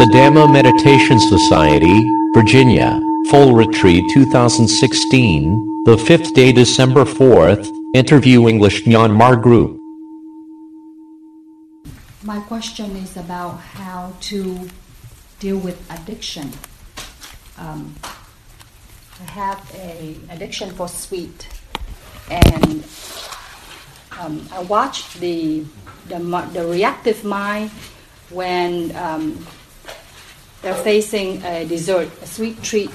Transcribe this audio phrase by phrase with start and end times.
[0.00, 9.36] Saddhamma Meditation Society, Virginia, Full Retreat 2016, the 5th day December 4th, Interview English Myanmar
[9.42, 9.78] Group.
[12.22, 14.70] My question is about how to
[15.38, 16.50] deal with addiction.
[17.58, 17.94] Um,
[19.20, 21.46] I have a addiction for sweet,
[22.30, 22.86] and
[24.18, 25.62] um, I watch the,
[26.08, 26.18] the
[26.54, 27.70] the reactive mind
[28.30, 29.46] when um,
[30.62, 32.90] they're facing a dessert, a sweet treat.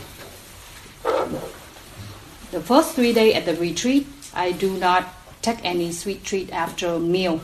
[2.51, 5.07] The first three days at the retreat, I do not
[5.41, 7.41] take any sweet treat after meal.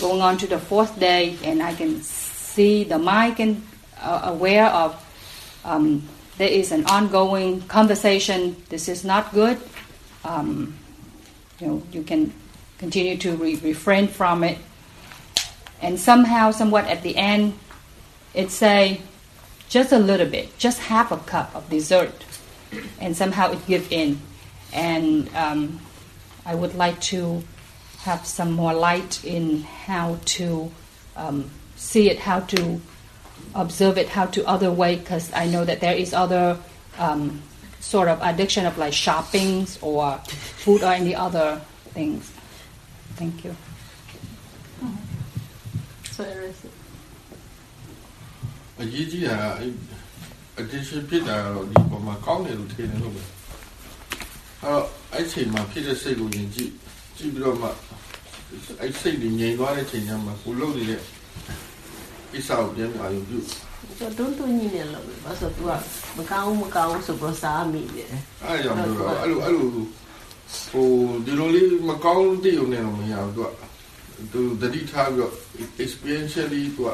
[0.00, 3.62] Going on to the fourth day, and I can see the mind can
[4.00, 4.94] uh, aware of
[5.64, 8.56] um, there is an ongoing conversation.
[8.68, 9.60] This is not good.
[10.24, 10.74] Um,
[11.58, 12.32] you know, you can
[12.78, 14.58] continue to re- refrain from it.
[15.82, 17.58] And somehow, somewhat at the end,
[18.32, 19.00] it say
[19.70, 22.24] just a little bit, just half a cup of dessert,
[23.00, 24.20] and somehow it give in.
[24.72, 25.80] And um,
[26.44, 27.42] I would like to
[28.00, 30.70] have some more light in how to
[31.16, 32.80] um, see it, how to
[33.54, 36.58] observe it, how to other way, because I know that there is other
[36.98, 37.40] um,
[37.78, 41.60] sort of addiction of like shoppings or food or any other
[41.94, 42.30] things.
[43.14, 43.54] Thank you.
[46.10, 46.54] So Eric,
[48.80, 49.72] အရေးကြီးတာကအဲ့
[50.60, 53.28] addiction ဖြစ်တာကတော့ဒီပေါ်မှာကောင်းတယ်လို့ထင်တယ်လို့ပဲအဲ့
[54.62, 56.72] တော့အဲ့ချိန်မှာဖြစ်တဲ့စိတ်ကိုယဉ်ကြည့်
[57.16, 57.68] ကြည့်ပြီးတော့မှ
[58.80, 61.00] အဲ့စိတ်တွေငြိမ်သွားတဲ့ချိန်ကျမှကိုလုံးနေတဲ့
[62.32, 63.38] ကိစ္စကိုပြန်အာရုံပြု
[63.98, 65.62] so don't do any ne lo ba so tu
[66.16, 68.04] ma ka u ma ka u so pro sa mi ne
[68.44, 69.66] အဲ့ဒါကြောင့်ပြောတော့အဲ့လိုအဲ့လို
[70.72, 70.88] ဟို
[71.24, 73.52] ဒီလိုလေးမကောင်းတဲ့ုံနဲ့တော့မရဘူးသူက
[74.32, 75.32] သူတတိထားပြီးတော့
[75.82, 76.90] experientially သူက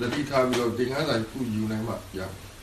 [0.00, 2.20] တတိထားပြီးတော့သင်္ကန်းစာခုယူနိုင်မှရ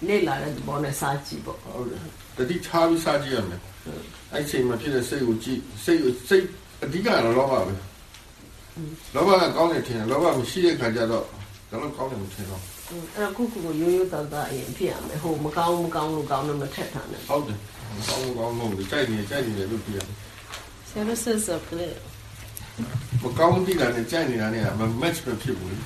[0.08, 2.02] ne la de bo ne sa ji bo ဟုတ်တယ်
[2.38, 3.62] တတိထားပြီးစားကြည့်ရမယ်
[4.34, 6.46] အဲ့ချိန်မှာဖြစ်တဲ့စိတ်ကိုကြည့်စိတ်ကိုစိတ်
[6.84, 7.74] အဓိကတော့လောဘပဲ
[9.16, 11.24] လောဘကကောင်းတယ်ထင်တယ်လောဘမရှိတဲ့ခါကျတော့
[11.70, 12.62] ဒါတော့ကောင်းတယ်မထင်တော့
[13.16, 17.58] အဲ့ခုခုကိုရိုးရိုးသားသားအရင်ဖြစ်ရမယ်ဟိုမကောင်းမကောင်းလို့ကောင်းတော့မထက်တာနဲ့ဟုတ်တယ်
[18.08, 20.16] ကောင်းကောင်းမဟုတ်ဘူးကြိုက်နေကြိုက်နေတယ်လို့ပြရတယ်
[20.94, 21.88] services of the
[23.24, 25.78] မကောင်းတိတာနဲ့ကြိုက်နေတာနဲ့မ match ပဲဖြစ်ဘူးလေ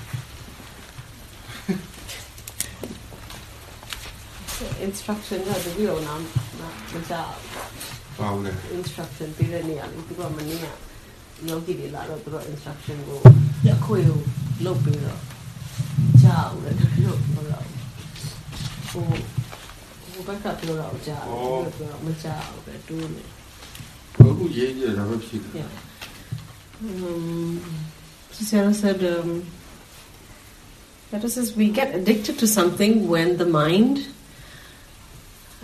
[4.60, 6.20] Instruction, are the wheel, not,
[6.60, 7.36] not the job.
[8.20, 8.44] Wow,
[8.76, 9.88] Instruction, tira niya.
[9.88, 10.68] Ito ko man niya.
[11.48, 12.04] Yogi lah.
[12.04, 13.24] lalo turo instruction go,
[13.64, 14.20] Ako yung
[14.60, 15.16] lopi ro.
[16.20, 17.60] Job, na turo mo ro.
[18.92, 19.00] Ko,
[20.12, 21.24] ko ba ka turo ro job?
[21.32, 21.64] Oh.
[21.80, 23.24] Turo mo job, na turo ni.
[24.20, 25.64] Ako yung yung lalo pila.
[26.84, 27.64] Um,
[28.36, 29.48] said, um,
[31.16, 34.04] that is, we get addicted to something when the mind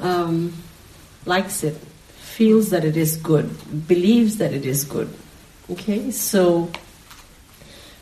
[0.01, 0.53] um,
[1.25, 1.75] likes it,
[2.35, 5.13] feels that it is good, believes that it is good.
[5.69, 6.69] Okay, so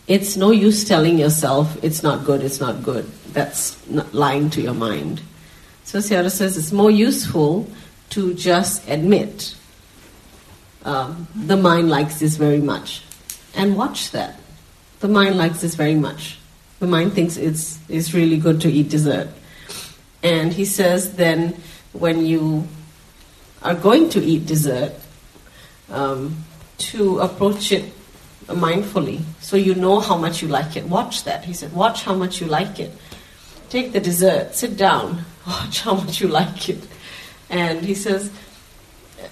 [0.07, 3.05] it's no use telling yourself it's not good, it's not good.
[3.33, 5.21] That's not lying to your mind.
[5.83, 7.69] So Sarah says it's more useful
[8.09, 9.55] to just admit
[10.83, 13.03] um, the mind likes this very much.
[13.55, 14.39] And watch that.
[14.99, 16.37] The mind likes this very much.
[16.79, 19.29] The mind thinks it's, it's really good to eat dessert.
[20.21, 21.55] And he says then
[21.93, 22.67] when you
[23.61, 24.93] are going to eat dessert,
[25.89, 26.43] um,
[26.77, 27.93] to approach it
[28.47, 30.85] mindfully so you know how much you like it.
[30.85, 31.45] Watch that.
[31.45, 32.91] He said, watch how much you like it.
[33.69, 36.85] Take the dessert, sit down, watch how much you like it.
[37.49, 38.31] And he says,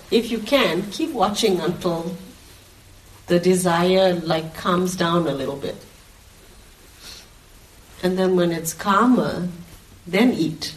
[0.09, 2.15] if you can, keep watching until
[3.27, 5.75] the desire like calms down a little bit.
[8.03, 9.47] And then when it's calmer,
[10.07, 10.75] then eat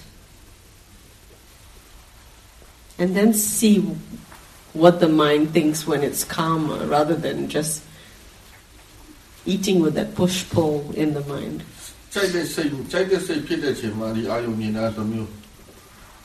[2.98, 3.80] And then see
[4.74, 7.84] what the mind thinks when it's calmer rather than just
[9.46, 11.64] eating with that push pull in the mind.
[12.14, 15.32] ကြိုက်တဲ့စိတ်ကြိုက်တဲ့စိတ်ဖြစ်တဲ့ချိန်မှာဒီအာယုံမြင်တာတစ်မျိုး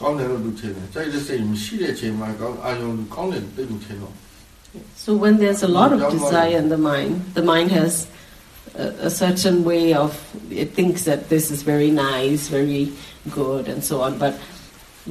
[0.00, 4.14] ကောင်းတယ်လို့သူထင်တယ်ကြိုက်တဲ့စိတ်မရှိတဲ့ချိန်မှာကောင်းအာယုံကောင်းတယ်တိတ်မထင်တော့
[5.04, 7.92] So when there's a lot of desire in the mind, the mind has
[8.84, 10.10] a, a certain way of
[10.50, 12.92] it thinks that this is very nice, very
[13.30, 14.18] good, and so on.
[14.18, 14.34] But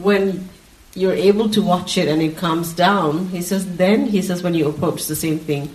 [0.07, 0.49] when
[0.98, 3.76] you're able to watch it and it calms down, he says.
[3.76, 5.74] Then he says when you approach the same thing,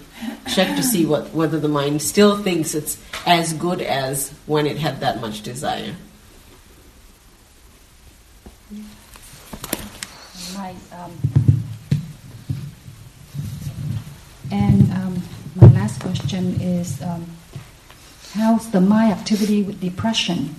[0.53, 4.77] check to see what whether the mind still thinks it's as good as when it
[4.77, 5.95] had that much desire.
[10.55, 11.11] My, um,
[14.51, 15.23] and um,
[15.55, 17.25] my last question is um,
[18.33, 20.55] how's the mind activity with depression?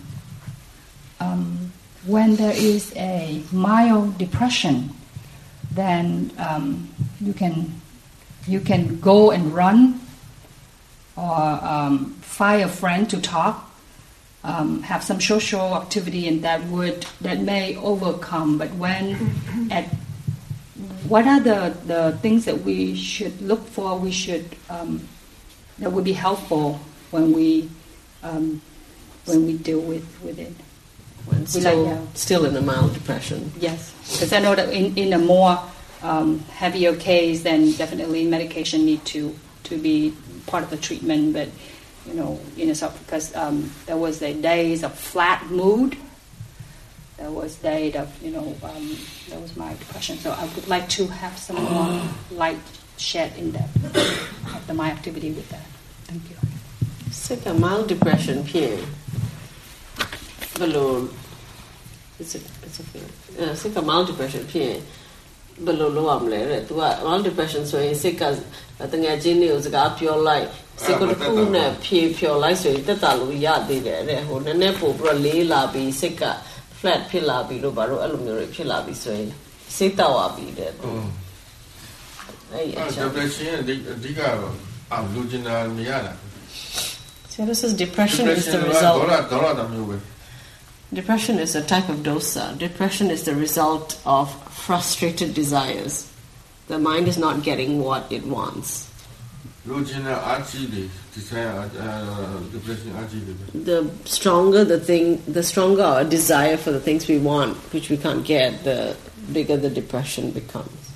[1.21, 1.73] um,
[2.07, 4.91] when there is a mild depression,
[5.71, 6.89] then um,
[7.21, 7.81] you can
[8.47, 10.01] you can go and run
[11.17, 13.71] or um, find a friend to talk,
[14.43, 18.59] um, have some social activity, and that would that may overcome.
[18.59, 19.87] But when at
[21.09, 23.99] what are the, the things that we should look for?
[23.99, 25.09] We should um,
[25.79, 26.81] that would be helpful
[27.11, 27.71] when we
[28.23, 28.61] um,
[29.25, 30.53] when we deal with, with it
[31.47, 32.07] still, like, yeah.
[32.15, 33.53] still in a mild depression.
[33.59, 35.59] Yes, because I know that in, in a more
[36.03, 39.35] um, heavier case, then definitely medication need to,
[39.65, 40.15] to be
[40.47, 41.33] part of the treatment.
[41.33, 41.49] But,
[42.07, 45.97] you know, in South because um, there was the days of flat mood.
[47.17, 48.97] There was days of, you know, um,
[49.31, 50.19] that was my depression.
[50.19, 52.59] So I would like to have some more light
[52.97, 53.69] shed in that,
[54.47, 55.65] after my activity with that.
[56.05, 56.37] Thank you.
[57.07, 58.85] It's a mild depression, period.
[60.54, 60.90] စ်ရင်ဘယ်လို
[62.22, 64.80] it's a it's a feeling အဲစိတ်က mild depression ဖြစ်ရင်
[65.66, 68.24] ဘယ်လိုလုပ်ရမလဲတဲ့ तू က mild depression ဆိုရင်စိတ်က
[68.94, 70.46] တငယ်ချင်းတွေကိုစကားပြောလိုက်
[70.84, 76.24] စိတ်ကတစ်ခုနဲ့ဖြေဖြော်လိုက်ဆိုရင်တက်တာလို့ရသေးတယ်တဲ့ဟိုနည်းနည်းပို့ပြီးတော့လေးလာပြီးစိတ်က
[76.80, 79.30] flat ဖြစ်လာပြီးလို့ဘာလို့အဲ့လိုမျိုးတွေဖြစ်လာပြီးဆိုရင်
[79.76, 81.08] စိတ်တောက်ရပြီးတဲ့ อืม
[82.54, 84.56] အဲ့အ အဲ့ ချော depression ရဲ့အဓိအဓိကတော့
[84.94, 86.14] အာလိုချင်တာမရတာ
[87.34, 89.96] So this is depression is the ဒေါ result ်လာဒေါ်လာတစ်မျိုးပဲ
[90.95, 92.57] Depression is a type of dosa.
[92.57, 96.09] Depression is the result of frustrated desires.
[96.69, 98.89] The mind is not getting what it wants.
[103.65, 107.97] The stronger the thing, the stronger our desire for the things we want, which we
[107.97, 108.97] can't get, the
[109.33, 110.93] bigger the depression becomes.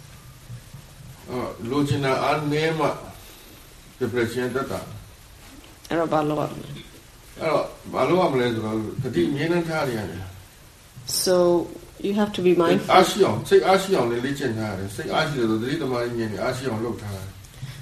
[3.99, 4.53] depression
[11.07, 11.69] so
[12.01, 12.95] you have to be mindful.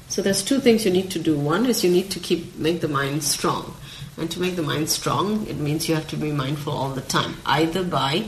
[0.09, 1.37] So there's two things you need to do.
[1.37, 3.75] One is you need to keep make the mind strong.
[4.19, 7.03] And to make the mind strong, it means you have to be mindful all the
[7.03, 8.25] time, either by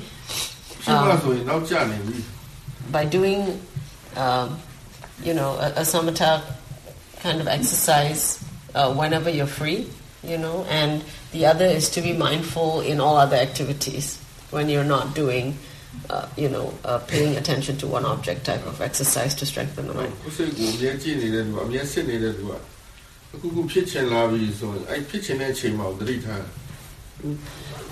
[0.86, 1.08] um,
[2.90, 3.60] by doing,
[4.16, 4.48] uh,
[5.22, 6.42] you know, a, a samatha
[7.20, 8.42] kind of exercise
[8.74, 9.88] uh, whenever you're free,
[10.22, 14.18] you know, and the other is to be mindful in all other activities
[14.50, 15.58] when you're not doing.
[16.10, 19.94] Uh, you know, uh, paying attention to one object type of exercise to strengthen the
[19.94, 20.12] mind.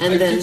[0.01, 0.41] And then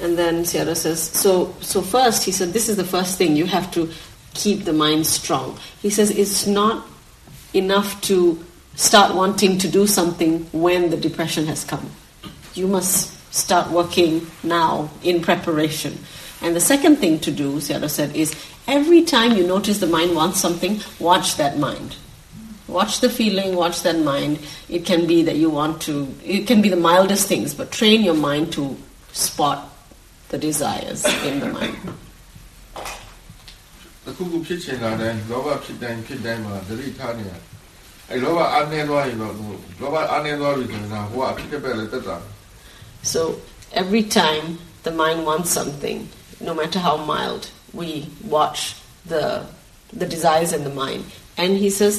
[0.00, 3.46] And then Sayadaw says, so so first he said this is the first thing you
[3.46, 3.90] have to
[4.34, 5.58] keep the mind strong.
[5.80, 6.86] He says it's not
[7.54, 8.42] enough to
[8.74, 11.90] start wanting to do something when the depression has come.
[12.54, 15.98] You must start working now in preparation.
[16.40, 18.34] And the second thing to do, Sayadaw said, is
[18.66, 21.96] every time you notice the mind wants something, watch that mind.
[22.66, 24.40] Watch the feeling, watch that mind.
[24.68, 28.02] It can be that you want to, it can be the mildest things, but train
[28.02, 28.76] your mind to
[29.12, 29.68] spot
[30.30, 31.76] the desires in the mind.
[34.08, 37.51] အခုခုဖြစ်ချင်တာတိုင်းလောဘဖြစ်တိုင်းဖြစ်တိုင်းမှာသတိထားနေရတယ်
[38.11, 39.33] အဲ့လောဘအားနေသွားရင်တော့
[39.81, 42.17] လောဘအားနေသွားပြီဆိုရင်ဒါဟိုကအဖြစ်တစ်ပတ်လည်းတက်တာ
[43.13, 43.21] So
[43.81, 44.45] every time
[44.83, 45.97] the mind wants something,
[46.47, 47.43] no matter how mild,
[47.79, 47.89] we
[48.35, 48.59] watch
[49.11, 49.23] the
[50.01, 51.03] the desires in the mind.
[51.37, 51.95] And he says,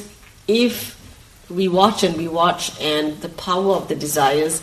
[0.47, 0.75] if
[1.59, 4.55] we watch and we watch, and the power of the desires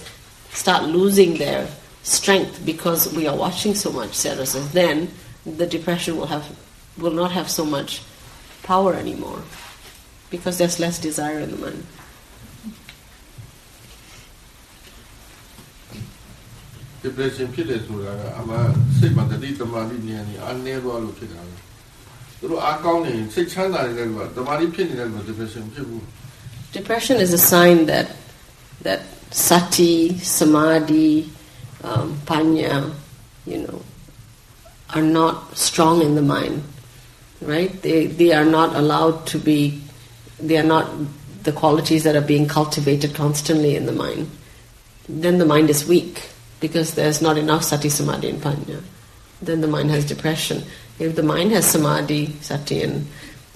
[0.52, 1.68] start losing their
[2.04, 5.12] strength because we are watching so much, Sarah says, then
[5.46, 6.46] the depression will have
[6.98, 8.02] will not have so much
[8.64, 9.42] power anymore
[10.30, 11.84] because there's less desire in the mind.
[17.06, 18.56] depression ဖြစ်တယ်ဆိုတာကအမှ
[18.98, 21.56] စိတ်မှာတတိတမာတိဉာဏ်นี่အားနေသွားလို့ဖြစ်တာပဲ
[22.40, 26.04] သူတို့အားကောင်းနေရင်စိတ်ချမ်းသာနေတဲ့လူကတမာတိဖြစ်နေတဲ့လူက depression ဖြစ်ဘူး
[26.78, 28.08] Depression is a sign that
[28.86, 31.30] that sati, samadhi,
[31.90, 32.94] um, panya,
[33.46, 33.82] you know,
[34.94, 35.36] are not
[35.68, 36.64] strong in the mind,
[37.42, 37.72] right?
[37.86, 39.60] They they are not allowed to be.
[40.40, 40.92] They are not
[41.44, 44.30] the qualities that are being cultivated constantly in the mind.
[45.08, 48.82] Then the mind is weak because there's not enough sati, samadhi, and panya.
[49.42, 50.64] Then the mind has depression.
[50.98, 53.08] If the mind has samadhi, sati, and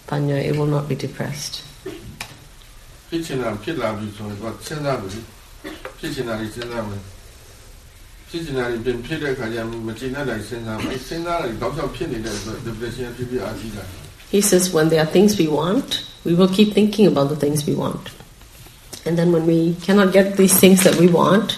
[0.08, 1.64] panya, it will not be depressed.
[3.12, 5.20] ဖြစ်ချင်တာဖြစ်လာပြီဆိုရင်တော့စဉ်းစားပြီ
[6.00, 7.02] ဖြစ်ချင်တာကြီးစဉ်းစားမယ်
[8.30, 13.84] ဖြစ်ချင်တာကြီးပြင်ဖြစ်တဲ့ခါကျရင်မကျင်တဲ့တိုင်းစဉ်းစားမယ်စဉ်းစားတယ်တော့ကြောက်ဖြစ်နေတဲ့အတွက် depression ဖြစ်ပြီးအားကြီးတာ
[14.36, 15.90] He says when there are things we want,
[16.26, 18.12] we will keep thinking about the things we want.
[19.06, 21.58] And then when we cannot get these things that we want,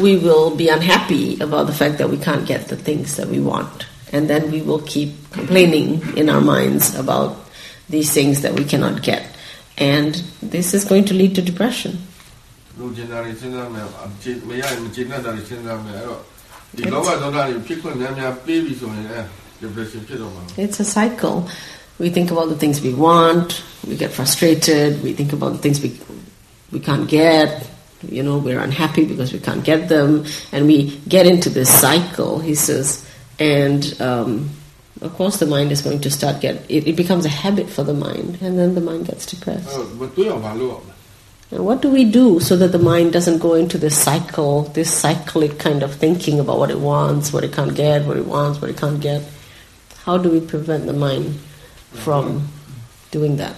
[0.00, 3.40] we will be unhappy about the fact that we can't get the things that we
[3.40, 3.86] want.
[4.12, 7.50] And then we will keep complaining in our minds about
[7.88, 9.36] these things that we cannot get.
[9.78, 12.06] And this is going to lead to depression.
[12.80, 16.20] လူကျင်တာတွေစဉ်းစားမယ်အကျင့်မရရင်မကျင့်တတ်တာတွေစဉ်းစားမယ်အဲ့တော့
[16.76, 19.20] ဒီလောဘဒေါသတွေဖြစ်ခွင့်များများပေးပြီဆိုရင်အဲ
[19.62, 21.36] depression ဖြစ်တော့မှာ It's a cycle.
[21.97, 25.81] we think about the things we want, we get frustrated, we think about the things
[25.81, 25.97] we,
[26.71, 27.69] we can't get,
[28.09, 32.39] you know, we're unhappy because we can't get them, and we get into this cycle,
[32.39, 33.09] he says,
[33.39, 34.49] and um,
[35.01, 37.83] of course the mind is going to start get it, it, becomes a habit for
[37.83, 39.69] the mind, and then the mind gets depressed.
[41.51, 44.91] And what do we do so that the mind doesn't go into this cycle, this
[44.91, 48.61] cyclic kind of thinking about what it wants, what it can't get, what it wants,
[48.61, 49.23] what it can't get?
[50.03, 51.39] How do we prevent the mind
[52.04, 52.48] from
[53.14, 53.56] doing that?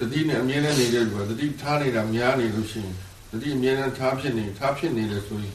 [0.00, 2.94] တတိနဲ့အမြဲတမ်းနေတဲ့လူကတတိထားနေတာများနေလို့ရှိရင်
[3.32, 5.54] တတိအမြဲတမ်းထားဖြစ်နေထားဖြစ်နေတယ်ဆိုရင်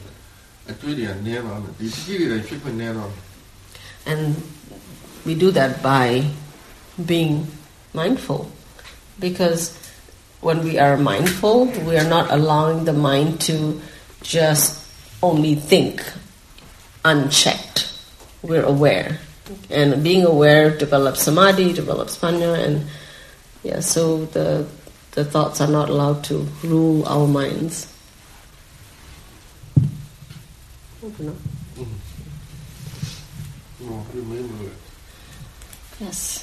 [0.70, 3.24] အတွေးတွေကနည်းသွားမယ်ဒီတတိတွေလည်းဖြစ်ခွင့်နည်းသွားမယ်
[4.10, 4.22] And
[5.26, 6.06] we do that by
[7.12, 7.46] being
[7.92, 8.50] mindful.
[9.18, 9.62] Because
[10.40, 13.80] when we are mindful, we are not allowing the mind to
[14.22, 14.86] just
[15.22, 16.02] only think
[17.04, 17.92] unchecked.
[18.42, 19.18] We're aware.
[19.69, 22.85] and being aware develops samadhi, develops panya, and
[23.63, 24.65] yeah, so the
[25.11, 27.87] the thoughts are not allowed to rule our minds.
[31.03, 31.31] Mm-hmm.
[35.99, 36.39] Yes.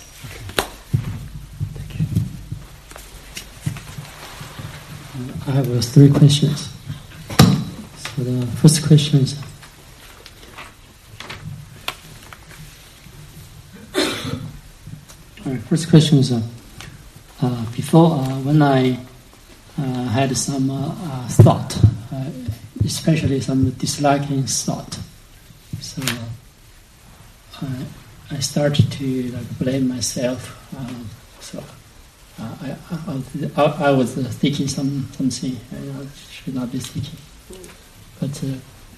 [1.75, 2.07] Thank you.
[5.47, 6.69] I have uh, three questions.
[7.39, 9.35] So the first question is
[15.45, 16.41] All right, first question is uh,
[17.41, 18.97] uh, before uh, when I
[19.77, 20.69] uh, had some
[21.31, 21.77] thought,
[22.85, 24.97] especially some disliking thought,
[25.81, 26.01] so
[27.61, 27.67] I,
[28.31, 30.57] I started to like blame myself.
[30.79, 31.65] Um, so
[32.39, 32.77] I,
[33.57, 37.19] I, I, was thinking some something I should not be thinking.
[38.21, 38.41] But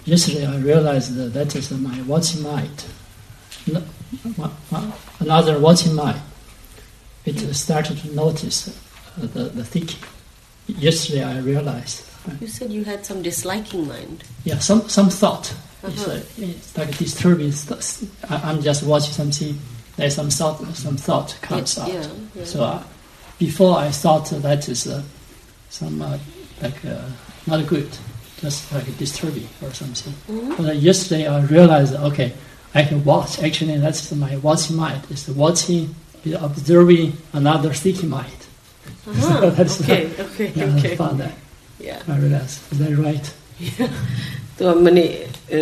[0.05, 2.03] yesterday I realized that that is my
[2.43, 2.85] mind.
[3.67, 3.83] No-
[4.37, 6.21] ma- ma- Another watching mind.
[7.27, 10.01] It started to notice uh, the, the thinking.
[10.67, 12.03] Yesterday I realized.
[12.41, 14.25] You said you had some disliking mind.
[14.45, 15.55] yeah, some some thought.
[15.83, 16.15] It's, Uh-huh.
[16.15, 17.53] like, it's like disturbing.
[18.31, 19.59] I'm just watching something.
[19.97, 20.65] There's some thought.
[20.75, 21.89] Some thought comes out.
[21.93, 22.45] Yeah, yeah.
[22.45, 22.83] So uh,
[23.39, 25.03] before I thought that is uh,
[25.69, 26.19] some uh,
[26.63, 27.03] like uh,
[27.47, 27.89] not good,
[28.41, 30.15] just like disturbing or something.
[30.35, 30.63] Mm-hmm.
[30.65, 32.33] But yesterday I realized okay,
[32.75, 33.43] I can watch.
[33.43, 35.03] Actually, that's my watching mind.
[35.11, 35.95] It's the watching,
[36.27, 38.41] is observing another thinking mind.
[39.07, 39.51] Uh-huh.
[39.51, 40.95] That's okay, okay, Yeah, I okay.
[40.97, 41.35] found that.
[41.79, 42.01] Yeah.
[42.09, 42.61] I realized.
[42.73, 43.27] Is that right?
[44.57, 45.11] သူကမနေ့
[45.53, 45.61] အဲ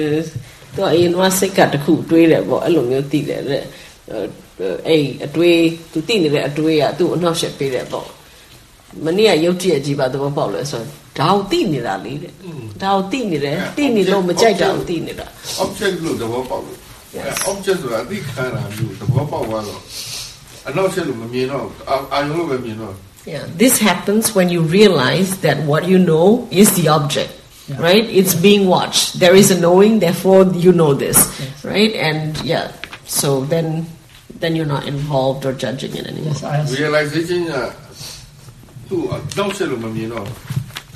[0.75, 3.63] သူကအရင်ကစိတ်ကတစ်ခုတွေးတယ်ပေါ့အဲ့လိုမျိုးသိတယ်တဲ့
[4.11, 4.19] အဲ
[4.89, 5.59] အဲ့အတွေး
[5.93, 8.09] သူသိနေတဲ့အတွေးကသူ့အနှောက်အယှက်ပေးတယ်ပေါ့
[9.05, 10.89] မနေ့ကရုပ်တရက်ကြီးပါသဘောပေါက်လဲဆိုတော့
[11.19, 12.33] ဒါကိုသိနေတာလေတဲ့
[12.83, 15.27] ဒါကိုသိနေတယ်သိနေလို့မကြိုက်တာကိုသိနေတာ
[15.63, 16.79] object လို့သဘောပေါက်လို့
[17.19, 17.25] Yes.
[17.29, 19.81] အဲ object ဆိုတာအသိခံတာမျိုးသဘောပေါက်သွားတော့
[23.25, 27.31] Yeah, this happens when you realize that what you know is the object,
[27.69, 27.81] Yeah.
[27.81, 28.05] right?
[28.05, 29.19] It's being watched.
[29.21, 31.65] There is a knowing, therefore you know this, Yes.
[31.65, 31.95] right?
[31.95, 32.73] And yeah,
[33.07, 33.87] so then
[34.41, 36.35] then you're not involved or judging it anymore.
[36.35, 36.67] Yes, I.
[36.75, 37.47] realization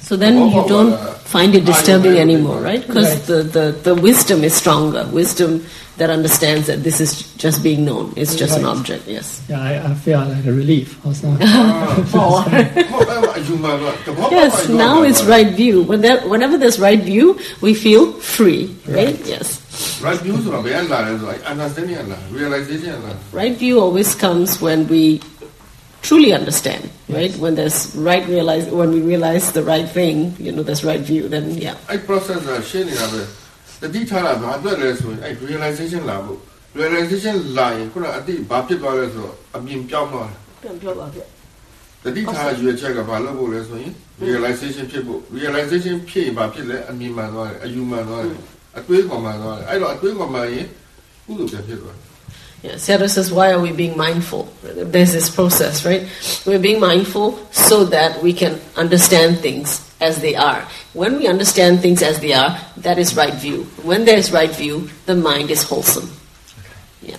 [0.07, 2.81] so then you don't find it disturbing anymore, right?
[2.87, 5.05] Because the, the, the wisdom is stronger.
[5.11, 8.13] Wisdom that understands that this is just being known.
[8.15, 8.61] It's just right.
[8.61, 9.43] an object, yes.
[9.49, 11.37] Yeah, I, I feel like a relief also.
[12.19, 12.47] Oh.
[14.31, 15.83] yes, now it's right view.
[15.83, 19.07] When there, whenever there's right view, we feel free, right?
[19.07, 19.27] right.
[19.27, 20.01] Yes.
[20.01, 23.17] Right view is understanding Allah, realization Allah.
[23.33, 25.21] Right view always comes when we
[26.07, 27.35] truly understand, right?
[27.37, 31.23] When there's right realize, when we realize the right thing, you know, there's right view.
[31.35, 31.77] Then yeah.
[31.91, 33.23] အဲ့ process ကရှင်းနေတာပဲ
[33.83, 36.39] တတိထားတာဘာအတွက်လဲဆိုရင်အဲ့ realization လာဖို့
[36.79, 41.27] realization လာရင်ခုနအတိဘာဖြစ်သွားလဲဆိုတော့အမြင်ပြောင်းသွားတယ်
[42.05, 43.93] တတိထားရွေချက်ကဘာလုပ်ဖို့လဲဆိုရင်
[44.27, 48.41] realization ဖြစ်ဖို့ realization ဖြစ်ရင်ဘာဖြစ်လဲအမြင်မှန်သွားတယ်အယူမှန်သွားတယ်
[48.79, 50.67] အတွေးခေါ်မှန်သွားတယ်အဲ့တော့အတွေးခေါ်မှန်ရင်
[51.27, 52.16] ကုသိုလ်ပြန်ဖြစ်သွားတယ်
[52.67, 54.49] Yeah, Sarah says, why are we being mindful?
[54.65, 56.03] There's this process, right?
[56.45, 60.67] We're being mindful so that we can understand things as they are.
[60.93, 63.71] When we understand things as they are, that is right view.
[63.87, 66.11] When there's right view, the mind is wholesome.
[67.03, 67.19] Yeah.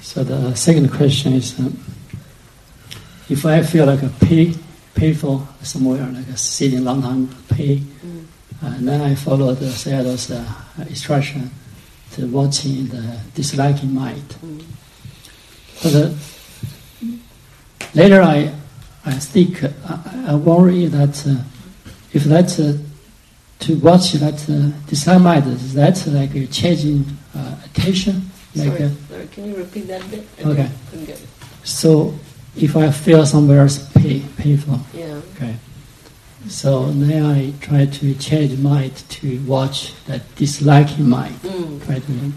[0.00, 1.78] So the second question is, um,
[3.28, 4.52] if I feel like a pay,
[4.96, 7.86] painful somewhere, like a sitting long time, pain,
[8.62, 10.44] and then I follow the Sayadaw's uh,
[10.88, 11.52] instruction
[12.16, 14.36] to watching the disliking mind.
[15.82, 16.10] But uh,
[17.94, 18.52] later I,
[19.04, 21.42] I think, I, I worry that uh,
[22.12, 22.78] if that's uh,
[23.60, 27.04] to watch that uh, disliking mind, is that like a changing
[27.34, 28.22] uh, attention?
[28.54, 30.24] Like Sorry, uh, sorry, can you repeat that bit?
[30.40, 30.70] Okay.
[30.90, 31.28] couldn't get it.
[31.62, 32.14] so,
[32.56, 35.20] if I feel somewhere else pain, painful, Yeah.
[35.34, 35.56] okay.
[36.48, 41.34] So then I try to change mind to watch that disliking mind.
[41.42, 42.32] Mm.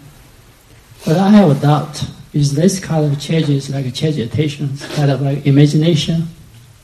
[1.06, 2.04] But I have a doubt.
[2.34, 6.28] Is this kind of changes like a change of attention, kind of like imagination,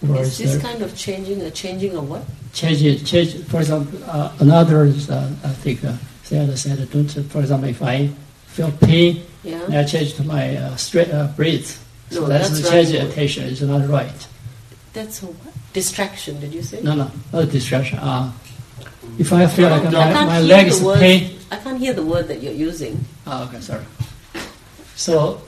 [0.08, 2.24] or Is is this kind of changing a changing of what?
[2.54, 2.82] change?
[3.10, 3.44] Change.
[3.46, 7.10] For example, uh, another is, uh, I think uh, Sayadaw said, don't.
[7.30, 8.08] For example, if I
[8.48, 9.62] feel pain, Yeah.
[9.70, 11.84] I change to my uh, straight uh, breath.
[12.10, 13.04] So No, that's, that's the change right.
[13.04, 13.44] of attention.
[13.50, 14.28] It's not right.
[14.96, 15.54] That's a what?
[15.74, 16.82] Distraction, did you say?
[16.82, 18.00] No, no, not a distraction.
[18.00, 18.32] Uh,
[19.20, 21.00] if I feel like I my, my leg is word.
[21.00, 21.38] pain.
[21.52, 23.04] I can't hear the word that you're using.
[23.28, 23.84] Oh, okay, sorry.
[24.96, 25.42] So,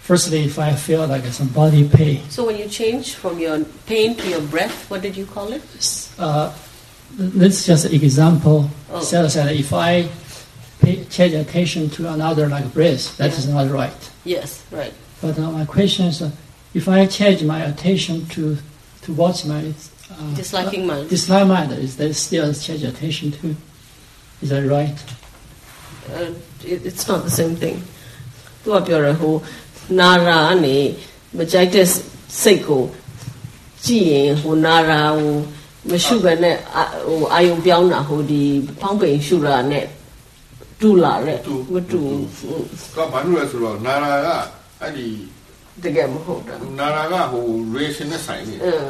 [0.00, 4.16] firstly, if I feel like some body pain, So when you change from your pain
[4.16, 5.62] to your breath, what did you call it?
[6.18, 6.52] uh,
[7.16, 8.68] let's just an example.
[8.90, 9.00] Oh.
[9.00, 10.08] Sarah said, if I
[10.82, 13.54] pay, change attention to another like breath, that is Yeah.
[13.54, 14.10] not right.
[14.24, 14.92] Yes, right.
[15.22, 16.30] But uh, my question is, uh,
[16.74, 18.58] if I change my attention to
[19.03, 19.61] to watch my
[20.11, 21.09] uh, Disliking mind.
[21.09, 23.55] dislike mind, is that still change attention to?
[24.41, 24.97] Is that right?
[26.13, 26.31] Uh,
[26.63, 27.77] it, it's not the same thing.
[28.63, 29.33] သူကပြောရဟို
[29.99, 30.77] နာရာကနေ
[31.37, 31.87] မကြိုက်တဲ့
[32.41, 32.83] စိတ်ကို
[33.85, 35.33] ကြည့်ရင်ဟိုနာရာဟို
[35.89, 38.41] မရှုဘဲနဲ့အာဟိုအာယုံပြောင်းတာဟိုဒီ
[38.79, 39.85] ဖောင်းပိန်ရှုတာနဲ့
[40.81, 42.01] တူလာတဲ့ တူ မတူ
[42.95, 44.27] ကဘာလို့လဲဆိုတော့နာရာက
[44.81, 45.07] အဲ့ဒီ
[45.84, 47.44] တကယ်မဟုတ်တာနာရာကဟို
[47.74, 48.84] reaction နဲ့ဆိုင်နေအင်း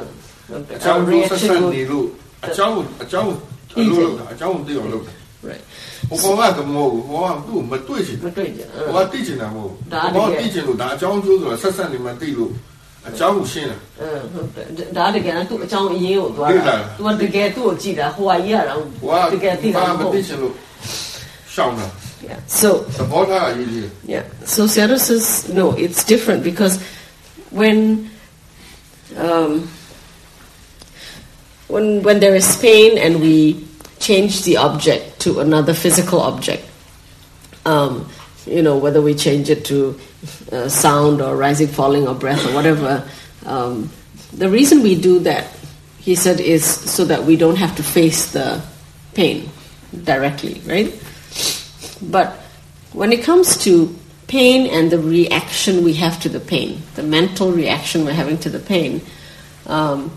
[0.49, 2.07] ဟုတ်တယ်အကြောင်းကိုဆက်ဆက်ကိုနေလို့
[2.47, 3.37] အကြောင်းကိုအကြောင်းကို
[3.77, 5.15] အလိုလုပ်တာအကြောင်းကိုသိအောင်လုပ်တာ
[5.49, 5.63] right
[6.09, 12.53] ဟိုကောင်ကတော့မဟုတ်ဘူးဟိုကသူ့မတွေ့ချင်မတွေ့ကြအဟိုင်းကသိချင်တာမဟုတ်ဒါဘူးတကယ်ဟိုကသိချင်လို့ဒါအကြောင်းကျိုးဆိုတော့ဆက်ဆက်နေမှသိလို့
[13.09, 18.87] အကြောင်းကိုရှင်းတာအင်းဟုတ်တယ်ဒါတကယ်ကသူ့အကြောင်းအရင်းကိုသွားသိလာတာသူကတကယ်သူ့ကိုကြည့်တာဟိုဟာကြီးရတာဟို
[19.35, 20.53] တကယ်သိကတာဘာမမဟုတ်သိချင်လို့
[21.55, 21.87] ရှောင်းတာ
[22.23, 22.41] Yeah.
[22.47, 22.85] So.
[24.05, 24.25] Yeah.
[24.45, 25.73] So Sarah says no.
[25.73, 26.83] It's different because
[27.51, 28.11] when
[29.17, 29.69] um,
[31.69, 33.67] when when there is pain and we
[33.99, 36.65] change the object to another physical object,
[37.65, 38.09] um,
[38.47, 39.99] you know whether we change it to
[40.53, 43.09] uh, sound or rising, falling, or breath or whatever.
[43.47, 43.91] Um,
[44.33, 45.49] the reason we do that,
[45.99, 48.63] he said, is so that we don't have to face the
[49.15, 49.49] pain
[50.05, 50.95] directly, right?
[52.03, 52.37] But
[52.93, 53.95] when it comes to
[54.27, 58.49] pain and the reaction we have to the pain, the mental reaction we're having to
[58.49, 59.03] the pain,
[59.67, 60.11] um,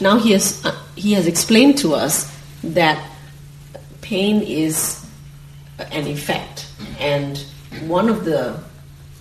[0.00, 3.10] now he has, uh, he has explained to us that
[4.02, 5.04] pain is
[5.78, 6.68] an effect,
[6.98, 7.38] and
[7.82, 8.58] one of the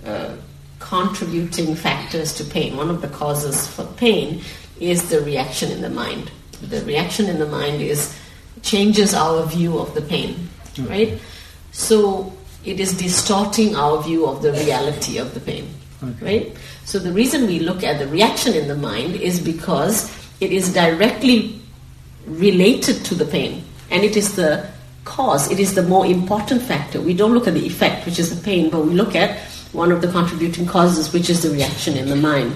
[0.05, 0.35] uh,
[0.79, 4.41] contributing factors to pain, one of the causes for pain,
[4.79, 6.31] is the reaction in the mind.
[6.61, 8.17] The reaction in the mind is
[8.65, 10.49] changes our view of the pain,
[10.89, 11.21] right?
[11.71, 12.33] So
[12.65, 15.69] it is distorting our view of the reality of the pain,
[16.03, 16.25] Okay.
[16.25, 16.57] right?
[16.83, 20.73] So the reason we look at the reaction in the mind is because it is
[20.73, 21.61] directly
[22.25, 24.67] related to the pain and it is the
[25.03, 28.35] cause it is the more important factor we don't look at the effect which is
[28.35, 29.37] the pain but we look at
[29.73, 32.51] one of the contributing causes which is the reaction in the mind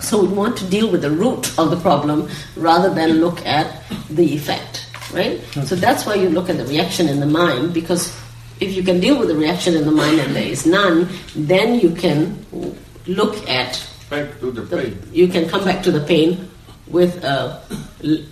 [0.00, 2.26] so we want to deal with the root of the problem
[2.56, 4.83] rather than look at the effect
[5.14, 5.40] right?
[5.56, 5.64] Okay.
[5.64, 8.14] So that's why you look at the reaction in the mind because
[8.60, 11.80] if you can deal with the reaction in the mind and there is none, then
[11.80, 12.44] you can
[13.06, 14.98] look at back to the, the pain.
[15.12, 16.48] You can come back to the pain
[16.86, 17.62] with a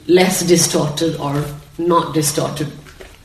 [0.07, 1.45] less distorted or
[1.79, 2.69] not distorted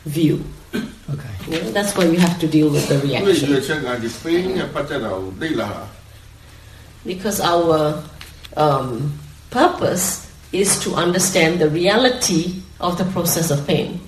[0.06, 0.44] view.
[0.74, 1.72] Okay.
[1.72, 3.26] That's why you have to deal with the reaction.
[7.06, 8.04] Because our
[8.58, 9.18] um,
[9.50, 14.00] purpose is to understand the reality of the process of pain.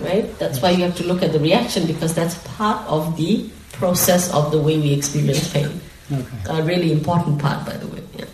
[0.00, 0.26] Right?
[0.38, 4.32] That's why you have to look at the reaction because that's part of the process
[4.32, 5.80] of the way we experience pain.
[6.12, 6.58] Okay.
[6.58, 8.02] A really important part, by the way.
[8.16, 8.24] Yeah.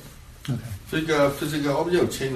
[0.48, 0.62] Okay.
[0.90, 2.34] 这个这是一个 object chain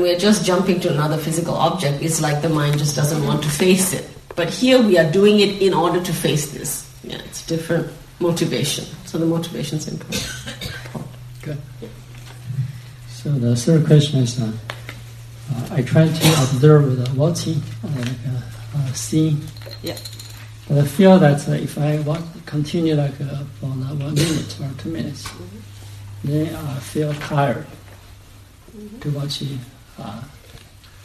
[0.00, 3.50] we're just jumping to another physical object, it's like the mind just doesn't want to
[3.50, 4.08] face it.
[4.34, 6.90] But here we are doing it in order to face this.
[7.02, 8.86] Yeah, it's different motivation.
[9.04, 10.26] So the motivation's important.
[11.42, 11.58] Good.
[11.82, 11.88] Yeah.
[13.24, 14.52] So the third question is, uh,
[15.54, 19.40] uh, I try to observe the watching, like uh, uh seeing.
[19.82, 19.96] Yeah.
[20.68, 24.70] But I feel that uh, if I walk, continue like uh, for one minute or
[24.76, 26.28] two minutes, mm-hmm.
[26.28, 27.64] then I feel tired
[28.76, 28.98] mm-hmm.
[28.98, 29.58] to watch it,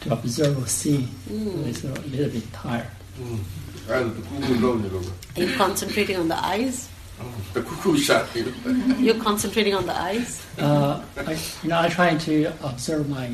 [0.01, 1.07] to observe or see.
[1.29, 1.67] Mm.
[1.67, 2.91] It's a little bit tired.
[3.17, 3.39] Mm.
[5.37, 6.89] I'm concentrating on the eyes
[7.54, 8.56] တကူကူရှာနေလို့
[9.06, 10.30] You're concentrating on the eyes?
[10.66, 10.92] Uh,
[11.30, 12.34] I, you know, I try to
[12.70, 13.26] observe my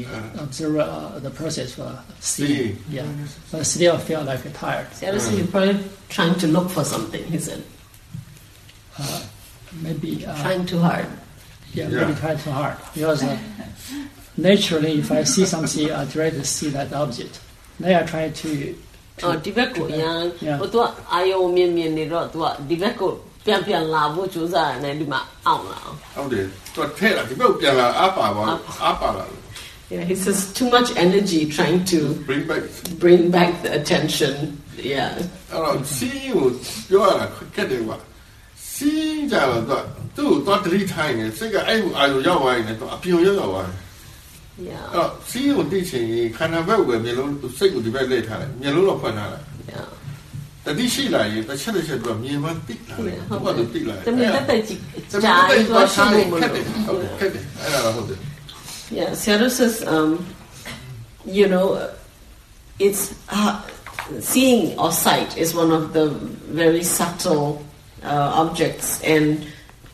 [0.44, 0.88] observe uh,
[1.26, 1.88] the process for
[2.32, 2.72] seeing.
[2.96, 3.08] Yeah,
[3.50, 4.88] but still feel like tired.
[5.00, 5.76] Seriously, you're probably
[6.16, 7.62] trying to look for something, he said.
[9.86, 11.06] Maybe uh, Trying too hard.
[11.72, 11.98] yeah, Yeah.
[12.00, 13.36] maybe try too hard because uh,
[14.36, 17.34] naturally, if I see something, I try to see that object.
[17.80, 18.50] Then I try to
[19.24, 20.56] အော်ဒီဘက်ကိုအရန် Yeah.
[20.60, 23.12] ဟိုသူကအာယုံမြင်မြင်နေတော့သူကဒီဘက်ကို
[23.45, 28.43] ပြန်ပြန်လာဖို့ကြိုးစားရတယ်ဒီမှာအောင်လာအောင်ဟုတ်တယ်သူကထဲလာဒီဘက်ကိုပြန်လာအားပါပါ
[28.83, 29.41] အားပါလာလို့
[29.93, 32.63] Yeah, he says too much energy trying to bring back
[33.03, 34.33] bring back the attention.
[34.93, 35.11] Yeah.
[35.51, 36.47] အဲ့တော့စီးကို
[36.89, 37.97] ပြောရတာခက်တယ်ကွာ
[38.73, 39.77] စီးကြတော့သူ
[40.17, 43.77] သူ့ကိုသွားတတိထိုင်းနေစိတ်ကအဲ့ကိုအာရုံရောက်သွားရင်လည်းသူအပြုံရောက်ရောက်သွားတယ်
[44.71, 44.85] Yeah.
[44.93, 49.87] အဲ့တော့စီးကိုသိချင်ရင်ခန္ဓာဘက်ကိုပဲမျိုးလုံးစိတ်ကိုဒီဘက်လှည့်ထားတယ်မျိုးလုံးတော့ဖွင့်ထားတယ် Yeah.
[50.65, 54.79] တတိရှိလာရင်တစ်ချက်တစ်ချက်သူကမြင်မှသိလာတယ်သူကလည်းသိလာတယ်တမင်တက်တက်ကြည့်
[55.23, 55.35] ကြာ
[55.69, 58.19] တော့ရှိနေတယ်ဟုတ်တယ်ဟုတ်တယ်အဲ့ဒါဟုတ်တယ်
[58.91, 60.23] Yeah, Sayadaw says, um,
[61.25, 61.89] you know,
[62.77, 63.59] it's uh,
[64.19, 66.09] seeing or sight is one of the
[66.53, 67.65] very subtle
[68.03, 69.47] uh, objects, and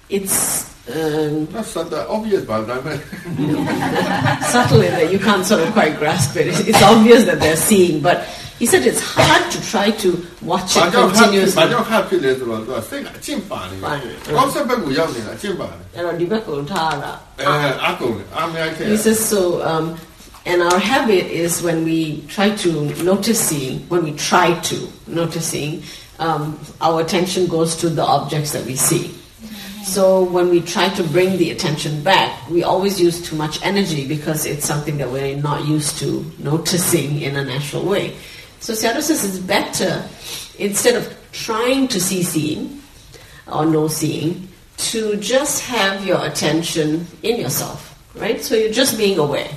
[0.10, 3.00] it's um, not obvious, but I mean.
[4.52, 6.48] subtle in that you can't sort of quite grasp it.
[6.68, 8.28] It's obvious that they're seeing, but
[8.62, 11.64] he said it's hard to try to watch it continuously.
[18.86, 19.66] He says so.
[19.66, 19.98] Um,
[20.46, 25.82] and our habit is when we try to noticing, when we try to noticing,
[26.20, 29.10] um, our attention goes to the objects that we see.
[29.84, 34.08] So when we try to bring the attention back, we always use too much energy
[34.08, 38.16] because it's something that we're not used to noticing in a natural way.
[38.62, 40.08] So Sayadaw is better
[40.60, 42.80] instead of trying to see seeing
[43.52, 44.48] or no seeing,
[44.78, 48.40] to just have your attention in yourself, right?
[48.40, 49.50] So you're just being aware.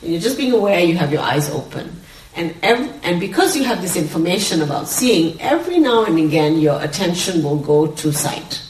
[0.00, 2.00] When you're just being aware, you have your eyes open.
[2.34, 7.42] And, and because you have this information about seeing, every now and again your attention
[7.42, 8.62] will go to sight.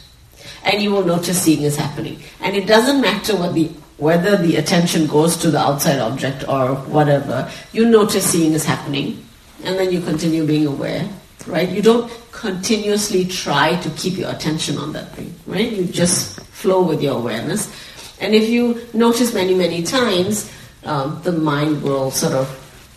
[0.64, 2.20] And you will notice seeing is happening.
[2.40, 6.74] And it doesn't matter what the, whether the attention goes to the outside object or
[6.74, 9.24] whatever, you notice seeing is happening
[9.63, 11.08] And then you continue being aware,
[11.47, 11.69] right?
[11.69, 15.71] You don't continuously try to keep your attention on that thing, right?
[15.71, 17.71] You just flow with your awareness.
[18.19, 20.51] And if you notice many, many times,
[20.84, 22.47] um, the mind will sort of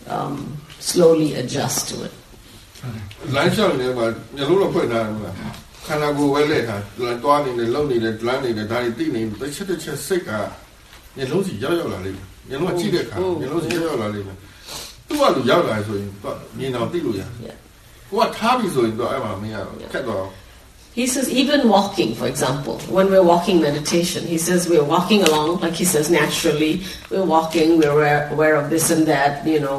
[0.07, 2.13] um, slowly adjust to it.
[3.35, 4.05] လမ်းလျှောက်နေမှာ
[4.35, 5.35] မျိုးလုံးတော့ဖွင့်ထားတယ်မလား
[5.85, 10.29] ခန္ဓာကိုယ်ပဲလက်ထားလမ်းသွားနေတယ်လုံနေတယ်လမ်းနေတယ်ဒါတွေသိနေတယ်တစ်ချက်တစ်ချက်စိတ်က
[11.15, 14.37] မျိုးလုံးစီရောက်ရောက်လာလိမ့်မယ်မျိုးလုံးကကြည့်တဲ့အခါမျိုးလုံးစီရောက်ရောက်လာလိမ့်မယ်
[15.07, 16.25] သူ့ကလူရောက်လာဆိုရင်သူက
[16.57, 17.57] မြင်အောင်သိလို့ရတယ် Yeah.
[18.09, 20.25] ကိုကထားပြီဆိုရင်တော့အဲ့မှာမရတော့ခက်တော့
[20.99, 25.59] He says, even walking, for example, when we're walking meditation, he says we're walking along,
[25.61, 26.73] like he says, naturally,
[27.11, 29.77] we're walking, we're aware, aware of this and that, you know,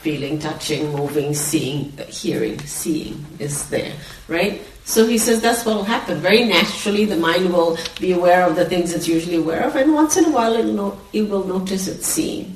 [0.00, 3.92] feeling, touching, moving, seeing, hearing, seeing is there,
[4.28, 4.62] right?
[4.84, 6.18] So he says that's what will happen.
[6.20, 9.92] Very naturally, the mind will be aware of the things it's usually aware of, and
[9.92, 12.55] once in a while, it'll no, it will notice it's seeing,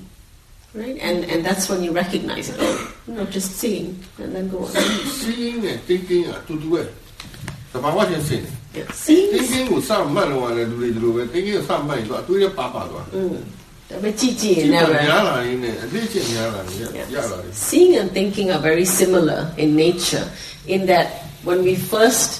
[0.80, 0.96] right?
[1.08, 2.56] And and that's when you recognize it.
[2.60, 2.76] Oh,
[3.20, 3.86] notice seeing,
[4.22, 4.70] and then go on.
[5.20, 6.82] seeing နဲ့ thinking အတူတူပဲ
[7.72, 8.44] တဘာဝချင်းစင်
[8.76, 8.84] Yeah.
[9.04, 13.36] Seeing is thinking ကိုစမှတ်လို့ရတယ်လူတွေဒီလိုပဲ thinking ကိုစမှတ်ရင်တော့အတွေးရပါပါသွား Mm.
[13.90, 20.26] ဒါပေမဲ့ကြည့်ကြည့်ရင် ကြည့် လည်း ပါ ပဲ များလာရင်းနဲ့အသိချင်းများလာရင်ရလာတယ် Seeing and thinking are very similar in nature,
[20.74, 21.06] in that
[21.48, 22.30] when we first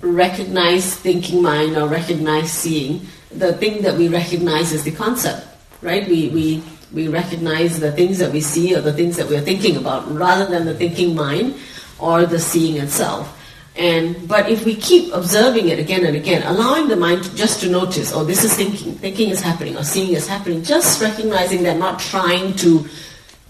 [0.00, 2.92] recognize thinking mind or recognize seeing,
[3.30, 5.40] the thing that we recognize is the concept,
[5.88, 6.04] right?
[6.08, 6.46] We, we,
[6.93, 10.45] we recognize the things that we see or the things that we're thinking about rather
[10.45, 11.55] than the thinking mind
[11.99, 13.35] or the seeing itself.
[13.75, 17.61] And but if we keep observing it again and again, allowing the mind to, just
[17.61, 21.63] to notice, oh, this is thinking, thinking is happening, or seeing is happening, just recognizing
[21.63, 22.85] that, not trying to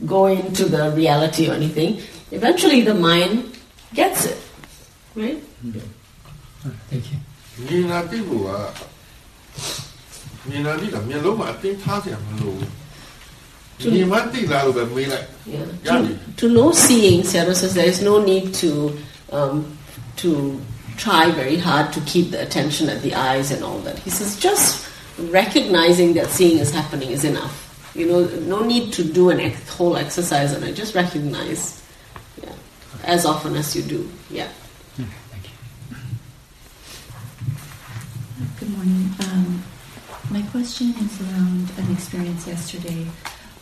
[0.06, 2.02] go into the reality or anything.
[2.32, 3.58] Eventually, the mind
[3.94, 4.38] gets it,
[5.16, 5.42] right?
[5.64, 5.82] Yeah.
[6.90, 7.18] Thank you.
[16.38, 18.98] To, know seeing, services, says, there is no need to
[19.32, 19.78] um,
[20.18, 20.60] to
[20.98, 23.98] try very hard to keep the attention at the eyes and all that.
[24.00, 24.86] He says, just
[25.18, 27.66] recognizing that seeing is happening is enough.
[27.96, 30.74] You know, no need to do an ex- whole exercise on it.
[30.74, 31.82] Just recognize,
[32.44, 32.52] yeah,
[33.06, 34.12] as often as you do.
[34.30, 34.50] Yeah.
[38.60, 39.10] Good morning.
[39.24, 39.64] Um,
[40.30, 43.08] my question is around an experience yesterday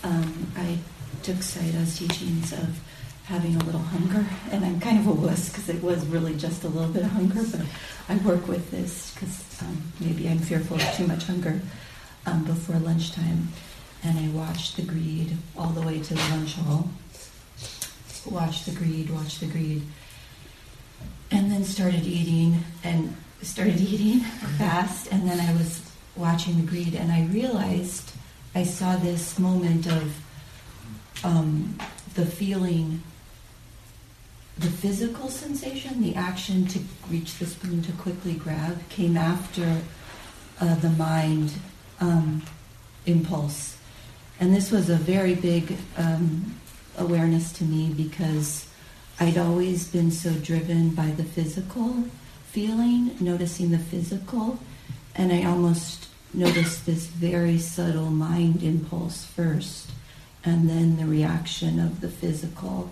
[0.03, 0.77] um, I
[1.23, 2.79] took Sayadaw's teachings of
[3.25, 6.63] having a little hunger, and I'm kind of a wuss because it was really just
[6.63, 7.65] a little bit of hunger, but
[8.07, 11.59] I work with this because um, maybe I'm fearful of too much hunger
[12.25, 13.49] um, before lunchtime.
[14.03, 16.89] And I watched the greed all the way to the lunch hall.
[18.25, 19.81] Watch the greed, watch the greed.
[21.31, 24.21] And then started eating and started eating
[24.57, 25.81] fast, and then I was
[26.15, 28.11] watching the greed, and I realized
[28.57, 30.19] I saw this moment of
[31.23, 31.77] um,
[32.15, 33.03] the feeling,
[34.57, 39.79] the physical sensation, the action to reach the spoon to quickly grab came after
[40.59, 41.53] uh, the mind
[41.99, 42.41] um,
[43.05, 43.77] impulse.
[44.39, 46.55] And this was a very big um,
[46.97, 48.65] awareness to me because
[49.19, 52.05] I'd always been so driven by the physical
[52.47, 54.57] feeling, noticing the physical,
[55.13, 59.89] and I almost noticed this very subtle mind impulse first,
[60.43, 62.91] and then the reaction of the physical.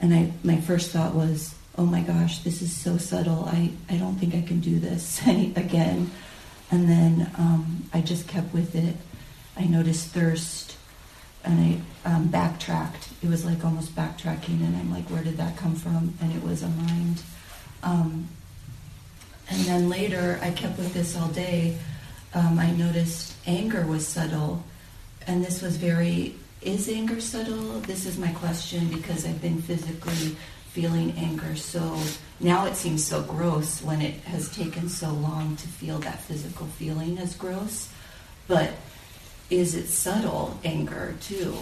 [0.00, 3.44] And I, my first thought was, oh my gosh, this is so subtle.
[3.46, 6.10] I, I don't think I can do this again.
[6.70, 8.96] And then um, I just kept with it.
[9.56, 10.76] I noticed thirst,
[11.44, 13.08] and I um, backtracked.
[13.22, 16.14] It was like almost backtracking, and I'm like, where did that come from?
[16.20, 17.22] And it was a mind.
[17.82, 18.28] Um,
[19.50, 21.76] and then later, I kept with this all day.
[22.34, 24.64] Um, I noticed anger was subtle,
[25.26, 26.34] and this was very.
[26.62, 27.80] Is anger subtle?
[27.80, 30.36] This is my question because I've been physically
[30.72, 31.98] feeling anger so
[32.40, 36.66] now it seems so gross when it has taken so long to feel that physical
[36.66, 37.92] feeling as gross
[38.48, 38.70] but
[39.50, 41.54] is it subtle anger too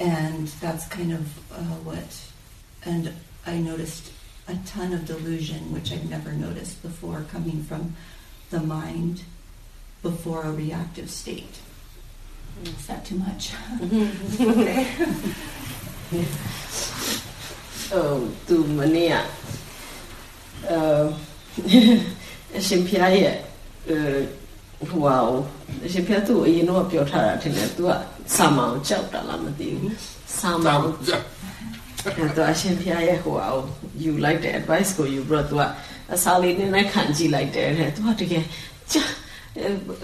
[0.00, 2.28] and that's kind of uh, what
[2.84, 3.12] and
[3.46, 4.10] i noticed
[4.48, 7.94] a ton of delusion which i've never noticed before coming from
[8.50, 9.22] the mind
[10.05, 11.55] before a reactive state
[12.63, 13.43] is that too much
[14.51, 14.81] okay
[17.91, 19.15] ဟိုသူမနေ့က
[20.69, 20.79] အဲ
[22.57, 23.33] အရှင်ဖျားရဲ့
[23.89, 25.17] အဲဟိုဟာ
[25.85, 27.91] အရှင်ဖျားသူ့အရင်တော့ပြောထားတာထင်တယ်သူက
[28.35, 29.95] စာမောင်ကြောက်တာလားမသိဘူး
[30.39, 31.17] စာမောင် ကြာ
[32.17, 33.63] အဲ့တော့အရှင်ဖျားရဲ့ဟိုဟာကို
[34.03, 35.63] you like the advice ကို you brought သူက
[36.13, 38.43] အစာလေးနည်းနည်းခံကြည့်လိုက်တယ်တဲ့သူကတကယ်
[38.93, 39.03] ကြာ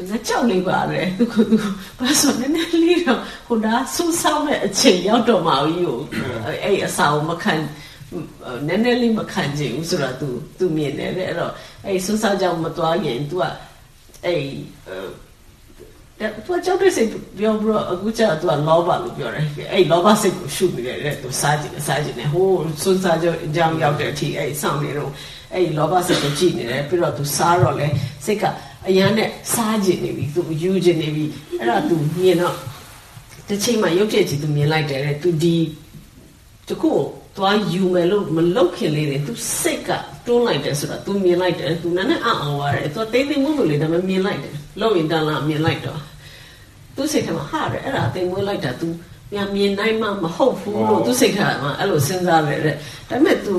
[0.10, 1.58] ငါကြောက်နေပါတယ်သူကသူ
[2.00, 6.00] ဘာဆိုနည်းနည်းလေးတော့ဟိုဒါဆူဆောင်းတဲ့အချိန်ရောက်တော့မှကြီးကို
[6.64, 7.54] အဲ့အစာကိုမခံ
[8.68, 10.28] နည်းနည်းလေးမခံချင်ဘူးဆိုတော့ तू
[10.58, 11.52] तू မြင်တယ်တဲ့အဲ့တော့
[11.86, 13.44] အဲ့ဆူဆောင်းကြောင့်မသွားရင် तू က
[14.26, 14.42] အဲ့
[16.20, 25.12] တဲ့သူကြောက်တဲ့စိတ်ပြောပြီးတော့အခုကျတော့သူကလောဘလို့ပြောတယ်အဲ့လောဘစိတ်ကိုရှုပြီးတယ်သူစားကြည့်တယ်စားကြည့်တယ်ဟိုးစွန်းစားကြောင့်အကြောင်းရောက်တဲ့အထိအဲ့စောင့်နေတော့
[25.54, 27.88] အဲ့လောဘစိတ်ကိုကြည့်နေတယ်ပြီးတော့သူစားတော့လေ
[28.26, 28.44] စိတ်က
[28.87, 31.25] အရန်နဲ့စားကြည့်နေပြီသူယူကြည့်နေပြီ
[31.61, 32.57] အဲ့ဒါသူမြင်တော့
[33.49, 35.57] တစ်ချိန်မှရုပ်ပြည့်ကြည့်သူမြင်လိုက်တယ်တဲ့သူဒီ
[36.69, 36.93] တခု
[37.37, 39.91] သွားယူမယ်လို့မလုပ်ခင်လေးတယ်သူစိတ်က
[40.27, 46.01] တွန်းလိုက်တယ်ဆိုတာသူမြင်လိုက်တယ်သူနည်းနည်းအံ့ဩရတယ်သူတိတ်တိတ်မွလို့လေဒါပေမဲ့မြင်လိုက်တယ်လုံရင်တန်လာမြင်လိုက်တော့
[46.97, 48.89] သူစိတ်ထဲမှာဟာတယ်အဲ့ဒါတိမ်မွေးလိုက်တာသူ
[49.35, 52.79] ညာမြင်နိုင်မှမဟုတ်ဘူးလို့သူစိတ်ထဲမှာအဲ့လိုစဉ်းစားတယ်တဲ့ဒါ
[53.11, 53.55] ပေမဲ့သူ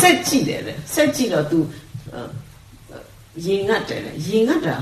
[0.00, 1.58] ဆက်ကြည့်တယ်တဲ့ဆက်ကြည့်တော့သူ
[3.46, 4.76] ရင်ငတ်တယ်ရင်ငတ်တာ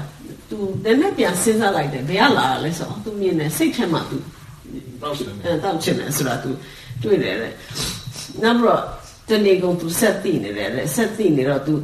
[0.48, 4.18] သူနည်းနည်းပြန်စဉ်းစားလိုက်တယ်ဘယ်ကလာလဲဆိုတော့သူမြင်တယ်စိတ်ထဲမှာသူ
[5.02, 6.50] တော့တယ်အဲတောက်ချင်တယ်ဆိုတာသူ
[7.02, 7.52] တွေ့တယ်တဲ့
[8.42, 8.82] နောက်တော့
[9.28, 11.74] တနေ့ကုန်သူဆက်သိနေတယ်တဲ့ဆက်သိနေတော့သူ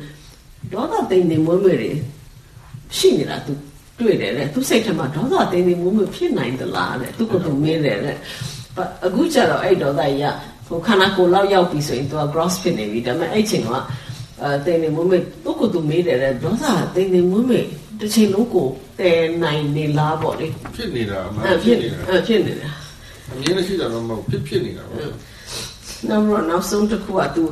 [0.72, 1.92] ဒေါသတိမ်နေမွေးမွေးတွေ
[2.96, 3.52] ရှိနေတာသူ
[4.00, 8.16] တွေ့တယ်တဲ့သူစိတ်ထဲမှာဒေါသတိမ်နေမွေးမွေးဖြစ်နိုင်သလားတဲ့သူကသူမင်းတယ်တဲ့
[9.06, 10.24] အခုကျတော့အဲ့ဒေါသကြီးက
[10.66, 13.68] ဟိုခန္ဓာကိုယ်လောက်ရောက်ပြီဆိုရင်သူက gross ဖြစ်နေပြီဒါပေမဲ့အဲ့ချိန်က
[14.43, 16.65] အဲတိမ်နေမွေးမွေးသူကသူမေးတယ်တဲ့ဒေါသ
[16.95, 17.65] တိမ်နေမွေးမွေး
[17.99, 18.67] တစ်ချိန်လုံးကို
[18.99, 22.69] တည်နိုင်နေလားပေါ့လေ ဖြစ်နေတာအမှန် အဲ ဖြ ဖြစ် စ်နေတာ အဲဖြစ်နေတာ
[23.31, 24.99] အမြင်နဲ့ရှိတာတော့မဟုတ်ဖြစ်ဖြစ်နေတာပေါ့
[26.07, 27.43] နောက်တော့နောက်ဆုံးတစ်ခုက तू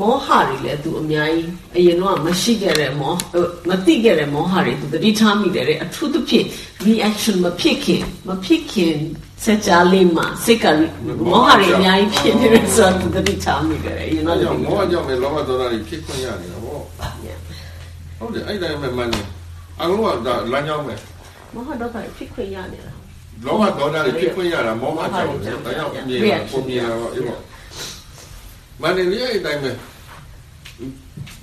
[0.00, 3.12] မောဟတွေလည်း तू အများကြီးအရင်တော့မရှိခဲ့တဲ့မော
[3.68, 6.46] မသိခဲ့တဲ့မောဟတွေ तू တတိထားမိတယ်တဲ့အထူးသဖြင့်
[6.86, 8.94] reaction မဖြစ်ခင်မဖြစ်ခင်
[9.44, 10.64] စကြလေးမှာစိတ်က
[11.30, 16.80] မောဟတွေအများကြီးဖြစ်နေတယ်ဆိုတော့ तू တတိထားမိတယ်အရင် အဲ့ တော့ ကြောင့်မောဟကြောင့်ပဲလောဘဒေါသတွေဖြစ်ခွင့်ရနေတာပေါ့
[18.18, 19.26] ဟုတ်တယ်အဲ့တိုင်းပဲမှန်တယ်
[19.80, 20.94] အလုံးကဒါလမ်းကြောင်းပဲ
[21.54, 22.92] မောဟတော့ဖြစ်ခွင့်ရနေတာ
[23.46, 25.36] လောဘဒေါသတွေဖြစ်ခွင့်ရတာမောဟကြောင့်ပဲ
[25.66, 27.40] ဒါကြောင့်အမြင်ကပုံမြင်တာပေါ့အေးပေါ့
[28.82, 29.70] မန္တလေးအဲ့တိုင်းပဲ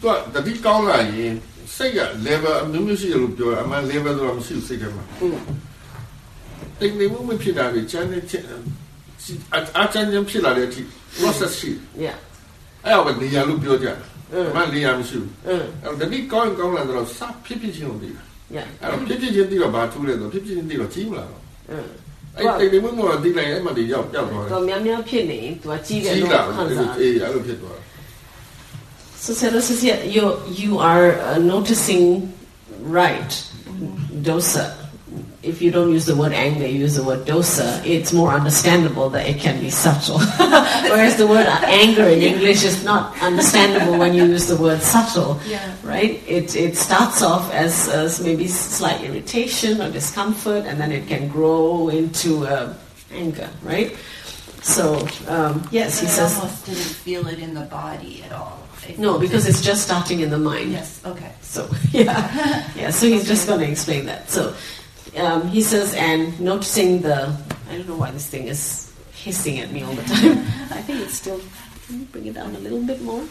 [0.02, 1.34] သူကတတိကောင်းလာရင်
[1.76, 5.38] စိတ်က level အမျိုးမျိုးရှိတယ်လို့ပြောတယ်အမှန် level ဆိုတာမရှိဘူးစိတ်ထဲမှာ อืม
[6.81, 8.43] တိမ်တိမ်မှုမဖြစ်တာတွေချမ်းတဲ့ချက်
[9.57, 10.83] အချမ်းချမ်းဖြစ်လာတဲ့အထိ
[11.17, 11.71] process ရှိ
[12.05, 12.17] Yeah
[12.85, 13.97] အဲ့တော့နေရာလို့ပြောကြတယ်
[14.57, 18.23] မနေရာမရှိဘူးအဲ့တော့ဒီကောင်းကောင်းလာတော့စဖြစ်ဖြစ်ချင်းကိုသိတာ
[18.57, 21.43] Yeah အဲ့တော့ဖြစ်ဖြစ်ချင်းသိတော့ဘာထူးလဲဆိုဖြစ်ဖြစ်ချင်းသိတော့ကြီးမလာတော့
[22.39, 27.85] အဲ့တိမ်တိမ်မှုမသိနိုင်အဲ့မှတည်းရောက်ပြောက်သွားတယ်တော်များများဖြစ်နေသူကကြီးတယ်လို့ခံစားအေးအဲ့လိုဖြစ်သွားတယ်
[29.25, 32.35] So Sarah says, yeah, you, you are uh, noticing
[32.83, 33.31] right,
[34.21, 34.82] dosa.
[35.43, 37.85] If you don't use the word anger, you use the word dosa.
[37.85, 40.21] It's more understandable that it can be subtle.
[40.87, 45.41] Whereas the word anger in English is not understandable when you use the word subtle.
[45.45, 45.75] Yeah.
[45.83, 46.23] Right?
[46.29, 51.27] It it starts off as, as maybe slight irritation or discomfort, and then it can
[51.27, 52.75] grow into uh,
[53.11, 53.51] anger.
[53.63, 53.97] Right?
[54.63, 58.33] So um, yes, he But I says almost didn't feel it in the body at
[58.33, 58.63] all.
[58.99, 60.73] No because it's just starting in the mind.
[60.73, 61.01] Yes.
[61.05, 61.33] Okay.
[61.41, 62.91] So yeah, yeah.
[62.91, 64.31] So he's just going to explain that.
[64.31, 64.55] So
[65.17, 67.37] um, he says, and noticing the,
[67.69, 70.39] I don't know why this thing is hissing at me all the time.
[70.71, 71.41] I think it's still,
[71.87, 73.25] can you bring it down a little bit more?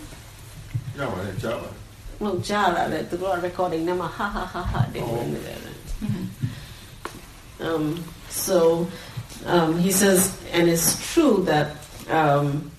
[0.96, 1.74] Java, yeah, Java.
[2.20, 5.58] Well, Java, that the Gora recording, Nama ha ha ha ha, they were in there.
[7.62, 8.88] Um, so
[9.46, 11.76] um, he says, and it's true that
[12.10, 12.70] um,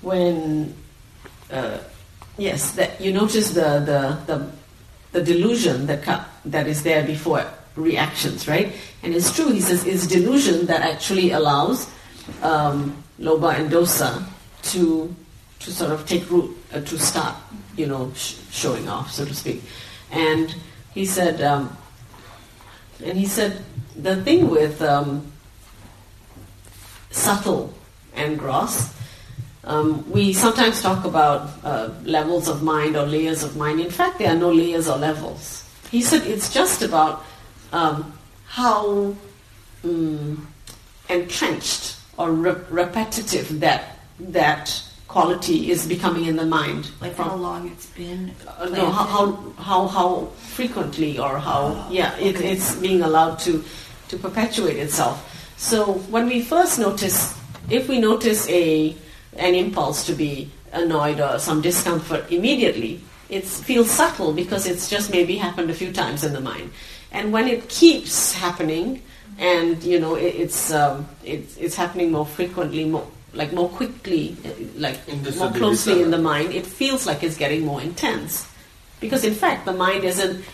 [0.00, 0.74] when,
[1.50, 1.78] uh,
[2.38, 4.50] yes, that you notice the, the, the,
[5.12, 7.44] the delusion that, that is there before
[7.80, 8.72] reactions, right?
[9.02, 9.50] And it's true.
[9.50, 11.90] He says it's delusion that actually allows
[12.42, 14.22] um, lobha and dosa
[14.72, 15.14] to
[15.60, 17.36] to sort of take root, uh, to start,
[17.76, 19.62] you know, sh- showing off, so to speak.
[20.10, 20.54] And
[20.94, 21.76] he said, um,
[23.04, 23.62] and he said,
[23.94, 25.30] the thing with um,
[27.10, 27.74] subtle
[28.14, 28.94] and gross,
[29.64, 33.80] um, we sometimes talk about uh, levels of mind or layers of mind.
[33.80, 35.68] In fact, there are no layers or levels.
[35.90, 37.24] He said it's just about
[37.72, 38.12] um,
[38.46, 39.14] how
[39.84, 40.46] um,
[41.08, 46.90] entrenched or re- repetitive that that quality is becoming in the mind.
[47.00, 48.32] Like how long it's been.
[48.46, 49.26] uh, no, how, how
[49.58, 53.64] how how frequently or how yeah it, it's being allowed to
[54.08, 55.26] to perpetuate itself.
[55.56, 57.36] So when we first notice,
[57.68, 58.96] if we notice a
[59.36, 65.10] an impulse to be annoyed or some discomfort immediately, it feels subtle because it's just
[65.10, 66.70] maybe happened a few times in the mind.
[67.12, 69.02] And when it keeps happening,
[69.38, 74.36] and you know it, it's um, it's it's happening more frequently, more like more quickly,
[74.76, 78.46] like In more closely in the mind, it feels like it's getting more intense.
[79.00, 80.44] Because in fact, the mind isn't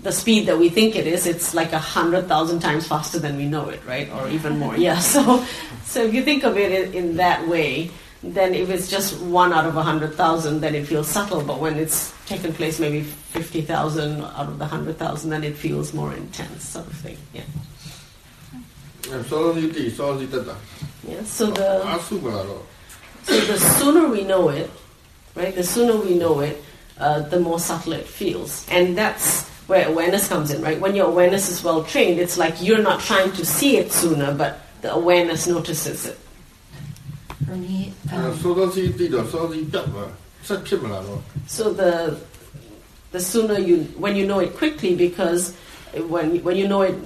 [0.00, 1.26] the speed that we think it is.
[1.26, 4.10] It's like a hundred thousand times faster than we know it, right?
[4.12, 4.76] Or even more.
[4.86, 4.98] Yeah.
[5.14, 5.44] So,
[5.84, 7.90] so if you think of it in, in that way,
[8.32, 11.42] then if it's just one out of 100,000, then it feels subtle.
[11.42, 16.12] But when it's taken place maybe 50,000 out of the 100,000, then it feels more
[16.14, 17.18] intense, sort of thing.
[17.34, 17.42] Yeah.
[21.06, 21.82] Yeah, so the
[23.24, 24.70] so the sooner we know it,
[25.34, 25.54] right?
[25.54, 26.62] The sooner we know it,
[26.98, 30.80] uh, the more subtle it feels, and that's where awareness comes in, right?
[30.80, 34.34] When your awareness is well trained, it's like you're not trying to see it sooner,
[34.34, 36.18] but the awareness notices it
[37.46, 37.92] for me.
[38.12, 38.36] Um,
[41.46, 42.18] so the
[43.12, 45.54] the sooner you when you know it quickly because
[46.08, 46.96] when when you know it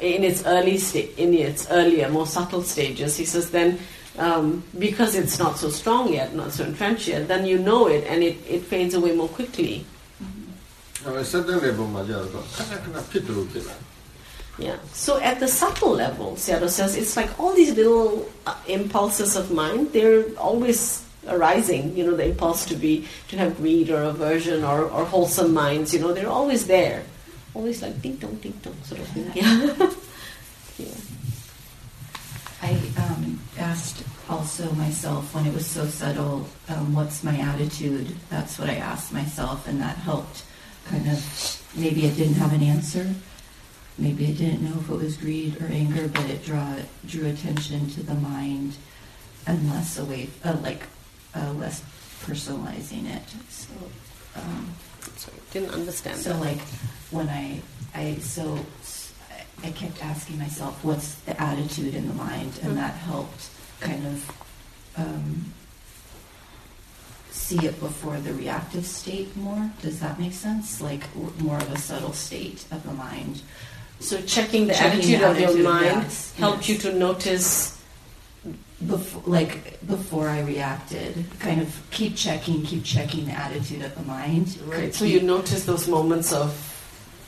[0.00, 3.78] in its early sta- in its earlier more subtle stages, he says then.
[4.18, 8.02] Um, because it's not so strong yet, not so entrenched yet, then you know it
[8.08, 9.84] and it, it fades away more quickly.
[10.24, 11.10] Mm-hmm.
[14.58, 14.76] Yeah.
[14.92, 19.50] So at the subtle level, Sayadaw says it's like all these little uh, impulses of
[19.50, 21.96] mind, they're always arising.
[21.96, 25.92] You know, the impulse to be, to have greed or aversion or, or wholesome minds,
[25.92, 27.02] you know, they're always there.
[27.54, 29.30] Always like ding dong, ding dong sort of thing.
[29.34, 29.90] Yeah.
[30.78, 30.94] yeah.
[32.62, 38.08] I um, asked also myself when it was so subtle, um, what's my attitude?
[38.30, 40.44] That's what I asked myself, and that helped
[40.86, 41.62] kind of.
[41.76, 43.14] Maybe it didn't have an answer.
[43.98, 47.88] Maybe I didn't know if it was greed or anger, but it draw, drew attention
[47.90, 48.76] to the mind
[49.46, 50.82] and less away, uh, like
[51.34, 51.82] uh, less
[52.24, 53.22] personalizing it.
[53.48, 53.68] So,
[54.36, 54.70] um,
[55.16, 56.40] Sorry, didn't understand so that.
[56.40, 56.60] like
[57.10, 57.62] when I
[57.94, 58.58] I so
[59.64, 63.48] I kept asking myself what's the attitude in the mind and that helped
[63.80, 64.30] kind of
[64.96, 65.52] um,
[67.30, 69.70] see it before the reactive state more.
[69.80, 70.80] Does that make sense?
[70.82, 73.40] Like w- more of a subtle state of the mind.
[74.00, 76.84] So checking the checking attitude the of attitude, your mind yes, helped yes.
[76.84, 77.82] you to notice
[78.86, 84.02] before, like before I reacted, kind of keep checking, keep checking the attitude of the
[84.02, 84.58] mind.
[84.66, 84.94] Right.
[84.94, 86.72] So you notice those moments of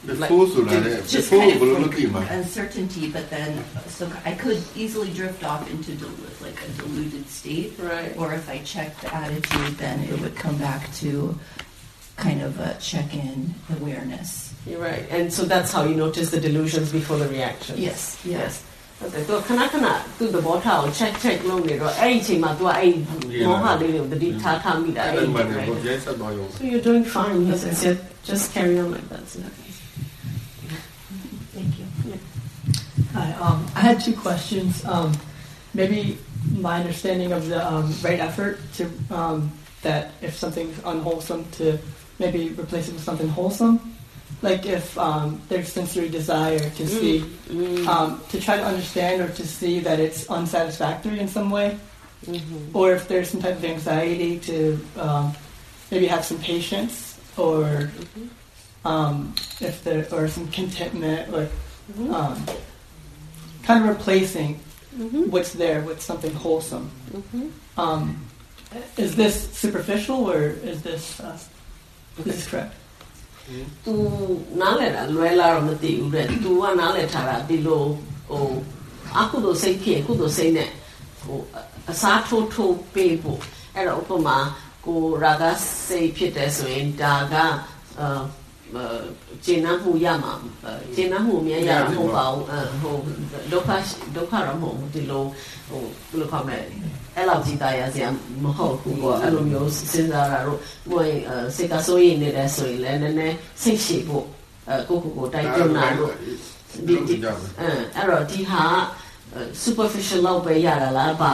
[0.04, 6.10] like, uncertainty, but then so I could easily drift off into del-
[6.40, 7.74] like a deluded state.
[7.78, 8.16] Right.
[8.16, 11.36] Or if I checked the attitude, then it would come back to
[12.16, 14.47] kind of a check-in awareness.
[14.66, 15.06] You're right.
[15.10, 17.76] And so that's how you notice the delusions before the reaction.
[17.78, 18.64] Yes, yes.
[19.00, 19.38] Okay, so
[20.26, 20.60] the bottle
[20.92, 21.44] check check
[24.10, 24.32] the.
[26.50, 27.46] So you're doing fine.
[27.46, 27.84] Yes, yes.
[27.84, 27.98] yes.
[28.24, 29.20] Just carry on like that.
[31.54, 31.86] Thank you.
[33.12, 33.32] Hi.
[33.34, 34.84] Um, I had two questions.
[34.84, 35.16] Um,
[35.74, 36.18] maybe
[36.56, 39.52] my understanding of the um, right effort to um,
[39.82, 41.78] that if something's unwholesome to
[42.18, 43.94] maybe replace it with something wholesome
[44.42, 47.24] like if um, there's sensory desire to see,
[47.86, 51.76] um, to try to understand or to see that it's unsatisfactory in some way,
[52.72, 55.34] or if there's some type of anxiety to um,
[55.90, 57.90] maybe have some patience, or
[58.84, 61.48] um, if there or some contentment, or
[62.14, 62.44] um,
[63.64, 64.60] kind of replacing
[65.30, 66.90] what's there with something wholesome.
[67.76, 68.24] Um,
[68.96, 71.38] is this superficial or is this uh,
[72.18, 72.74] this is correct?
[73.84, 73.92] तू
[74.60, 77.82] နားလဲတာလွဲလာတော့မသိဘူးတဲ့ तू ကနားလဲထားတာဒီလို
[78.30, 78.50] ဟို
[79.16, 80.70] အကုသိုလ်စိတ်ဖြစ်ကုသိုလ်စိတ်နဲ့
[81.22, 81.38] ဟို
[81.90, 83.40] အစားထိုးထိုးပေးဖို့
[83.74, 84.38] အဲ့တော့ဥပမာ
[84.86, 85.44] ကိုရာဂ
[85.86, 87.34] စိတ်ဖြစ်တယ်ဆိုရင်ဒါက
[88.00, 88.18] အာ
[89.44, 90.32] ကျင့်နှမှုရမှာ
[90.94, 92.96] ကျင့်နှမှုအမြဲရမှာမဟုတ်ပါဘူးအဟို
[93.52, 93.70] ဒုက္ခ
[94.16, 95.24] ဒုက္ခတော့မဟုတ်ဘူးဒီလို
[95.68, 96.60] ဟိုဘယ်လိုခေါ်မလဲ
[97.18, 98.08] အဲ့လောက်ကြီးတာရစရာ
[98.44, 100.58] မဟုတ်ဘူးပေါ့အဲ့လိုမျိုးစဉ်းစားတာတော့
[100.90, 101.14] ဘယ်
[101.56, 104.26] စိတ်ကစိုးရိမ်နေတယ်ဆိုရင်လည်းနည်းနည်းစိတ်ရှိဖို့
[104.68, 106.12] အဲကိုကိုကိုတိုက်တွန်းတာလို့
[106.86, 107.14] ဒီဒီ
[107.60, 108.62] အဲအဲ့တော့ဒီဟာ
[109.64, 111.32] superficial လောက်ပဲရတာလားဘာ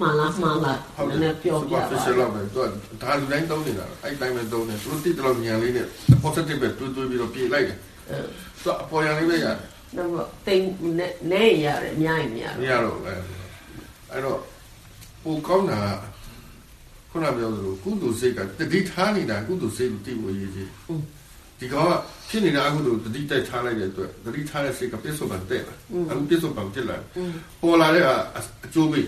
[0.00, 5.86] မှန်လားမှန်လားဟုတ်နည်းနည်းပြောပြပါ official လောက်ပဲသူကဒါလူတိုင်းသုံးနေတာအဲ့တိုင်းပဲသုံးတယ်သူတို့တိတလို့ဉာဏ်လေးနဲ့
[6.24, 7.78] positive ပဲတွေးတွေးပြီးတော့ပြေးလိုက်တယ်
[8.62, 9.56] သူကအပေါ်ရံလေးပဲရတယ်
[9.96, 10.64] တော့တိမ်
[10.98, 14.38] နဲ့နဲ့ရတယ်အများကြီးမရမဘူးရတော့ဘူးအဲ့တော့
[15.26, 15.80] ပိုကောင်းတာ
[17.10, 20.70] ခုနပြောသလိုကုသိုလ်စိတ်ကတတိထားနေတာကုသိုလ်စိတ်ကိုသိဖို့ရည်ကြီး
[21.58, 21.92] ဒီကောင်က
[22.28, 25.74] ဖြစ်နေတဲ့အကုသိုလ်တတိတိုက်ထားလိုက်တဲ့အတွက်တတိထားတဲ့စိတ်ကပြစ္ဆုတ်ပံတက်လာ
[26.10, 26.96] အခုပြစ္ဆုတ်ပံဖြစ်လာ
[27.60, 28.04] ပေါ်လာတဲ့
[28.64, 29.06] အကျိုးပေး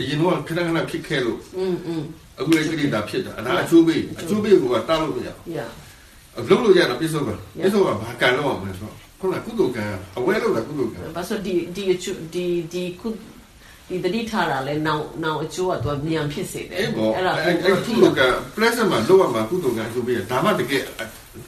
[0.00, 1.38] အရင်တော့ခဏခဏဖြစ်ခဲ့လို့
[2.40, 9.84] အခုလည်းကိလေသာဖြစ်တာအနာအကျိုးပေးအကျိုးပေးကတားလို့မရဘူးလုံးလို့ရတာပြစ္ဆုတ်ပံပြစ္ဆုတ်ပံဘာကံလို့အောင်မလဲဆိုတော့ခုနကကုသိုလ်ကံ
[10.18, 11.82] အဝဲလို့လားကုသိုလ်ကံဘာဆိုဒီဒီ
[12.34, 13.08] ဒီဒီကု
[13.89, 18.21] ဒီတတိထားတာလဲနောက်နောက်အကျိုးကတော့မြန်ဖြစ်စေတယ် အဲ့ပေါ့ အဲ့ဒါ အဲ့အဲ့ကုသိုလ်က
[18.55, 20.83] pleasant မှာလောက်ရမှာကုသိုလ်ကအကျိုးပေးတာဒါမှတကယ်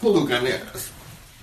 [0.01, 0.57] ကုသိုလ်ကနဲ့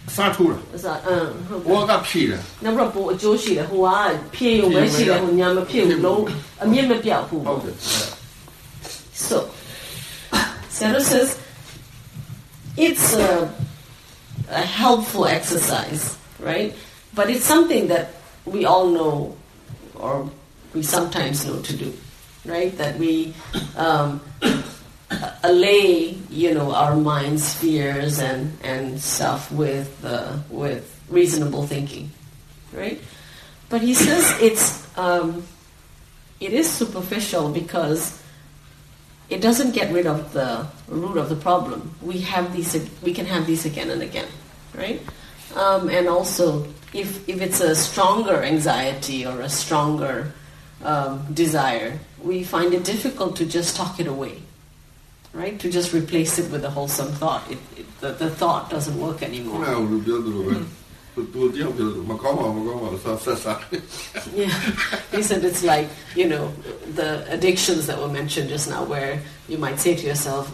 [0.08, 3.88] အစားထိုးတာ အစားအင်းဟုတ်ကဲ့ ဘောကဖြည့်တာ နောက်တော့ပိုအကျိုးရှိတယ်ဟိုက
[4.34, 6.22] ဖြည့်ရုံပဲရှိတယ်ဟိုညာမဖြည့်ဘူးလုံး
[6.62, 7.76] အမြင့်မပြောက်ဘူး ဟုတ်တယ်
[9.28, 9.36] So,
[10.68, 11.38] Sarah says
[12.76, 13.54] it's a,
[14.48, 16.74] a helpful exercise, right?
[17.14, 19.36] But it's something that we all know,
[19.94, 20.28] or
[20.73, 21.93] we sometimes know to do,
[22.45, 22.75] right?
[22.77, 23.33] That we
[23.75, 24.21] um,
[25.43, 32.11] allay, you know, our mind's fears and, and stuff with uh, with reasonable thinking,
[32.73, 33.01] right?
[33.69, 35.43] But he says it's um,
[36.39, 38.21] it is superficial because
[39.29, 41.93] it doesn't get rid of the root of the problem.
[42.01, 44.27] We have these, we can have these again and again,
[44.73, 45.01] right?
[45.55, 50.33] Um, and also, if if it's a stronger anxiety or a stronger
[50.83, 54.39] um, desire, we find it difficult to just talk it away,
[55.33, 55.59] right?
[55.59, 57.49] To just replace it with a wholesome thought.
[57.49, 59.65] It, it, the, the, thought doesn't work anymore.
[60.55, 60.65] Hmm.
[64.35, 64.49] yeah,
[65.11, 66.53] he said it's like you know
[66.93, 70.45] the addictions that were mentioned just now, where you might say to yourself,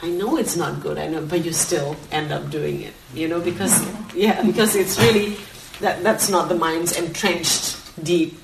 [0.00, 3.26] I know it's not good, I know, but you still end up doing it, you
[3.26, 5.36] know, because yeah, because it's really
[5.80, 8.38] that that's not the mind's entrenched deep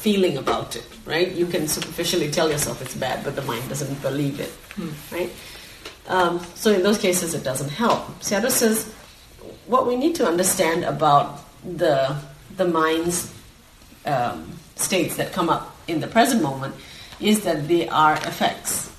[0.00, 1.30] feeling about it, right?
[1.32, 4.52] You can superficially tell yourself it's bad, but the mind doesn't believe it,
[5.12, 5.30] right?
[6.08, 8.06] Um, so in those cases, it doesn't help.
[8.20, 8.92] Sayadaw says
[9.66, 12.16] what we need to understand about the
[12.56, 13.32] the mind's
[14.06, 16.74] um, states that come up in the present moment
[17.20, 18.90] is that they are effects.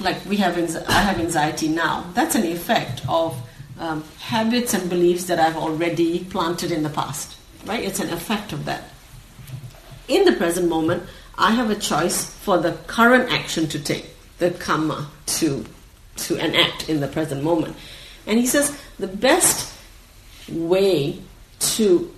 [0.00, 0.58] Like we have,
[0.88, 2.04] I have anxiety now.
[2.14, 3.36] That's an effect of
[3.78, 7.36] um, habits and beliefs that I've already planted in the past.
[7.64, 7.82] Right?
[7.82, 8.90] It's an effect of that.
[10.08, 11.04] In the present moment,
[11.36, 14.06] I have a choice for the current action to take,
[14.38, 15.64] the karma to
[16.16, 17.76] to enact in the present moment.
[18.26, 19.72] And he says the best
[20.48, 21.18] way
[21.60, 22.14] to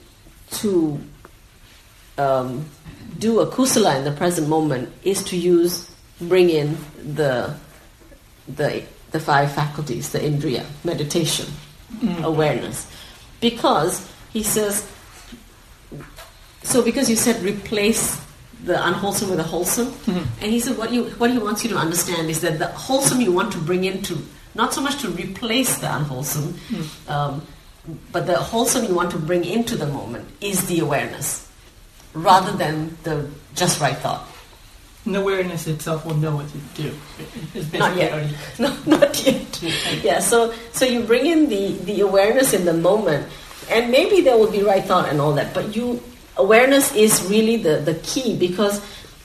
[0.51, 1.01] to
[2.18, 2.66] um,
[3.18, 6.76] do a kusala in the present moment is to use bring in
[7.14, 7.55] the
[8.49, 8.82] the
[9.12, 11.47] the five faculties, the indriya, meditation,
[12.22, 12.91] awareness,
[13.41, 14.87] because he says.
[16.66, 18.20] So because you said replace
[18.64, 19.94] the unwholesome with the wholesome,
[20.42, 23.20] and he said what you what he wants you to understand is that the wholesome
[23.20, 24.18] you want to bring into
[24.54, 26.54] not so much to replace the unwholesome,
[27.08, 27.42] um,
[28.10, 31.46] but the wholesome you want to bring into the moment is the awareness,
[32.14, 34.26] rather than the just right thought.
[35.04, 36.90] And the awareness itself will know what to do.
[37.78, 38.12] Not yet.
[38.12, 38.34] already.
[38.58, 39.62] No, not yet.
[40.02, 43.28] Yeah, so so you bring in the the awareness in the moment,
[43.70, 45.54] and maybe there will be right thought and all that.
[45.54, 46.02] But you
[46.37, 48.80] awareness is really the the key because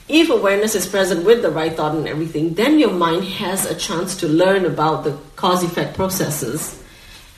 [0.08, 3.74] if awareness is present with the right thought and everything, then your mind has a
[3.74, 6.82] chance to learn about the cause effect processes,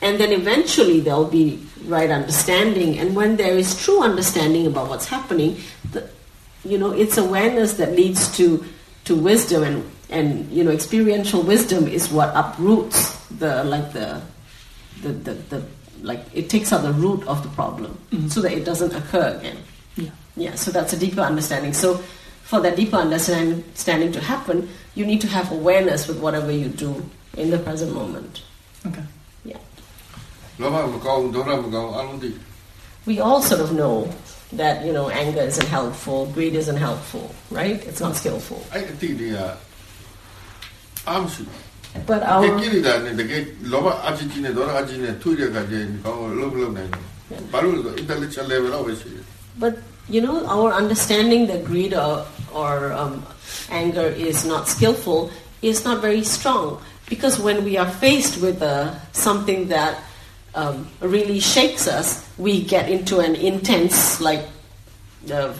[0.00, 2.98] and then eventually there'll be right understanding.
[2.98, 5.58] And when there is true understanding about what's happening,
[5.92, 6.08] the,
[6.64, 8.64] you know it's awareness that leads to
[9.04, 14.20] to wisdom and and you know experiential wisdom is what uproots the like the
[15.02, 15.62] the, the, the
[16.02, 18.28] like it takes out the root of the problem mm-hmm.
[18.28, 19.58] so that it doesn't occur again.
[19.96, 20.10] Yeah.
[20.36, 20.54] Yeah.
[20.54, 21.72] So that's a deeper understanding.
[21.72, 21.98] So
[22.44, 27.04] for that deeper understanding to happen, you need to have awareness with whatever you do
[27.36, 28.42] in the present moment.
[28.86, 29.02] Okay.
[29.44, 29.58] Yeah.
[33.06, 34.12] We all sort of know
[34.52, 37.84] that you know anger isn't helpful, greed isn't helpful, right?
[37.86, 38.64] It's not skillful.
[42.06, 42.44] But our
[49.58, 49.78] But
[50.08, 53.24] you know our understanding that greed or, or um,
[53.70, 55.30] anger is not skillful
[55.62, 56.82] is not very strong.
[57.08, 60.02] Because when we are faced with uh, something that
[60.54, 64.44] um, really shakes us, we get into an intense like
[65.32, 65.52] uh,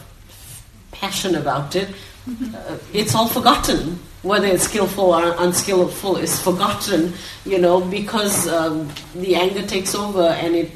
[0.93, 1.89] passion about it.
[2.28, 2.55] Mm-hmm.
[2.55, 7.12] Uh, it's all forgotten whether it's skillful or unskillful is forgotten,
[7.45, 10.70] you know, because um, the anger takes over and it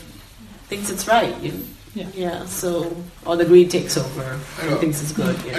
[0.68, 1.34] thinks it's right.
[1.40, 1.64] You know?
[1.94, 2.08] yeah.
[2.14, 2.44] yeah.
[2.46, 2.94] So
[3.26, 5.36] or the greed takes over and thinks it's good.
[5.44, 5.58] Yeah.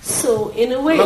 [0.00, 0.96] So in a way,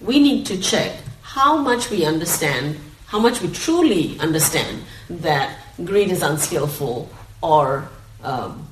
[0.00, 6.10] we need to check how much we understand, how much we truly understand that greed
[6.10, 7.10] is unskillful
[7.42, 7.88] or
[8.26, 8.66] um,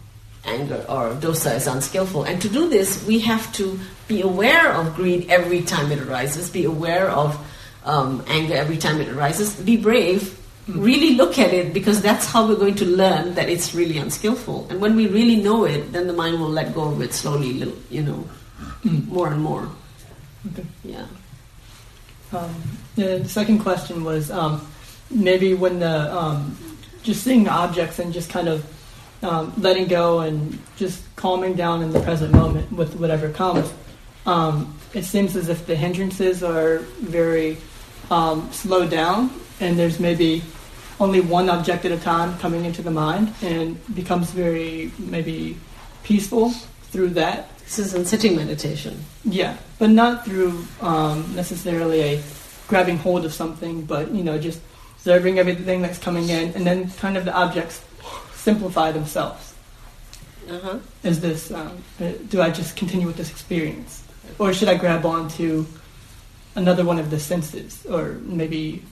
[0.45, 2.25] anger or dosa is unskillful.
[2.25, 3.79] And to do this, we have to
[4.09, 7.39] be aware of greed every time it arises, be aware of
[7.85, 10.39] um, anger every time it arises, be brave.
[10.67, 14.67] Really look at it because that's how we're going to learn that it's really unskillful.
[14.71, 17.53] And when we really know it, then the mind will let go of it slowly,
[17.53, 18.29] little, you know,
[18.83, 19.69] more and more.
[20.53, 20.65] Okay.
[20.83, 21.07] Yeah.
[22.33, 22.55] Um,
[22.97, 24.67] the second question was um,
[25.11, 26.57] maybe when the um,
[27.03, 28.65] just seeing the objects and just kind of
[29.25, 33.73] um, letting go and just calming down in the present moment with whatever comes.
[34.27, 37.57] Um, it seems as if the hindrances are very
[38.11, 40.43] um, slowed down, and there's maybe
[41.01, 45.57] only one object at a time coming into the mind, and becomes very maybe
[46.05, 46.51] peaceful
[46.91, 47.49] through that.
[47.61, 49.05] This is in sitting meditation.
[49.25, 52.23] Yeah, but not through um, necessarily a
[52.69, 54.61] grabbing hold of something, but you know, just
[54.97, 57.83] observing everything that's coming in, and then kind of the objects
[58.49, 59.55] simplify themselves.
[60.51, 60.79] Uh-huh.
[61.03, 61.51] Is this?
[61.51, 64.05] Um, uh, do I just continue with this experience,
[64.39, 65.67] or should I grab on to
[66.55, 68.83] another one of the senses, or maybe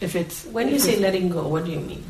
[0.00, 2.04] if it's When you say letting go, what do you mean?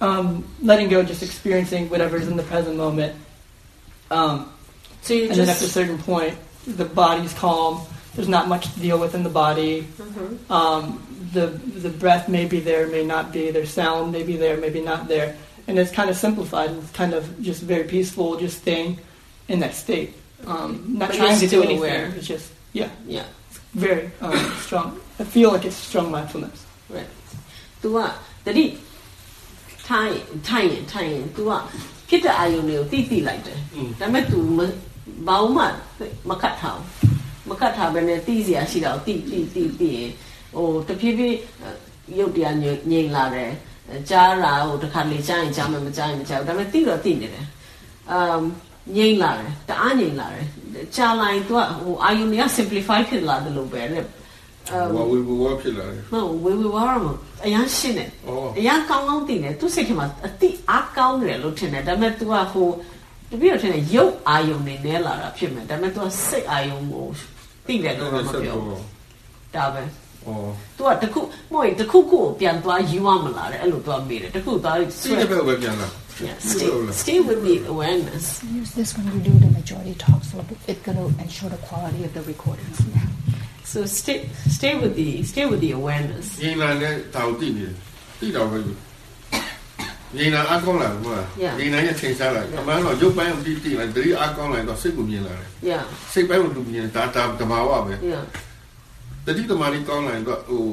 [0.00, 3.12] um, letting go, just experiencing whatever's in the present moment.
[4.10, 4.48] Um,
[5.02, 6.34] So you and then at a certain point,
[6.66, 7.84] the body's calm.
[8.14, 9.86] There's not much to deal with in the body.
[10.00, 10.50] Mhm.
[10.50, 10.82] Um,
[11.32, 11.46] the
[11.84, 13.50] the breath may be there, may not be.
[13.50, 15.36] Their sound may be there, maybe not there.
[15.66, 16.70] And it's kind of simplified.
[16.70, 18.98] It's kind of just very peaceful, just staying
[19.48, 20.14] in that state,
[20.46, 21.78] um, not but trying to do anything.
[21.78, 22.12] Aware.
[22.16, 25.00] It's just yeah, yeah, it's very um, strong.
[25.18, 26.58] I feel like it's strong mindfulness.
[26.88, 27.06] Right.
[27.82, 27.98] သူက
[28.46, 28.64] တတိ
[29.88, 30.12] ထိုင်
[30.48, 31.52] ထိုင်ရင်ထိုင်ရင် तू က
[32.08, 33.58] ဖြစ်တဲ့အာယုံတွေကိုတိတိလိုက်တယ်
[34.00, 34.38] ဒါပေမဲ့ तू
[35.28, 35.64] ဘာမှ
[36.28, 36.86] မကတ်ထားဘူး
[37.50, 40.10] မကတ်ထားဘဲနဲ့တိစရာရှိတာကိုတိတိတိတိရင်
[40.54, 41.38] ဟိုတဖြည်းဖြည်း
[42.18, 43.50] ရုပ်တရားငြိမ်လာတယ်
[44.10, 47.46] ကြားတာဟိုတစ်ခါလေကြားရင်ကြားမှမကြားရင်မကြားဘူးဒါပေမဲ့သိတော့သိနေတယ်
[48.10, 48.42] အမ်
[48.96, 50.46] ငြိမ်လာတယ်တအားငြိမ်လာတယ်
[50.96, 54.00] ကြားလိုက်တော့ဟိုအာယုန်က simplify ဖြစ်လာတယ်လို့ပဲလေ
[54.94, 57.06] ဝဝဝဝဖြစ်လာတယ်ဟုတ်ဝဝဝရမ
[57.44, 58.10] အရန်ရှင်းတယ်
[58.58, 62.68] အရန်ကောင်းကောင်းသိတယ်သူစိတ်ထဲမှာအတိအားကောင်းတယ်လို့ထင်တယ်ဒါပေမဲ့ तू ကဟို
[63.30, 67.06] တပည့်တော်ထင်တယ်ရုပ်အာယုန်နေနဲလာတာဖြစ်မယ်ဒါပေမဲ့ तू ကစိတ်အာယုန်ကို
[67.66, 68.56] သိတယ်လို့တော့မပြော
[69.54, 69.82] ဒါပဲ
[70.78, 71.20] तू ကတခု
[71.52, 75.88] မဟုတ်ရင်တခုခုကိုပြန်သွားယူရမလားတဲ့အဲ့လို तू ကမေးတယ်တခုသွားစိတ်တစ်ဖက်ပဲပြန်လာ
[76.28, 76.68] Yeah, stay,
[77.02, 78.24] stay with the awareness.
[78.60, 80.34] Use this when we do the majority talk, so
[80.68, 82.76] it's going to ensure the quality of the recordings.
[82.94, 83.06] Yeah.
[83.72, 84.18] So stay
[84.56, 86.26] stay with the stay with the awareness.
[86.42, 87.74] ငြိမ်လာတဲ့ဒါကိုသိနေတယ်
[88.20, 88.58] သိတော့ပဲ
[90.16, 91.54] ငြိမ်တာအကောင်းလာဘူးမလား Yeah.
[91.58, 92.60] ငြိမ်တာရဲ့ချိန်ရှားလိုက် Yeah.
[92.60, 98.22] အမှန်တော့ရုပ်ပိုင်းကိုတိတိလိုက်တတိအကောင်းလိုက်တော့စိတ်ကိုမြင်လာတယ် Yeah, စိတ်ပိုင်းကိုသူမြင်ဒါဒါတဘာဝပဲ yeah,
[99.26, 100.64] တတိတမာတိကောင်းလိုက်တော့ဟို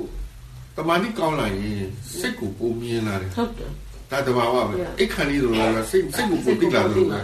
[0.78, 1.88] တမာတိကောင်းလိုက်ရင်
[2.20, 3.72] စိတ်ကိုပုံမြင်လာတယ် totally.
[4.12, 4.91] ဒါတဘာဝပဲ Yeah.
[5.00, 7.20] အိတ်ခဏလေးဆိုတော့စိတ်စိတ်ကိုပုံတိလာလို့ပဲ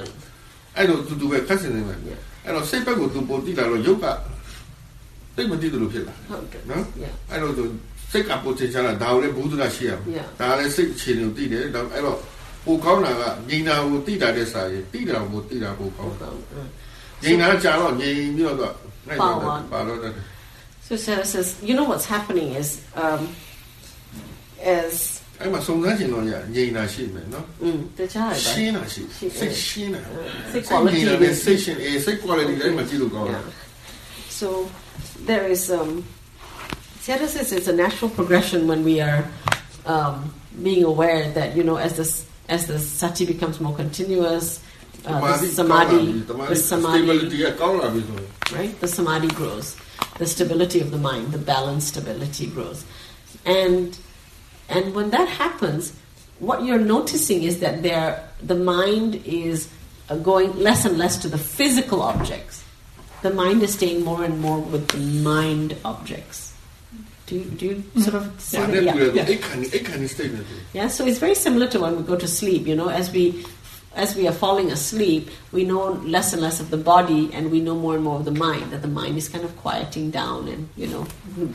[0.76, 2.20] အဲ့တော့သူသူပဲခက်စင်နေပဲ Yeah.
[2.46, 4.06] အဲ့တော့စိတ်ဘက်ကိုသူပုံတိလာတော့ရုပ်က
[5.36, 6.62] တိတ်မတိတယ်လို့ဖြစ်လာ Totally.
[6.70, 7.14] နော် Yeah.
[7.32, 7.64] အဲ့တော့သူ
[8.12, 10.28] စိတ်ကပိုတင်ချလာဒါကိုလည်းဘုဒ္ဓကရှိရမယ် Yeah.
[10.40, 12.18] ဒါလည်းစိတ်အခြေအနေကိုသိတယ်ဒါအဲ့တော့
[12.66, 16.70] ပိုကောင်းတာကငြိမ်တာကိုသိတာတဲ့စာရင်သိတာကိုသိတာပိုကောင်းတယ် Mm.
[17.24, 18.74] ငြိမ်တာကြာတော့ငြိမ်ပြီးတော့တော့
[19.08, 20.14] နိုင်တော့ပါပါတော့တယ်
[20.87, 22.69] So Sarah says, you know what's happening is,
[23.05, 23.21] um,
[24.79, 24.95] as
[25.43, 28.77] အဲ့မှာစုံစမ်းချင်တော့ရငြိမ်တာရှိမယ်နော် mm, the child, ရှင်း right?
[28.77, 30.01] တာရှိ ရှင်း စိတ်ရှင်းတာ
[30.53, 33.47] Say စိတ်ငြိမ်တာ quality နဲ့ is စိတ်ရှင်းအေးစိတ် quality လည်းမကြည့်လို့ကောင်းတယ် Yeah.
[34.41, 34.49] So
[35.31, 35.91] there is um
[37.05, 39.21] Sarah says it's a natural progression when we are
[39.95, 40.15] um,
[40.67, 42.13] being aware that you know as this
[42.57, 44.47] as the sati becomes more continuous,
[45.07, 46.05] uh, the samadhi,
[46.53, 48.73] the samadhi, stability ကကောင်းလာပြီဆိုရင် right?
[48.85, 49.67] The samadhi grows,
[50.18, 52.86] the stability of the mind, the balance stability grows.
[53.46, 53.98] And
[54.70, 55.94] and when that happens,
[56.40, 59.70] what you're noticing is that there the mind is
[60.10, 62.64] uh, going less and less to the physical objects.
[63.22, 66.54] The mind is staying more and more with the mind objects.
[67.26, 68.02] Do you, do you mm-hmm.
[68.02, 68.94] sort of yeah.
[68.94, 68.94] yeah.
[69.14, 69.24] yeah.
[70.74, 73.46] yeah, so it's very similar to when we go to sleep, you know, as we
[73.96, 77.60] as we are falling asleep, we know less and less of the body, and we
[77.60, 78.72] know more and more of the mind.
[78.72, 81.06] That the mind is kind of quieting down and you know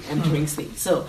[0.09, 0.47] entering hmm.
[0.47, 0.77] sleep.
[0.77, 1.07] So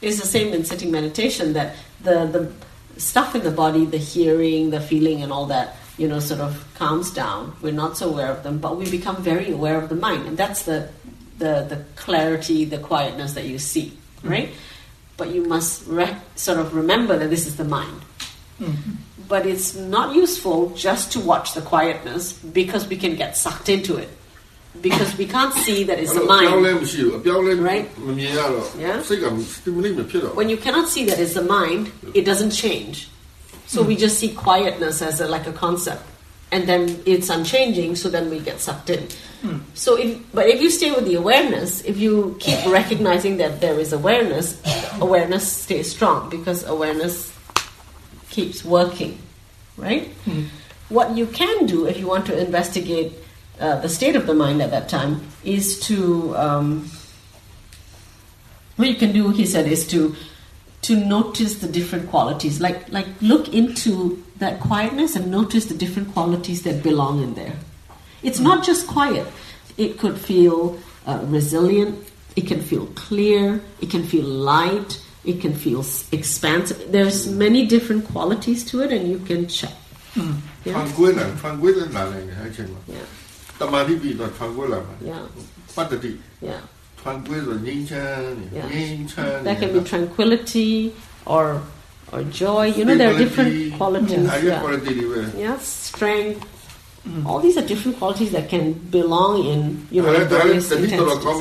[0.00, 1.52] it's the same in sitting meditation.
[1.52, 2.52] That the the
[3.00, 6.66] stuff in the body, the hearing, the feeling, and all that, you know, sort of
[6.74, 7.54] calms down.
[7.62, 10.36] We're not so aware of them, but we become very aware of the mind, and
[10.36, 10.88] that's the
[11.38, 14.28] the the clarity, the quietness that you see, hmm.
[14.28, 14.50] right?
[15.16, 18.00] But you must re- sort of remember that this is the mind.
[18.60, 18.92] Mm-hmm.
[19.28, 23.96] But it's not useful just to watch the quietness because we can get sucked into
[23.96, 24.08] it.
[24.80, 26.50] Because we can't see that it's the mind.
[27.62, 27.88] Right?
[28.78, 29.00] Yeah?
[30.34, 33.08] When you cannot see that it's the mind, it doesn't change.
[33.66, 33.88] So mm-hmm.
[33.88, 36.02] we just see quietness as a, like a concept.
[36.50, 39.08] And then it's unchanging, so then we get sucked in.
[39.74, 43.78] So, if, but if you stay with the awareness, if you keep recognizing that there
[43.80, 44.60] is awareness,
[45.00, 47.31] awareness stays strong because awareness
[48.32, 49.18] keeps working,
[49.76, 50.10] right?
[50.88, 53.12] What you can do if you want to investigate
[53.60, 56.90] uh, the state of the mind at that time is to um,
[58.76, 60.16] what you can do, he said, is to
[60.82, 62.60] to notice the different qualities.
[62.60, 67.54] Like like look into that quietness and notice the different qualities that belong in there.
[68.22, 69.26] It's not just quiet.
[69.76, 71.94] It could feel uh, resilient.
[72.34, 73.62] It can feel clear.
[73.80, 75.00] It can feel light.
[75.31, 76.77] It can feel s- expansive.
[76.95, 79.75] There's many different qualities to it, and you can check.
[80.75, 83.07] ဖန် Yeah, ကွေးလာဖန်ကွေးလာနိုင်တယ်အဲ့ချိန်မှာ yeah,
[83.59, 85.23] တမာတိပြီးတော့ဖန်ကွေးလာမှာ yeah,
[85.75, 86.11] ပတ္တတိ
[86.47, 86.61] yeah.
[87.01, 88.67] ဖန်ကွေးဆိုငြိမ်းချမ်းနေ Yeah.
[88.71, 90.71] ငြိမ်းချမ်းနေ That can be tranquility
[91.35, 91.45] or
[92.13, 92.63] or joy.
[92.77, 94.25] You know, there are different qualities.
[94.33, 94.59] အဲ့ဒီ Yeah.
[94.63, 96.41] quality တွေပဲ Yeah, strength.
[97.26, 100.68] all these are different qualities that can belong in you know various
[101.10, 101.34] intensities.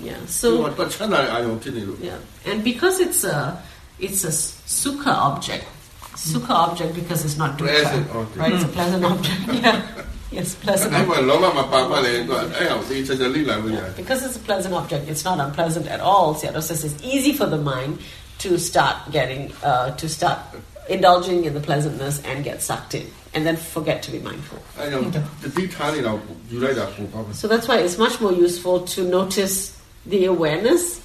[0.00, 0.16] Yeah.
[0.26, 0.56] So
[2.00, 2.18] yeah,
[2.50, 3.60] and because it's a
[4.00, 5.64] it's a sukha object,
[6.16, 7.68] sukha object because it's not dukkha,
[8.36, 8.52] right?
[8.54, 9.40] It's a pleasant object.
[9.62, 9.82] Yeah.
[10.32, 10.90] Yes, pleasant.
[13.74, 16.34] yeah, because it's a pleasant object, it's not unpleasant at all.
[16.34, 18.00] Sayadaw says it's easy for the mind
[18.38, 20.38] to start getting uh, to start
[20.88, 24.62] indulging in the pleasantness and get sucked in and then forget to be mindful.
[27.34, 31.02] so that's why it's much more useful to notice the awareness,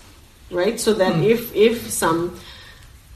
[0.51, 0.80] right?
[0.80, 1.25] So that mm.
[1.25, 2.39] if if some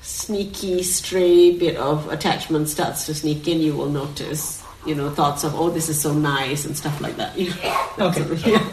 [0.01, 5.43] sneaky stray bit of attachment starts to sneak in, you will notice, you know, thoughts
[5.43, 7.38] of oh this is so nice and stuff like that.
[7.38, 7.49] You
[7.97, 8.51] know, okay.
[8.51, 8.68] Yeah.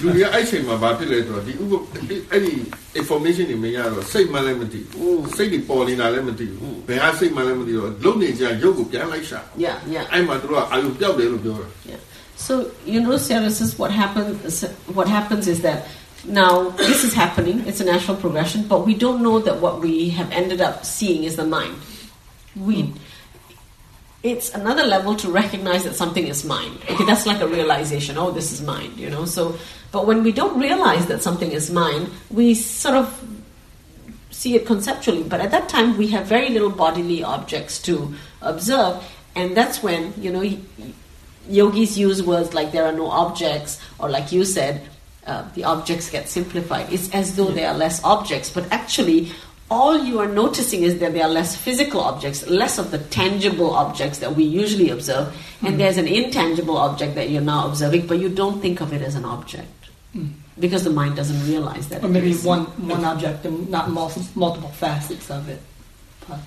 [0.00, 1.72] လူတွေအဲ့ချိန်မှာဘာဖြစ်လဲဆိုတော့ဒီဥပ
[2.32, 2.52] အဲ့ဒီ
[3.00, 10.04] information တွေမရတော့စိတ်မှလည်းမသိဘူးစိတ်တွေပေါ်နေတာလည်းမသိဘူးဘယ်ဟာစိတ်မှလည်းမသိတော့လုံနေကြရုပ်ကိုပြန်လိုက်ရှာ Yeah, yeah.
[10.12, 12.00] အဲ့မှာတို့ကအာရုံပြောက်တယ်လို့ပြောတာ Yeah.
[12.36, 14.62] So you know, Sarah, this is what happens.
[14.98, 15.88] What happens is that
[16.28, 17.66] now this is happening.
[17.66, 21.24] It's a natural progression, but we don't know that what we have ended up seeing
[21.24, 21.76] is the mind.
[22.54, 22.92] We.
[24.22, 26.80] It's another level to recognize that something is mind.
[26.90, 28.18] Okay, that's like a realization.
[28.18, 28.98] Oh, this is mind.
[28.98, 29.24] You know.
[29.24, 29.56] So,
[29.91, 33.41] but when we don't realize that something is mine, we sort of
[34.29, 39.03] see it conceptually, but at that time we have very little bodily objects to observe,
[39.35, 40.57] and that's when you know
[41.49, 44.81] yogis use words like there are no objects, or like you said,
[45.27, 46.91] uh, the objects get simplified.
[46.91, 49.31] It's as though there are less objects, but actually,
[49.69, 53.71] all you are noticing is that there are less physical objects, less of the tangible
[53.71, 58.19] objects that we usually observe, and there's an intangible object that you're now observing, but
[58.19, 59.80] you don't think of it as an object
[60.59, 62.03] because the mind doesn't realize that.
[62.03, 65.61] Or maybe one, one object and not multiple, multiple facets of it.
[66.27, 66.39] But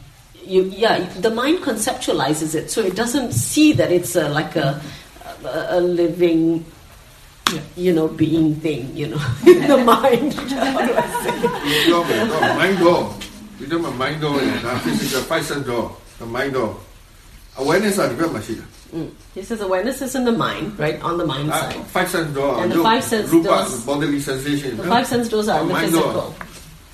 [0.46, 4.80] you, yeah, the mind conceptualizes it, so it doesn't see that it's a, like a,
[5.44, 6.64] a, a living,
[7.52, 7.60] yeah.
[7.76, 10.34] you know, being thing, you know, the mind.
[10.34, 11.88] How do I say?
[11.88, 13.14] Door, door, mind door.
[13.60, 16.78] We talk about mind door in uh, our physical five door, the mind door.
[17.56, 18.50] Awareness are developed.
[18.97, 19.09] Mm.
[19.35, 21.81] He says awareness is in the mind, right, on the mind အာ side.
[21.95, 25.47] five sense door And the five sense ရူပ doors- bodily sensation The five sense doors
[25.53, 26.27] are in the mind door physical.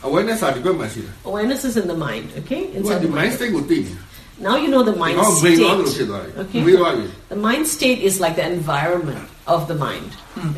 [0.07, 2.61] awareness ကဒီဘက်မှာရှိတာ Awareness is in the mind, okay?
[2.73, 3.31] သူက Inside ဒီ the mind mind.
[3.37, 4.03] state ကိုသိနေတာ
[4.47, 6.09] Now you know the mind ဟော brain သွားလို့ဖြစ် state.
[6.11, 6.61] သွားတယ် Okay.
[6.65, 9.25] မေးသွားပြီ The mind state is like the environment
[9.55, 10.09] of the mind,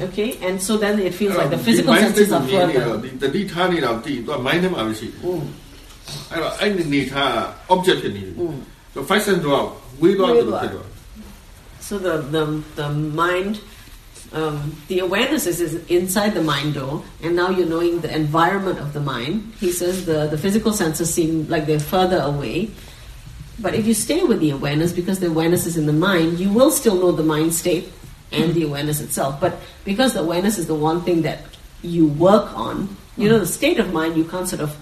[0.07, 0.29] okay?
[0.47, 2.97] And so then it feels like the ဒီ physical mind state senses ကို are မြင်နေတော့
[2.97, 3.03] further.
[3.03, 5.43] ဒီတတိထားနေတာကိုသိသူက mind ထဲမှာပဲရှိတယ် Mm.
[6.31, 7.31] အဲ့တော့အဲ့ဒီနေထား
[7.73, 8.33] object ဖြစ်နေတယ်
[8.93, 9.61] ဆို five sense door
[10.01, 10.90] ဝေးသွားတယ်လို့ဖြစ်သွားတယ်
[11.92, 13.60] so the the, the mind,
[14.32, 18.78] um, the awareness is, is inside the mind door, and now you're knowing the environment
[18.78, 19.52] of the mind.
[19.60, 22.70] He says the, the physical senses seem like they're further away.
[23.58, 26.50] But if you stay with the awareness, because the awareness is in the mind, you
[26.50, 27.92] will still know the mind state
[28.30, 29.38] and the awareness itself.
[29.38, 31.44] But because the awareness is the one thing that
[31.82, 34.74] you work on, you know, the state of mind, you can't sort of,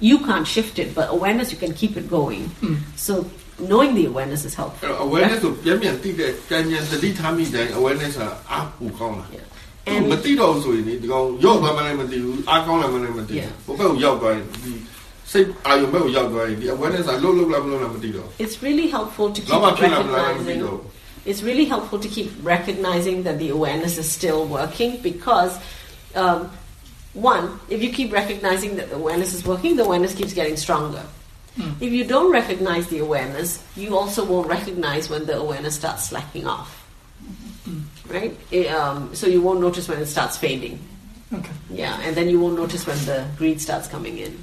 [0.00, 2.50] you can't shift it, but awareness, you can keep it going.
[2.96, 3.24] So
[3.71, 4.81] knowing the awareness is helpful.
[4.83, 9.47] အဲ့တော့ awareness ကိုပြန်ပြန်သိတဲ့ကြံကြံတတိထားမိတိုင်း awareness ကအားပူကောင်းလာ Yeah.
[10.09, 13.49] မ And သိတော့ဘူးဆိုရင်ဒီကောင်ရောက်သွားမှလည်းမသိဘူးအားကောင်းလည်းမလည်းမသိ Yeah.
[13.65, 14.73] ဘူးဘယ်ဘက်ကိုရောက်သွားရင်ဒီ
[15.31, 20.59] စိတ်အာရုံဘက်ကိုရောက်သွားရင်ဒီ awareness ကလုံးလုံးလားမလုံးလားမသိတော့ it's really helpful to keep လောဘဖြစ်လာမလားမသိ recognizing.
[20.65, 20.79] တော့
[21.31, 25.53] It's really helpful to keep recognizing that the awareness is still working because,
[26.21, 26.39] um,
[27.33, 27.45] one,
[27.75, 31.03] if you keep recognizing that the awareness is working, the awareness keeps getting stronger.
[31.80, 36.46] If you don't recognize the awareness, you also won't recognize when the awareness starts slacking
[36.46, 36.84] off.
[38.06, 38.36] Right?
[38.52, 40.78] Eh, um, so you won't notice when it starts fading.
[41.32, 41.52] Okay.
[41.70, 44.38] Yeah, and then you won't notice when the greed starts coming in,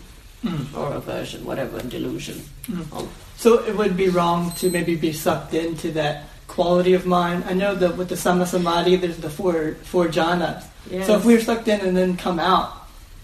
[0.75, 2.43] or aversion, whatever, delusion.
[2.91, 7.45] Oh, So it would be wrong to maybe be sucked into that quality of mind.
[7.47, 10.63] I know that with the sama samadhi, there's the four four jhanas.
[10.91, 11.07] Yes.
[11.07, 12.71] So if we're sucked in and then come out,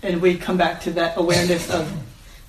[0.02, 1.86] and we come back to that awareness of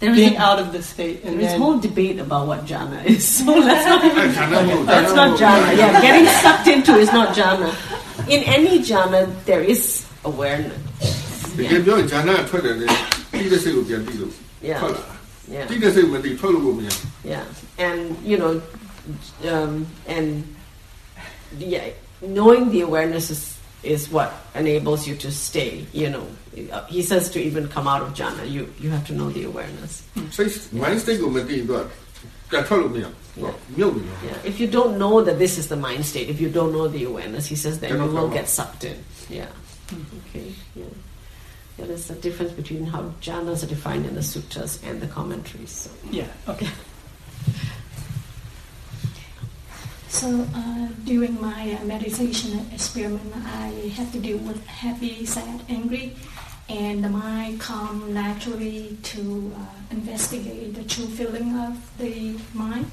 [0.01, 2.43] There is being a- out of the state, and There is then whole debate about
[2.49, 3.23] what jhana is.
[3.38, 4.17] So let's not even.
[4.19, 5.67] အဲ့ဌာနမဟုတ် That's not jhana.
[5.81, 7.69] Yeah, getting sucked into is not jhana.
[8.35, 9.19] In any jhana,
[9.49, 9.81] there is
[10.31, 10.81] awareness.
[11.57, 12.88] တကယ်ပြောရင်ဈာနာကထွက်တယ်လေ
[13.39, 14.33] တိတဲ့စိတ်ကိုပြန်ပြီးလို့
[14.69, 14.79] Yeah.
[14.81, 15.03] ထွက်လာ
[15.55, 16.89] Yeah, တိတဲ့စိတ်ကိုမသိထွက်လို့ကိုမရ
[17.33, 17.43] yeah,
[17.88, 18.53] and you know,
[19.53, 19.73] um,
[20.15, 20.27] and
[21.73, 21.85] yeah,
[22.38, 23.41] knowing the awareness is
[23.83, 25.85] is what enables you to stay.
[25.93, 26.25] You know,
[26.88, 29.93] he says to even come out of jhana, you you have to know the awareness.
[30.35, 30.51] စိတ်
[30.83, 31.83] mind state ကိုမသိရင်တော့
[32.49, 33.05] ပြန်ထွက်လို့မရ
[33.77, 36.88] မြုပ်နေတယ် Yeah, if you don't know that this is the mind state, if you don't know
[36.97, 38.97] the awareness, he says then Cannot you will come get sucked in.
[39.39, 39.51] Yeah.
[40.19, 40.47] Okay.
[40.81, 40.93] Yeah.
[41.77, 45.73] Yeah, there's a difference between how jhanas are defined in the sutras and the commentaries.
[45.83, 45.89] So.
[46.19, 46.69] yeah, okay.
[50.12, 56.14] So uh, during my uh, meditation experiment, I had to deal with happy, sad, angry,
[56.68, 62.90] and the mind come naturally to uh, investigate the true feeling of the mind.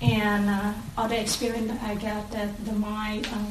[0.00, 3.50] And uh, other experience I got that the mind uh,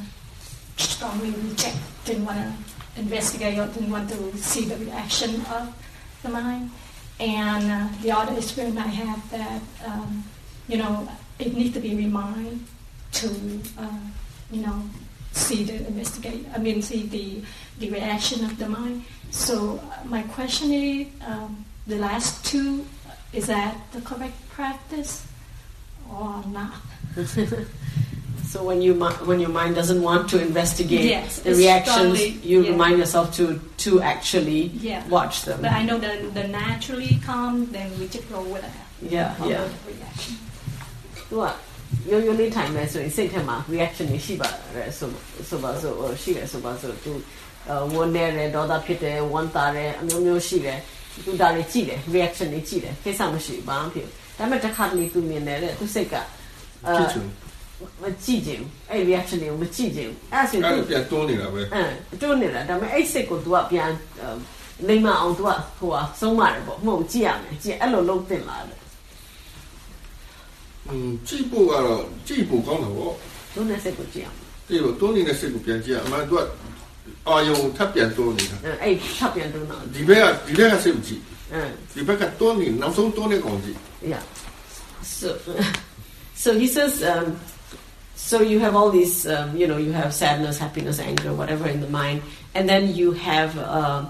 [0.78, 5.76] strongly reject, didn't want to investigate or didn't want to see the reaction of
[6.24, 6.72] the mind.
[7.20, 10.24] And uh, the other experience I have that, um,
[10.70, 12.62] you know, it needs to be reminded
[13.22, 13.28] to,
[13.78, 14.00] uh,
[14.52, 14.82] you know,
[15.32, 16.46] see the investigate.
[16.54, 17.42] I mean, see the
[17.80, 19.04] the reaction of the mind.
[19.32, 22.86] So uh, my question is, um, the last two,
[23.34, 25.26] is that the correct practice
[26.10, 26.76] or not?
[28.48, 28.94] So when you
[29.26, 32.72] when your mind doesn't want to investigate Yes, the reactions, you yeah.
[32.72, 35.04] remind yourself to to actually Yeah.
[35.10, 35.60] watch them.
[35.62, 38.88] But I know that the naturally calm, then we just go with that.
[39.02, 39.68] Yeah, yeah.
[39.68, 40.34] the reaction.
[41.30, 41.44] သူက
[42.12, 45.10] ရိုးရိုးလေးထိုင်မယ်ဆိုရင်စိတ်ထဲမှာ reaction တွေရှိပါတယ်ဆို
[45.50, 47.14] ဆိုပါဆိုဟိုရှိတယ်ဆိုပါဆိုသူ
[47.70, 50.80] အဝန်းနေတယ်ဒေါသဖြစ်တယ်ဝမ်းသာတယ်အမျိုးမျိုးရှိတယ်
[51.26, 56.16] သူဒါတွေကြည့်တယ် reaction တွေကြည့်တယ်ကိစ္စမရှိဘူးဘာမှမဖြစ်ဘူးဒါပေမဲ့တစ်ခါတလေသူမြင်တယ်တဲ့သူစိတ်က
[56.86, 57.26] အဲဖြစ်ချင်
[58.02, 63.90] မကြည့်ချင်ဘူးအဲ့ reaction တွေကိုမကြည့်ချင်ဘူးအဲ့ဒါဆိုရင်အဲ့သူဒါပြန်တွန်းနေတာပဲအဲတွန်းနေတာဒါပေမဲ့အဲ့စိတ်ကို तू ကပြန်
[64.82, 68.78] အလိမ္မာအောင် तू ကဟိုဟာဆုံးမတယ်ပေါ့မဟုတ်ဘူးကြည့်ရမယ်ကြည့်အဲ့လိုလုံးတင်လာတယ်
[70.89, 73.11] อืมကြည့်ဖို့ကတော့ကြည့်ဖို့ကောင်းတယ်ဗော
[73.55, 76.47] တွန်းတဲ့စိတ်ကိုကြည့်အောင် ကြည့်လို့တွန်းနေတဲ့စိတ်ကိုပြန်ကြည့်ရအမှန်တော့
[77.29, 81.75] အာယုံထပ်ပြန်တွန်းနေတာ အဲအဲ့ထပ်ပြန်တွန်းတော့ ဒီဘက်ကဒီဘက်ကစိတ်ကိုကြည့် အဲ Alright.
[81.95, 83.77] ဒီဘက်ကတွန်းနေနောက်ဆုံးတွန်းတဲ့ကောင်ကြီး
[84.13, 84.23] Yeah.
[85.19, 85.29] So,
[86.43, 87.27] so he says, um,
[88.17, 91.81] so you have all these, um, you know, you have sadness, happiness, anger, whatever in
[91.87, 92.19] the mind,
[92.57, 94.03] and then you have um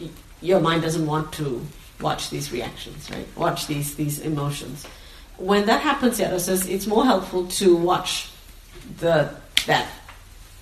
[0.00, 0.10] y-
[0.50, 1.46] your mind doesn't want to
[2.06, 3.28] watch these reactions, right?
[3.44, 4.78] Watch these these emotions.
[5.41, 8.29] When that happens, Yado says it's more helpful to watch
[8.99, 9.33] the
[9.65, 9.87] that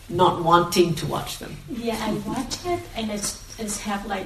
[0.08, 1.56] not wanting to watch them.
[1.70, 4.26] Yeah, I watch it and it's it's have like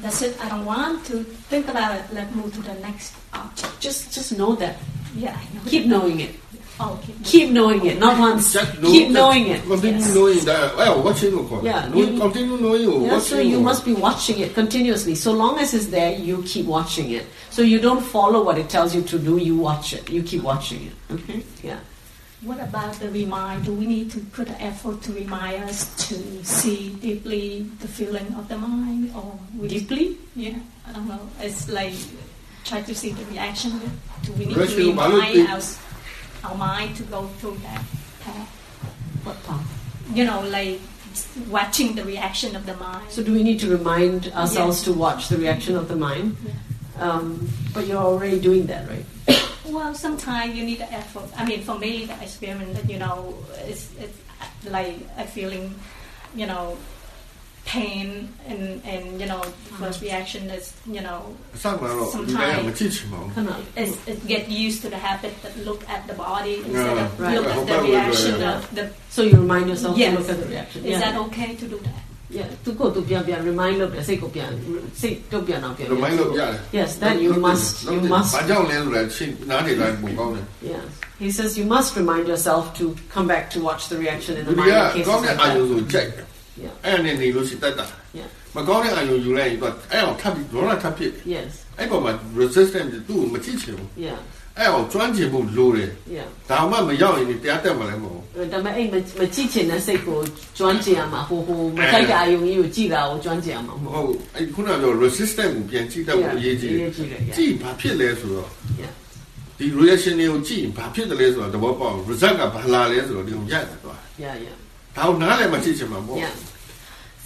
[0.00, 0.38] that's it.
[0.42, 2.04] I don't want to think about it.
[2.12, 3.80] Let's move to the next object.
[3.80, 4.76] Just just know that.
[5.14, 5.62] Yeah, I know.
[5.66, 6.34] Keep knowing it.
[6.82, 8.54] Oh, keep, knowing it, not once.
[8.54, 9.62] Know, keep knowing it.
[9.64, 10.14] Continue yes.
[10.14, 10.76] knowing that.
[10.76, 13.04] Well, watching Yeah, you, continue knowing.
[13.04, 15.14] Yeah, so you must be watching it continuously.
[15.14, 17.26] So long as it's there, you keep watching it.
[17.50, 19.36] So you don't follow what it tells you to do.
[19.36, 20.08] You watch it.
[20.08, 21.12] You keep watching it.
[21.12, 21.42] Okay.
[21.62, 21.80] Yeah.
[22.40, 23.66] What about the remind?
[23.66, 28.48] Do we need to put effort to remind us to see deeply the feeling of
[28.48, 30.16] the mind, or deeply?
[30.34, 30.56] Yeah,
[30.88, 31.20] I don't know.
[31.40, 31.92] It's like
[32.64, 33.78] try to see the reaction.
[34.22, 35.78] Do we need Rational to remind us?
[36.44, 37.82] Our, mind to go through that
[38.20, 38.48] path?
[39.24, 39.62] What part?
[40.14, 40.80] You know, like
[41.48, 43.10] watching the reaction of the mind.
[43.10, 44.84] So do we need to remind ourselves Yes.
[44.84, 46.36] to watch the reaction of the mind?
[46.44, 46.52] Yeah.
[47.00, 49.06] Um, but you're already doing that, right?
[49.70, 51.30] Well, sometimes you need the effort.
[51.36, 54.18] I mean, for me, the experiment that you know, it's, it's
[54.68, 55.78] like a feeling,
[56.34, 56.76] you know,
[57.64, 59.42] pain and and you know
[59.78, 60.06] first mm-hmm.
[60.06, 62.12] reaction is you know sometimes
[63.76, 67.20] is, is get used to the habit that look at the body instead yeah, of
[67.20, 67.34] right.
[67.36, 70.12] look at the reaction of the so you remind yourself yes.
[70.12, 73.02] to look at the reaction is that okay to do that yeah, to go to
[73.02, 74.46] Pia Pia, remind of the Seiko Pia,
[74.94, 75.90] Seiko Pia now Pia.
[75.90, 76.60] Remind of Pia.
[76.70, 78.36] Yes, then you must, you must.
[80.62, 80.84] Yes.
[81.18, 84.52] He says you must remind yourself to come back to watch the reaction in the
[84.52, 85.08] minor cases.
[86.62, 86.84] ဆိုကြိုက်တယ် Yeah.
[86.84, 87.86] အဲ့ဒါနဲ့နေလို့ရှိတတ်တာ
[88.18, 88.28] Yeah.
[88.56, 91.50] မကောင်းတဲ့အာယုံယူလိုက်ရင်တော့အဲ့အောင်ထပ်ပြီးဒေါ်လာထပ်ဖြစ် Yes.
[91.78, 94.18] အဲ့ပေါ်မှာ resistance သူ့ကိုမကြည့်ချင်ဘူး Yeah.
[94.58, 96.28] အဲ့အောင်ကျွမ်းကျင်ဖို့လိုတယ် Yeah.
[96.50, 100.18] ဒါမှမရောက်ရင်တရားတက်မှာလည်းမဟုတ်ဒါပေမဲ့အဲ့မမကြည့်ချင်တဲ့စိတ်ကို
[100.58, 108.50] ကျွမ်းကျင်ရမှာဟိုဟိုမထိုက်တဲ့အယုံကြီးကိုကြည့်တာကိုကျွမ်းကျင်ရမှာမဘူးဟုတ် ဟုတ်အဲ့ခုနကပြော resistance ကိုပြန်ကြည့်တတ်ဖို့အရေးကြီးတယ်အရေးကြီးတယ်ကြည့်ဘာဖြစ်လဲဆိုတော့
[108.82, 108.92] Yeah.
[109.58, 114.56] ဒီ reaction တွေကိုကြည့်ရင်ဘာဖြစ်တယ်လဲဆိုတော့သဘောပေါက် result ကဘာလာလဲဆိုတော့ဒီကိုရတယ်တော့ Yeah, yeah.
[114.96, 116.32] ဒါကိုနားလည်းမကြည့်ချင်မှာပေါ့ Yeah.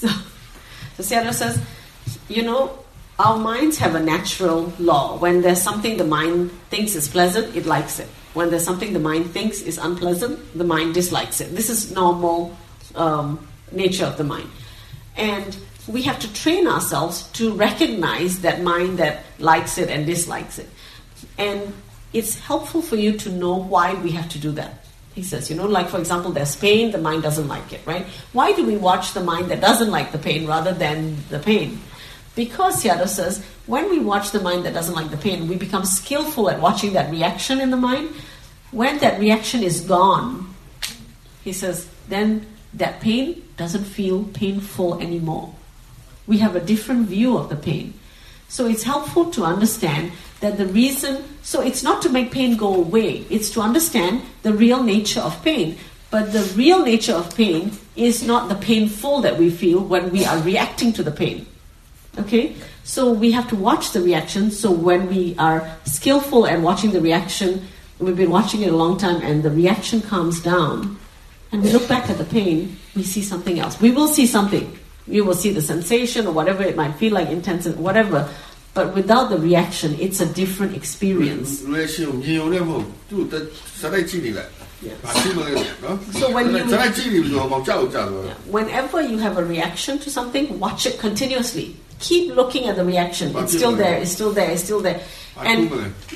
[0.04, 1.60] So, so Sayadaw says,
[2.28, 2.78] you know,
[3.18, 5.18] our minds have a natural law.
[5.18, 8.08] When there's something the mind thinks is pleasant, it likes it.
[8.34, 11.54] When there's something the mind thinks is unpleasant, the mind dislikes it.
[11.54, 12.56] This is normal
[12.94, 14.50] um, nature of the mind.
[15.16, 20.58] And we have to train ourselves to recognize that mind that likes it and dislikes
[20.58, 20.68] it.
[21.38, 21.72] And
[22.12, 24.83] it's helpful for you to know why we have to do that.
[25.14, 28.06] He says, you know, like for example, there's pain, the mind doesn't like it, right?
[28.32, 31.80] Why do we watch the mind that doesn't like the pain rather than the pain?
[32.34, 35.84] Because Sayadaw says, when we watch the mind that doesn't like the pain, we become
[35.84, 38.10] skillful at watching that reaction in the mind.
[38.72, 40.52] When that reaction is gone,
[41.44, 45.54] he says, then that pain doesn't feel painful anymore.
[46.26, 47.94] We have a different view of the pain.
[48.48, 50.12] So it's helpful to understand
[50.44, 54.52] that the reason, so it's not to make pain go away, it's to understand the
[54.52, 55.78] real nature of pain.
[56.10, 60.24] But the real nature of pain is not the painful that we feel when we
[60.24, 61.46] are reacting to the pain.
[62.18, 62.54] Okay?
[62.84, 64.50] So we have to watch the reaction.
[64.50, 67.66] So when we are skillful at watching the reaction,
[67.98, 70.98] we've been watching it a long time, and the reaction calms down,
[71.52, 73.80] and we look back at the pain, we see something else.
[73.80, 74.78] We will see something.
[75.08, 78.28] We will see the sensation or whatever it might feel like, intense, whatever
[78.74, 81.62] but without the reaction, it's a different experience.
[84.82, 84.98] Yes.
[86.12, 86.58] So when you,
[88.26, 91.76] yeah, whenever you have a reaction to something, watch it continuously.
[92.00, 93.32] Keep looking at the reaction.
[93.44, 95.00] It's still there, it's still there, it's still there.
[95.38, 95.70] And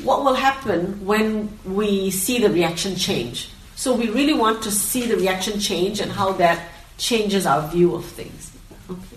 [0.04, 3.48] what will happen when we see the reaction change?
[3.76, 7.94] So we really want to see the reaction change and how that changes our view
[7.94, 8.50] of things.
[8.90, 9.16] Okay.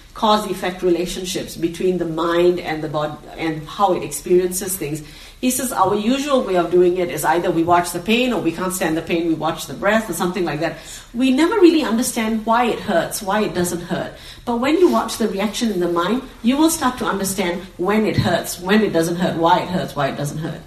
[0.13, 5.03] cause effect relationships between the mind and the body and how it experiences things.
[5.39, 8.39] He says our usual way of doing it is either we watch the pain or
[8.41, 10.77] we can't stand the pain, we watch the breath or something like that.
[11.15, 14.13] We never really understand why it hurts, why it doesn't hurt.
[14.45, 18.05] But when you watch the reaction in the mind, you will start to understand when
[18.05, 20.61] it hurts, when it doesn't hurt, why it hurts, why it doesn't hurt.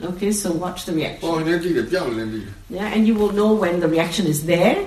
[0.00, 1.28] Okay, so watch the reaction.
[2.68, 4.86] Yeah, and you will know when the reaction is there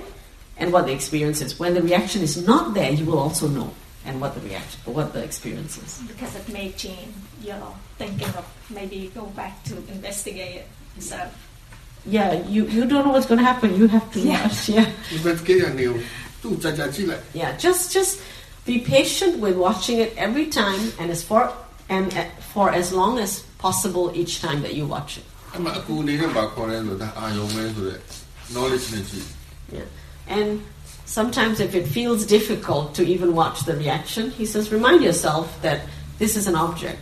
[0.58, 1.60] and what the experience is.
[1.60, 3.74] When the reaction is not there, you will also know
[4.06, 6.02] and what the reaction, what the experience is.
[6.08, 10.68] Because it may change your thinking of maybe go back to investigate it.
[11.00, 11.30] So.
[12.06, 13.76] Yeah, you, you don't know what's going to happen.
[13.76, 14.44] You have to yeah.
[14.44, 14.70] rush.
[14.70, 14.92] Yeah.
[17.34, 18.22] yeah, just just
[18.66, 21.54] be patient with watching it every time, and as far
[21.90, 25.24] and uh, for as long as possible each time that you watch it.
[29.72, 29.82] Yeah.
[30.28, 30.64] And
[31.06, 35.82] sometimes if it feels difficult to even watch the reaction, he says, remind yourself that
[36.20, 37.00] this is an object.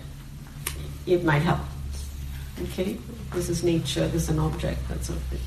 [1.06, 1.60] It might help.
[2.64, 2.98] Okay?
[3.34, 5.40] This is nature, this is an object, that sort of thing.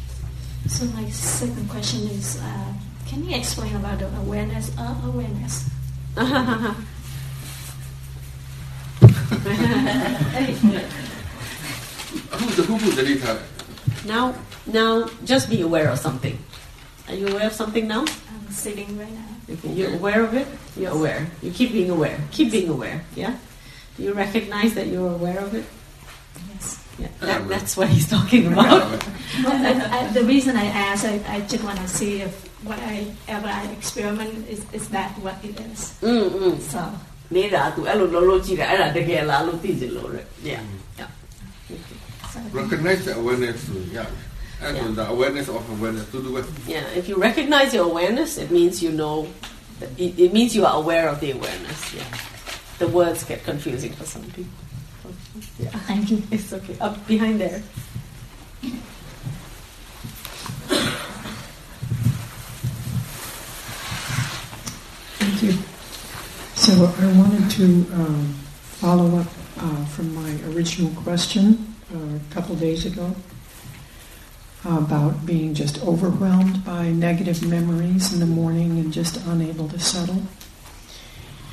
[0.66, 2.72] So, my second question is uh,
[3.07, 5.68] can you explain about the awareness of awareness?
[14.07, 14.34] now,
[14.66, 16.38] now, just be aware of something.
[17.07, 18.01] Are you aware of something now?
[18.01, 19.26] I'm sitting right now.
[19.53, 20.47] Okay, you're aware of it?
[20.78, 21.22] You're aware.
[21.41, 22.18] You keep being aware.
[22.32, 23.01] Keep being aware.
[23.16, 23.34] Yeah?
[23.97, 25.66] Do you recognize that you're aware of it?
[26.53, 26.66] Yes.
[26.99, 27.07] Yeah.
[27.22, 29.03] That, that's what he's talking about.
[29.43, 32.34] Well, I, I, the reason I ask, I, I just want to see if
[32.64, 35.80] whatever I experiment is, is that what it is.
[36.01, 36.60] mm, mm.
[36.60, 36.82] So
[37.36, 40.62] နေတာ तू အဲ့လိုလုံးလုံးကြည့်တယ်အဲ့ဒါတကယ်လားလို့သိချင်လို့တဲ့ yeah
[40.99, 41.10] yeah
[42.32, 43.80] so recognize the awareness ဆို
[44.62, 44.88] and yeah.
[44.88, 46.68] the awareness of awareness to do with.
[46.68, 49.28] Yeah, if you recognize your awareness, it means you know.
[49.98, 51.94] It, it means you are aware of the awareness.
[51.94, 52.05] Yeah,
[52.78, 54.52] the words get confusing for some people.
[55.59, 56.22] Yeah, thank you.
[56.30, 56.76] It's okay.
[56.80, 57.62] Up behind there.
[65.18, 65.52] Thank you.
[66.55, 68.34] So I wanted to um,
[68.80, 69.26] follow up
[69.59, 73.14] uh, from my original question uh, a couple days ago
[74.66, 80.22] about being just overwhelmed by negative memories in the morning and just unable to settle.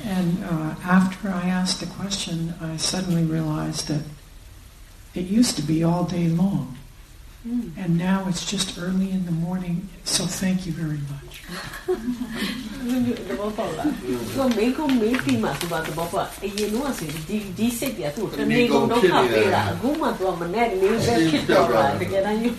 [0.03, 4.03] And uh, after I asked the question, I suddenly realized that
[5.15, 6.77] it used to be all day long.
[7.77, 9.87] And now it's just early in the morning.
[10.03, 11.33] So thank you very much.
[13.29, 22.49] သဘောပေါက်လားသူကမေးကုန်းမေးပြီးမှသူကသဘောပေါက်အရင်တော့ဆိုဒီဒီစိတ်ပြသူ့တနေ့ကုန်ဒုက္ခပေးတာအခုမှသူကမနဲ့နေပဲဖြစ်တော့တာတကယ်တမ်းယူ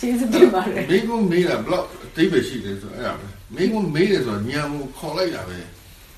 [0.00, 5.58] ကျေးဇူးတင်ပါတယ် မင်းကမေးတာဘလောက်အတိတ်ပဲရှိတယ်ဆိုအဲ့ဒါပဲမင်းကမေးတယ်ဆိုတော့ညံကိုခေါ်လိုက်တာပဲ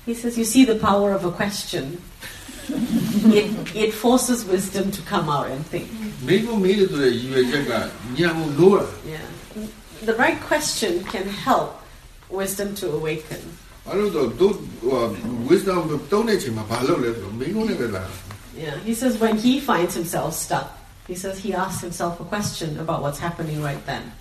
[0.09, 1.83] He says, You see the power of a question.
[3.39, 3.47] it,
[3.83, 5.87] it forces wisdom to come out and think.
[6.27, 7.71] မင်းကမေးတယ်ဆိုတဲ့ရည်ရွယ်ချက်က
[8.17, 9.25] ညံကိုလို့တာ Yeah.
[10.09, 11.69] The right question can help
[12.39, 13.41] wisdom to awaken.
[13.85, 14.47] ဘာလို့တော့သူ
[14.87, 15.01] ဟို
[15.51, 15.79] wisdom
[16.11, 18.09] တုံးတဲ့ချိန်မှာဘာလုပ်လဲဆိုတော့မင်းကလည်းပဲလား
[18.65, 18.75] Yeah.
[18.87, 20.67] He says, when he finds himself stuck,
[21.06, 24.12] he says he asks himself a question about what's happening right then.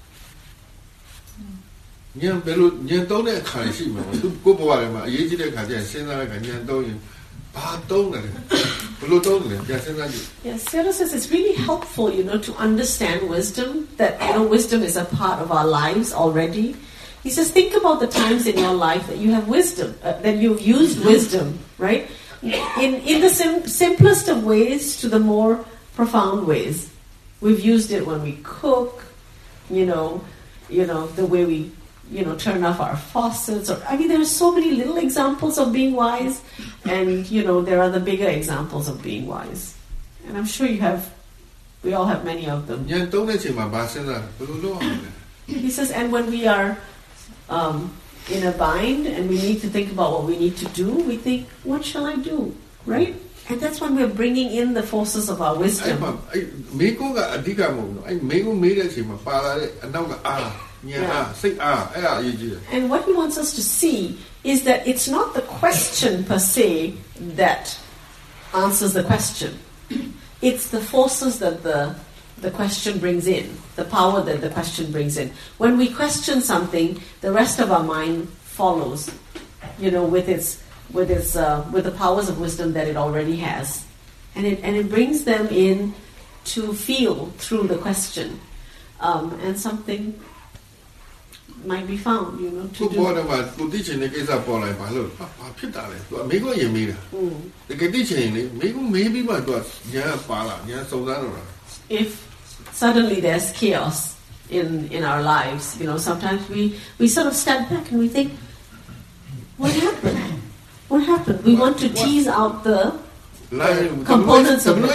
[10.43, 14.83] Yes Sayadaw says it's really helpful you know to understand wisdom that you know wisdom
[14.83, 16.75] is a part of our lives already
[17.23, 20.37] He says, think about the times in your life that you have wisdom, uh, that
[20.37, 22.09] you've used wisdom, right?
[22.41, 25.63] In, in the sim- simplest of ways to the more
[26.01, 26.89] profound ways.
[27.41, 29.03] We've used it when we cook,
[29.69, 30.23] you know,
[30.67, 31.69] you know, the way we,
[32.09, 35.59] you know, turn off our faucets or I mean there are so many little examples
[35.59, 36.41] of being wise
[36.85, 39.77] and you know, there are the bigger examples of being wise.
[40.25, 41.13] And I'm sure you have
[41.83, 42.87] we all have many of them.
[45.45, 46.79] he says, and when we are
[47.47, 47.93] um,
[48.27, 51.17] in a bind and we need to think about what we need to do, we
[51.17, 52.55] think, what shall I do?
[52.87, 53.13] Right?
[53.48, 55.96] And that's when we're bringing in the forces of our အဲ့ wisdom.
[56.02, 56.44] မှာအဲ့
[56.80, 60.36] မေကုန်းကအဓိကမဟုတ်ဘူးနော်အဲ့မေကုန်းမေးတဲ့အချိန်မှာပါလာတဲ့အနောက်ကအာ
[60.88, 64.00] ညံအာစိတ်အာအဲ့ဒါအရေးကြီးတယ် And what he wants us to see
[64.52, 66.68] is that it's not the question per se
[67.42, 67.64] that
[68.64, 69.52] answers the question.
[70.48, 71.80] It's the forces that the
[72.46, 73.46] the question brings in,
[73.76, 75.28] the power that the question brings in.
[75.62, 79.10] When we question something, the rest of our mind follows,
[79.78, 80.62] you know, with its
[80.96, 83.66] with its uh, with the powers of wisdom that it already has,
[84.36, 85.94] and it and it brings them in
[86.52, 88.28] to feel through the question,
[89.00, 90.02] um, and something
[91.64, 93.14] might be found, you know, သူ to ဘော do.
[93.16, 97.36] တော့မှသူတိချင်တဲ့ကိစ္စပေါ်လာဘာလို့ဟာဘာဖြစ်တာလဲသူကမေကုန်းရင်မေးတာ Mm.
[97.68, 99.60] တကယ်တိချင်ရင်လေမေကုန်းမေးပြီးမှသူက
[99.94, 101.42] ညံပါလာညံစုံစမ်းတော့တာ
[102.00, 102.08] if
[102.80, 103.98] suddenly there's chaos
[104.58, 106.62] in in our lives, you know, sometimes we
[107.00, 108.28] we sort of step back and we think,
[109.62, 110.20] what happened?
[110.91, 111.45] What happened?
[111.45, 112.99] We what, want to tease out the
[113.49, 114.89] like, components the of the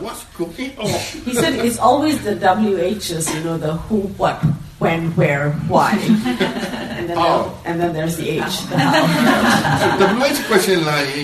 [0.00, 0.72] What's cooking?
[0.78, 0.88] Oh.
[1.28, 4.40] he said it's always the WHs, you know, the who, what,
[4.78, 5.92] when, where, why.
[6.00, 7.52] and, then oh.
[7.66, 8.40] and then there's the H.
[8.40, 10.08] The how.
[10.08, 11.14] so WH question like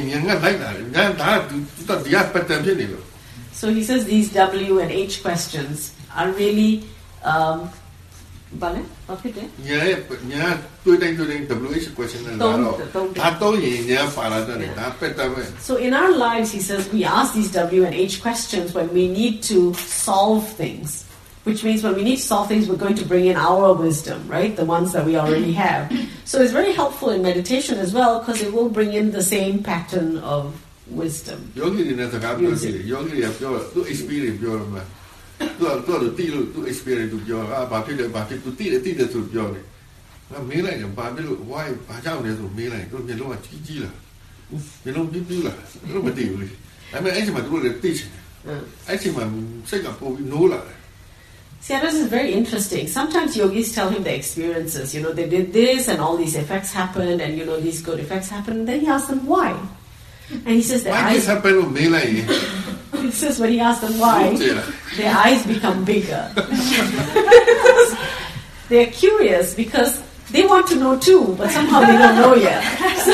[3.53, 6.85] So he says these W and H questions are really
[7.25, 7.71] um,
[8.59, 8.85] Vale,
[15.59, 19.09] So in our lives he says we ask these W and H questions when we
[19.09, 21.05] need to solve things.
[21.45, 24.29] Which means when we need to solve things, we're going to bring in our wisdom,
[24.29, 24.55] right?
[24.55, 25.91] The ones that we already have.
[26.25, 29.61] So it's very helpful in meditation as well because it will bring in the same
[29.61, 30.55] pattern of
[30.87, 31.51] wisdom.
[35.39, 39.57] Tuo, tuo tu tilu tu experience tu jo ba ba tu ti ti tu jo
[40.31, 43.91] na lai ba lu ba jao tu lai tu lu a chi chi la
[44.93, 45.09] lu
[45.43, 45.53] la
[45.93, 46.49] lu ba ti lu
[47.01, 48.05] me ai ma tu le ti chi
[48.87, 49.29] ai chi ma
[49.65, 50.81] sai po no la eh.
[51.63, 52.89] See, this is very interesting.
[52.89, 54.93] Sometimes yogis tell him the experiences.
[54.93, 58.01] You know, they did this and all these effects happened and, you know, these good
[58.01, 58.59] effects happened.
[58.59, 59.57] And then he asks them why.
[60.29, 60.91] And he says that.
[60.91, 62.27] Why did this happened with me like
[62.93, 64.37] He says when he asked them why, oh
[64.97, 66.31] their eyes become bigger.
[68.69, 72.63] they're curious because they want to know too, but somehow they don't know yet.
[73.03, 73.13] So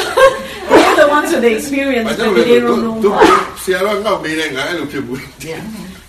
[0.69, 3.55] they're the ones with the experience, but they don't know why.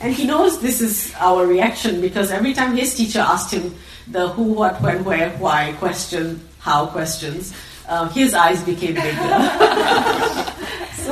[0.02, 3.76] And he knows this is our reaction because every time his teacher asked him
[4.08, 7.54] the who, what, when, where, why question, how questions,
[7.88, 9.14] uh, his eyes became bigger.
[10.94, 11.12] so,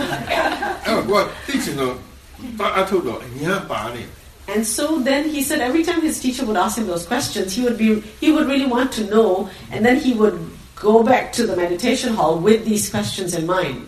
[0.87, 1.31] oh, what?
[4.47, 7.63] And so then he said every time his teacher would ask him those questions, he
[7.63, 10.39] would be he would really want to know, and then he would
[10.75, 13.87] go back to the meditation hall with these questions in mind.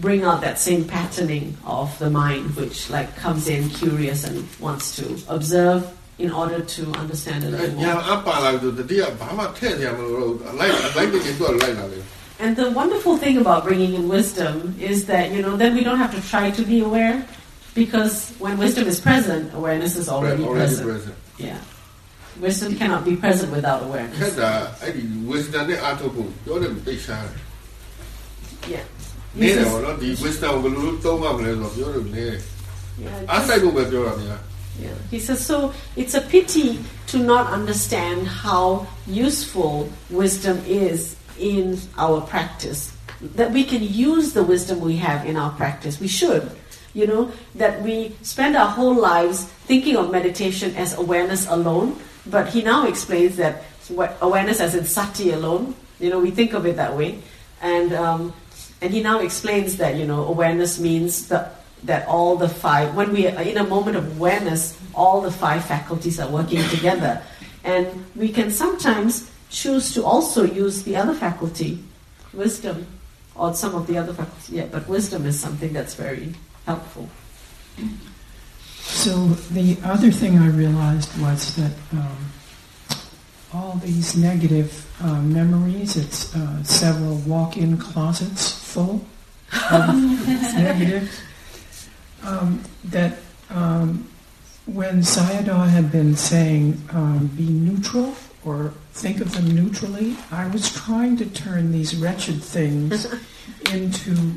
[0.00, 4.96] bring out that same patterning of the mind, which like comes in curious and wants
[4.96, 7.84] to observe in order to understand a little more.
[12.40, 15.98] And the wonderful thing about bringing in wisdom is that you know then we don't
[15.98, 17.26] have to try to be aware.
[17.81, 20.85] because when wisdom is present, awareness is already, already present.
[20.91, 21.15] present
[21.47, 21.59] Yeah,
[22.45, 24.31] wisdom cannot be present without ခက် awareness.
[24.41, 27.35] တာအဲ့ဒီ wisdom နဲ့အထုတ်ဖို့ပြောတယ်သိရှာတယ်
[28.73, 28.85] Yeah.
[29.39, 32.25] နေတယ် This is- ဘောနော်ဒီ wisdom ကိုဘယ်လိုသုံးမှမလဲဆိုတော့ပြောတယ်နေ
[33.03, 34.39] yeah, အားစိုက်ဖို့ပဲပြောတာများ
[34.87, 34.97] Yeah.
[35.13, 35.57] He says, so
[36.01, 36.69] it's a pity
[37.11, 38.63] to not understand how
[39.27, 39.73] useful
[40.21, 40.99] wisdom is
[41.37, 41.65] in
[42.05, 42.81] our practice.
[43.39, 45.95] That we can use the wisdom we have in our practice.
[46.05, 46.45] We should.
[46.94, 52.48] You know, that we spend our whole lives thinking of meditation as awareness alone, but
[52.48, 53.64] he now explains that
[54.22, 55.74] awareness as in sati alone.
[55.98, 57.18] You know, we think of it that way.
[57.60, 58.32] And, um,
[58.80, 61.50] and he now explains that, you know, awareness means the
[61.84, 65.64] that all the five, when we are in a moment of awareness, all the five
[65.64, 67.22] faculties are working together.
[67.62, 71.78] And we can sometimes choose to also use the other faculty,
[72.32, 72.86] wisdom,
[73.34, 74.50] or some of the other faculties.
[74.50, 76.34] Yeah, but wisdom is something that's very
[76.66, 77.08] helpful.
[78.80, 82.32] So the other thing I realized was that um,
[83.52, 89.04] all these negative uh, memories, it's uh, several walk-in closets full
[89.70, 89.94] of
[90.54, 91.20] negatives,
[92.22, 93.18] um, that
[93.50, 94.08] um,
[94.66, 98.14] when Sayadaw had been saying um, be neutral
[98.44, 103.06] or think of them neutrally, I was trying to turn these wretched things
[103.72, 104.34] into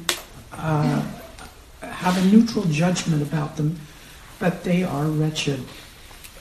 [0.54, 1.06] uh,
[1.81, 3.79] have a neutral judgment about them,
[4.39, 5.61] but they are wretched.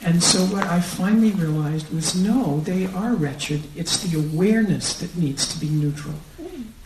[0.04, 3.62] And so what I finally realized was no, they are wretched.
[3.76, 6.16] It's the awareness that needs to be neutral.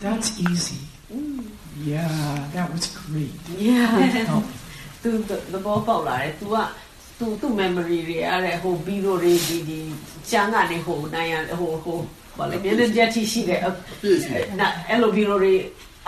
[0.00, 0.82] That's easy.
[1.82, 3.32] Yeah, that was great.
[3.58, 3.86] Yeah.
[4.30, 4.44] Help.
[5.02, 5.10] သူ
[5.52, 6.56] သဘောပေါက်လာတယ် तू က
[7.18, 9.80] तू သူ့ memory တွေအဲ့ဒါဟိုဘီရိုတွေဒီဒီ
[10.30, 11.98] ကျန်းကနေဟိုနိုင်ရဟိုဟို
[12.38, 13.70] ဘာလဲမျက်နှာကြက်ထိရှိတယ်အ
[14.00, 15.54] ပြည့်ရှိတယ် နာအဲ့လိုဘီရိုတွေ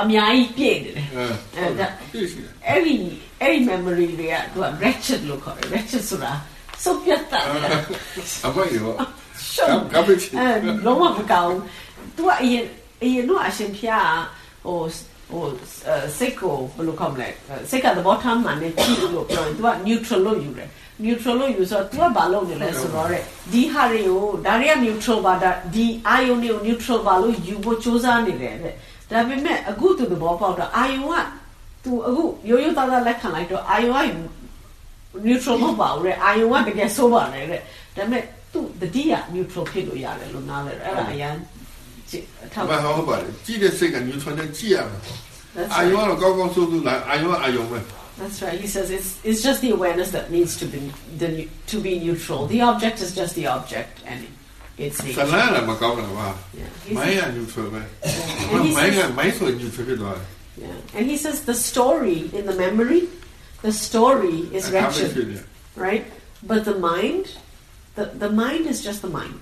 [0.01, 1.25] အများကြီးပြည့်နေတယ်အဲ
[1.55, 2.95] အဲဒါပြည့်ရှိတယ်အဲ့ဒီ
[3.41, 6.31] အဲ့ဒီ memory တွေကသူက wretched လို့ခေါ်တယ် wretched ဆိုတာ
[6.83, 7.39] စုပ်ပြတ်တာ
[8.45, 8.91] အမိုက်ရော
[9.53, 10.47] ရှုံးကပ်ပစ်အဲ
[10.85, 11.57] လုံးဝမကောင်း
[12.15, 12.63] သူကအရင်
[13.03, 14.11] အရင်တော့အရှင်ဖျား
[14.65, 14.79] ဟို
[15.31, 15.43] ဟို
[15.87, 20.69] အဲစိတ်ကိုဘယ်လိုခေါ်မလဲအဲစိတ်ကသဘောထားမှန်နဲ့ကြည့်လို့ပြောရင်သူက neutral လို့ယူတယ်
[21.03, 23.21] neutral လို့ယူဆိုတော့ तू ကဘာလုပ်နေလဲဆိုတော့တဲ့
[23.51, 28.75] ဒီဟာတွေကိုဒါတွေက neutral ပါဒါဒီအာယုန်တွေကို neutral ပါလို့ယူဖို့စူးစမ်းနေတယ်တဲ့
[29.10, 31.14] ဒါပေမဲ့အခုသူသဘောပေါက်တော့အာယုန်က
[31.84, 34.18] तू အခုရိုးရိုးသားသားလက်ခံလိုက်တော့အာယုန်က
[35.26, 37.62] neutral မဟုတ်ပါဘူးတဲ့အာယုံကတကယ်ဆိုးပါတယ်တဲ့ဒါ
[37.96, 38.22] ပေမဲ့
[38.52, 41.34] သူ့တတိယ neutral ဖြစ်လို့ရတယ်လို့နားလဲတယ်အဲ့ဒါအရင်
[42.10, 45.00] ကြည့်အထောက် ဘာဟောပါလဲကြည့်တဲ့စိတ်က neutral နဲ့ကြည့်ရမှာ
[45.56, 46.16] That's အာယုံ right.
[46.20, 47.78] ကတော့ကောင်းကောင်းဆိုးဆိုးလားအာယုံကအာယုံပဲ
[48.20, 48.58] That's right.
[48.64, 50.80] He says it's it's just the awareness that needs to be
[51.22, 51.28] the
[51.72, 52.40] to be neutral.
[52.54, 54.18] The object is just the object and
[54.77, 57.85] it's the salada now, I'm a mai an yu so mai
[58.73, 59.31] mai ga mai
[60.55, 60.67] yeah.
[60.93, 63.09] And he says the story in the memory
[63.61, 65.45] the story is wretched
[65.75, 66.05] right?
[66.43, 67.37] But the mind
[67.95, 69.39] the, the mind is just the mind.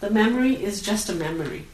[0.00, 1.64] The memory is just a memory.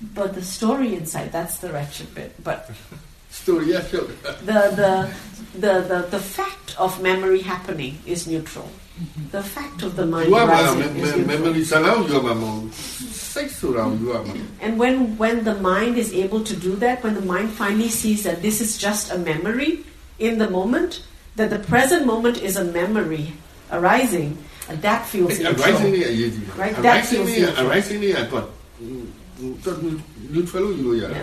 [0.00, 2.42] But the story inside that's the wretched bit.
[2.42, 2.70] But
[3.30, 4.06] story yeah sure.
[4.06, 5.10] the, the
[5.58, 8.70] the the the fact of memory happening is neutral.
[9.30, 11.12] The fact of the mind rising is.
[14.60, 18.24] And when, when the mind is able to do that, when the mind finally sees
[18.24, 19.84] that this is just a memory
[20.18, 21.02] in the moment,
[21.36, 23.32] that the present moment is a memory
[23.70, 24.36] arising,
[24.68, 25.62] uh, that feels neutral.
[25.62, 25.94] Arising,
[26.58, 26.74] right?
[26.82, 27.66] That feels neutral.
[27.70, 28.50] Arising, I thought.
[31.14, 31.22] Yeah.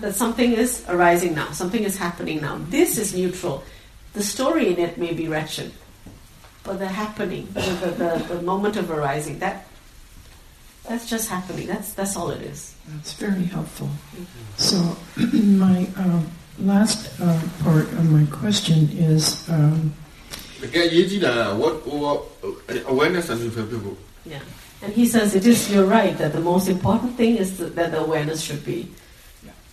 [0.00, 2.58] That something is arising now, something is happening now.
[2.70, 3.62] This is neutral.
[4.14, 5.70] The story in it may be wretched,
[6.74, 9.66] the happening, the, the, the, the moment of arising, that
[10.88, 11.66] that's just happening.
[11.66, 12.74] That's that's all it is.
[12.88, 13.90] That's very helpful.
[14.56, 14.96] So
[15.32, 16.22] my uh,
[16.58, 19.48] last uh, part of my question is.
[19.48, 19.94] Um,
[20.60, 22.24] what, what
[22.86, 23.96] awareness does you?
[24.26, 24.40] Yeah,
[24.82, 25.70] and he says it is.
[25.70, 28.90] You're right that the most important thing is that the awareness should be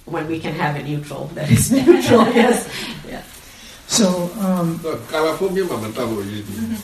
[0.06, 1.26] when we can have it neutral.
[1.34, 2.26] That is neutral.
[2.34, 2.70] yes.
[3.08, 3.24] Yeah.
[3.88, 4.80] So, um,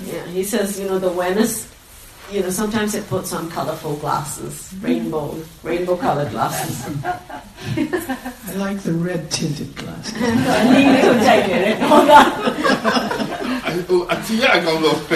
[0.06, 1.68] yeah, he says, you know, the awareness,
[2.32, 7.04] you know, sometimes it puts on colorful glasses, rainbow, rainbow colored glasses.
[7.06, 10.14] I like the red tinted glasses.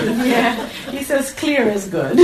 [0.28, 2.18] yeah, he says clear is good.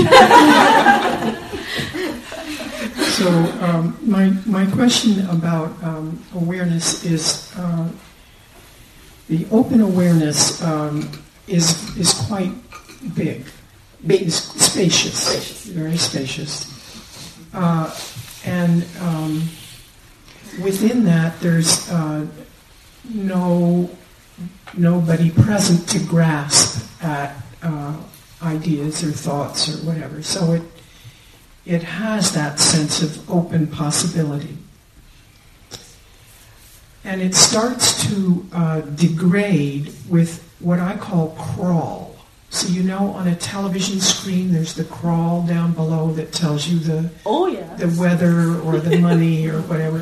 [3.13, 3.29] so,
[3.61, 7.53] um, my, my question about um, awareness is.
[7.55, 7.87] Uh,
[9.31, 11.09] the open awareness um,
[11.47, 12.51] is, is quite
[13.15, 13.45] big,
[14.05, 15.65] big, spacious, Spacious.
[15.67, 17.47] very spacious.
[17.53, 17.97] Uh,
[18.43, 19.35] and um,
[20.61, 22.27] within that, there's uh,
[23.09, 23.89] no
[24.75, 27.33] nobody present to grasp at
[27.63, 27.95] uh,
[28.43, 30.21] ideas or thoughts or whatever.
[30.21, 30.63] So it
[31.65, 34.57] it has that sense of open possibility.
[37.03, 42.15] And it starts to uh, degrade with what I call crawl.
[42.51, 46.79] So, you know, on a television screen, there's the crawl down below that tells you
[46.79, 47.75] the, Oh, yeah.
[47.75, 49.99] the weather or the money or whatever,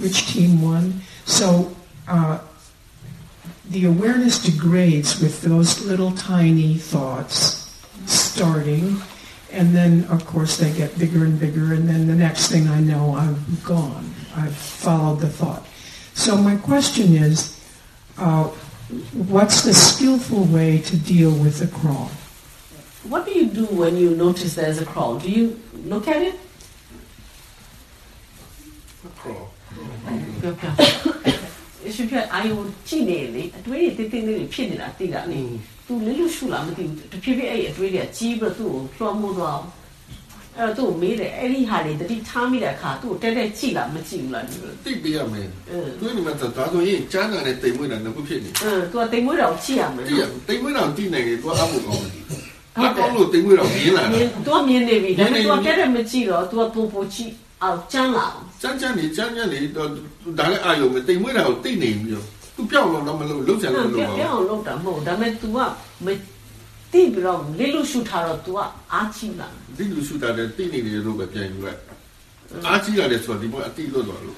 [0.00, 1.02] which team won.
[1.26, 1.76] So,
[2.08, 2.38] uh,
[3.68, 7.68] the awareness degrades with those little tiny thoughts
[8.06, 8.96] starting,
[9.52, 12.80] and then, of course, they get bigger and bigger, and then the next thing I
[12.80, 14.12] know, I'm gone.
[14.34, 15.66] I've followed the thought.
[16.20, 17.58] So my question is,
[18.18, 18.44] uh,
[19.32, 22.10] what's the skillful way to deal with a crawl?
[23.08, 25.18] What do you do when you notice there's a crawl?
[25.18, 26.34] Do you look at it?
[29.16, 29.48] Crawl.
[40.58, 52.42] အာယုံကြည့်နေလေအတွေးတွေတင်းတင်းလေးတွေဖြစ်နေတာသိတာလေသူလေးလို့ရှုလားမသိဘူးတဖြည်းဖြည်းအဲ့ဒီအတွေးတွေကကြီးပြီးတော့သူ့ကိုလွှမ်းမိုးသွားအောင်အဲ့တော့သူ့ကိုမေးတယ်အဲ့ဒီဟာတွေတတိထားမိတဲ့အခါသူ့ကိုတက်တက်ကြည့်လားမကြည့်ဘူးလားဒီလိုတိတ်ပေးရမယ်အင်းတွေးနေမှာဒါဆိုရင်ကျန်းတာနဲ့တိမ်မွေးတာနှစ်ခုဖြစ်နေအင်းသူကတိမ်မွေးတော့ကြည့်ရမယ်တိရနော်တိမ်မွေးတော့တိနိုင်တယ်သူကအမှုကောင်းတယ်ဟုတ်
[52.78, 57.32] တယ်အကောင်းလို့တိမ်မွေးတော့မြင်လာမြတာင်သူကမြင်နေပြီဒါပေမဲ့မြင်နေပြီသူကတက်တက်မကြည့်တော့သူကပူပူကြည့်
[57.62, 59.88] အောင်ကျန်းလာအောင်ကျန်းကျန်းနေကျန်းကျန်းနေတော့
[60.38, 65.58] ဒါလည်းအာယုံပဲတိမ်မွေးတာကိုတိတ်နေပြီးတော့သူပြောင်းတော့တော့မလို့လုံးချင်လို့လို့ပြောပါပြောင်းလုပ်တာမဟုတ်ဘူးဒါပေမဲ့ तू က
[66.89, 68.57] မတိပြီးတော့လေးလို့ရှုထားတော့ तू က
[68.93, 69.47] အားကြီးလာ
[69.77, 71.79] ဒီလူစုတာတဲ့တိနေတယ်လို့ပဲပြန်ယူလိုက်
[72.67, 74.37] အားကြီးရတယ်ဆိုတော့ဒီဘက်အတိလွတ်သွားလို့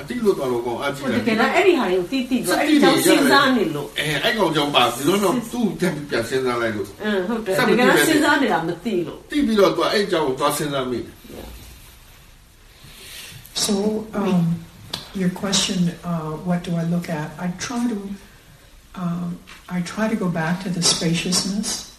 [0.00, 11.00] အတိလွတ်သွားလို့ကောအားကြီး ဟုတ် တ တ ယ် ကယ်တော့အဲ့ဒီဟာတွေကိုတိတိတော့အဲ့ဒီကြောင့်စဉ်းစားနေလို့ အဲအဲ့ကောင်ကြောင့်ပါဒီလိုတော့သူ့တက်ပြန်စဉ်းစားလိုက်လို့ အင်းဟုတ်တယ်တကယ်တော့စဉ်းစားနေတာမသိလို့ တိပြီးတော့သူအဲ့ကြောင့်သွားစဉ်းစားမိ
[13.64, 14.64] So, um,
[15.14, 17.28] your question, uh, what do I look at?
[17.38, 17.98] I try to,
[18.95, 21.89] I try to go back to the spaciousness.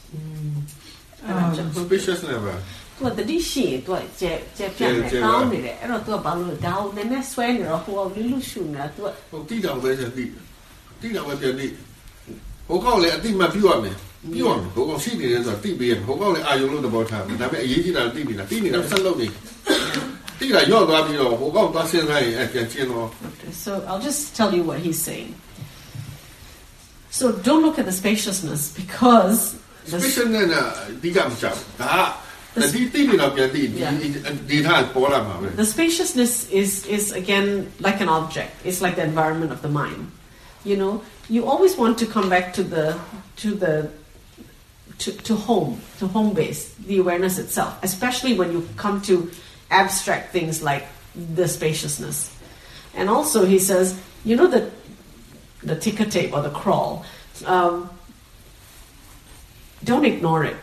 [23.52, 25.34] So I'll just tell you what he's saying.
[27.19, 29.39] So don't look at the spaciousness because
[29.91, 30.45] the, special နဲ့
[31.03, 31.95] ဒီကမချဘူးဒါ
[32.55, 33.79] ကဒီတိနေတော့ပြန်တိဒီ
[34.49, 37.47] ဒီထားပေါ်လာမှာပဲ the spaciousness is is again
[37.85, 38.51] like an object.
[38.67, 40.01] It's like the environment of the mind.
[40.69, 40.93] You know,
[41.35, 42.85] you always want to come back to the
[43.41, 43.73] to the
[44.99, 49.31] to, to home, to home base, the awareness itself, especially when you come to
[49.71, 50.85] abstract things like
[51.15, 52.35] the spaciousness.
[52.93, 54.69] And also, he says, you know, the,
[55.64, 57.04] the ticker tape or the crawl.
[57.46, 57.90] Um,
[59.82, 60.56] don't ignore it.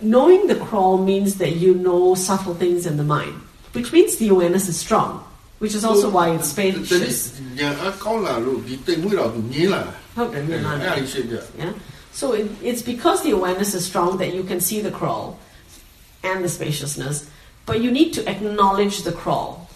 [0.00, 3.40] Knowing the crawl means that you know subtle things in the mind,
[3.72, 5.24] which means the awareness is strong,
[5.58, 7.40] which is also so, why it's spacious.
[11.56, 11.72] Yeah?
[12.12, 15.38] So it's because the awareness is strong that you can see the crawl
[16.22, 17.30] and the spaciousness,
[17.66, 19.70] but you need to acknowledge the crawl.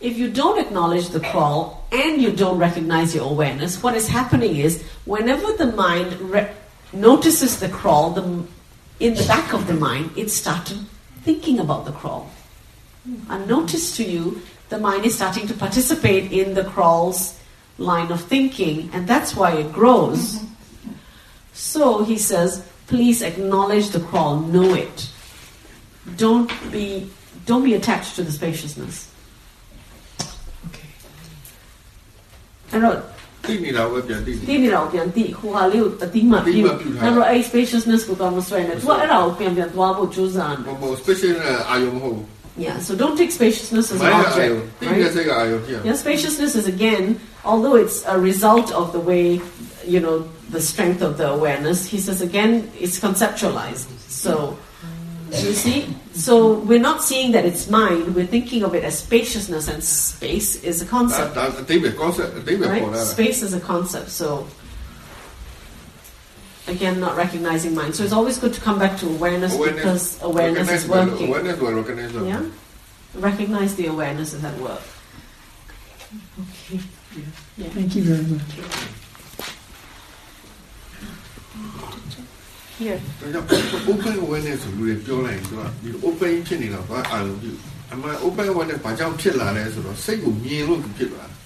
[0.00, 4.56] If you don't acknowledge the crawl, and you don't recognize your awareness, what is happening
[4.56, 6.50] is whenever the mind re-
[6.92, 8.22] notices the crawl, the,
[9.00, 10.78] in the back of the mind, it started
[11.22, 12.30] thinking about the crawl.
[13.04, 13.32] Hmm.
[13.32, 17.38] Unnoticed to you, the mind is starting to participate in the crawl's
[17.78, 20.36] line of thinking, and that's why it grows.
[20.36, 20.92] Mm-hmm.
[21.52, 25.08] So he says, please acknowledge the crawl, know it.
[26.16, 27.10] Don't be
[27.46, 29.10] don't be attached to the spaciousness.
[32.71, 32.97] အဲ့တော့
[33.47, 41.35] တိနေတာပဲပြန်တိ ဒီနေတော့ပြန်တိဟိုဟာလေးကိုအတိမပြု အတိမပြုထား အဲ့တော့အဲ့ spaciousness ကိုတော့မဆွဲနဲ့သူကအဲ့ဒါကိုပြန်ပြန်သွားဖို့ကြိုးစားတယ် ဟို special
[41.69, 42.19] အာယုံမဟုတ်
[42.65, 44.81] Yeah, so don't take spaciousness as ဘူး an မိုင်းအာယုံ object.
[44.81, 45.13] တိနေ Right?
[45.15, 47.03] စိတ်ကအာယုံဖြစ် Yeah, spaciousness is again,
[47.51, 49.25] although it's a result of the way,
[49.93, 50.15] you know,
[50.55, 52.51] the strength of the awareness, he says again,
[52.83, 53.87] it's conceptualized.
[54.23, 54.33] So,
[55.30, 55.94] you see?
[56.12, 60.62] So we're not seeing that it's mind, we're thinking of it as spaciousness, and space
[60.64, 61.34] is a concept.
[61.34, 61.66] Concept.
[62.70, 62.82] Right?
[63.06, 64.46] Space is a concept, so
[66.66, 67.94] again, not recognizing mind.
[67.94, 71.28] So it's always good to come back to awareness, awareness because awareness is working.
[71.28, 72.44] Awareness will recognize yeah?
[73.14, 74.82] Recognize the awareness is at work.
[76.40, 76.80] Okay.
[77.56, 77.68] Yeah.
[77.70, 79.07] Thank you very much.
[82.80, 82.98] Here.
[83.20, 87.52] ဒါကြောင့် open awareness ဆိုလူတွေပြောလိုက်ရင်သူကဒီ open ဖြစ်နေတော့ဘာအာရုံပြု
[87.92, 91.36] အမှန် open awareness ဘာကြောင့်ဖြစ်လာလဲဆိုတော့စိတ်ကိုမြင်လို့ဖြစ်လာတာ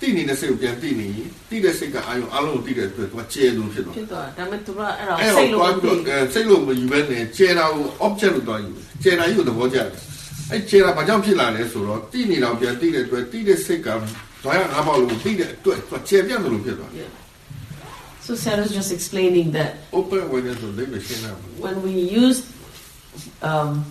[0.00, 8.70] တိနေတဲ့စိတ်ကိုပြန်တိနေရင်တိတဲ့စိတ်ကအာရုံအလုံးကိုတိတဲ့အတွက်သူကကျဲလို့ဖြစ်သွားဖြစ်သွားတယ်ဒါပေမဲ့သူကအဲ့ဒါအဲ့စိတော့တ်လို့တွားမပြီးသိတော့အဲစိတ်လို့မယူဘဲနဲ့ကျဲတာကို object လို့တွားယူ
[9.02, 9.88] ကျဲတာယူသဘောကျတယ်
[10.50, 13.88] အဲ့ကျဲတာဘာကြောင့်ဖြစ်လာလဲဆိုတော့တိနေတော့ပြန်တိတဲ့အတွက်တိတဲ့စိတ်က
[14.42, 17.27] ဇွာရငါးပေါက်လို့တိတဲ့အတွက်သူကကျဲပြတ်တယ်လို့ဖြစ်သွားတယ် Yeah.
[18.28, 19.76] So Sayadaw's just explaining that
[21.56, 22.44] when we use
[23.40, 23.86] um,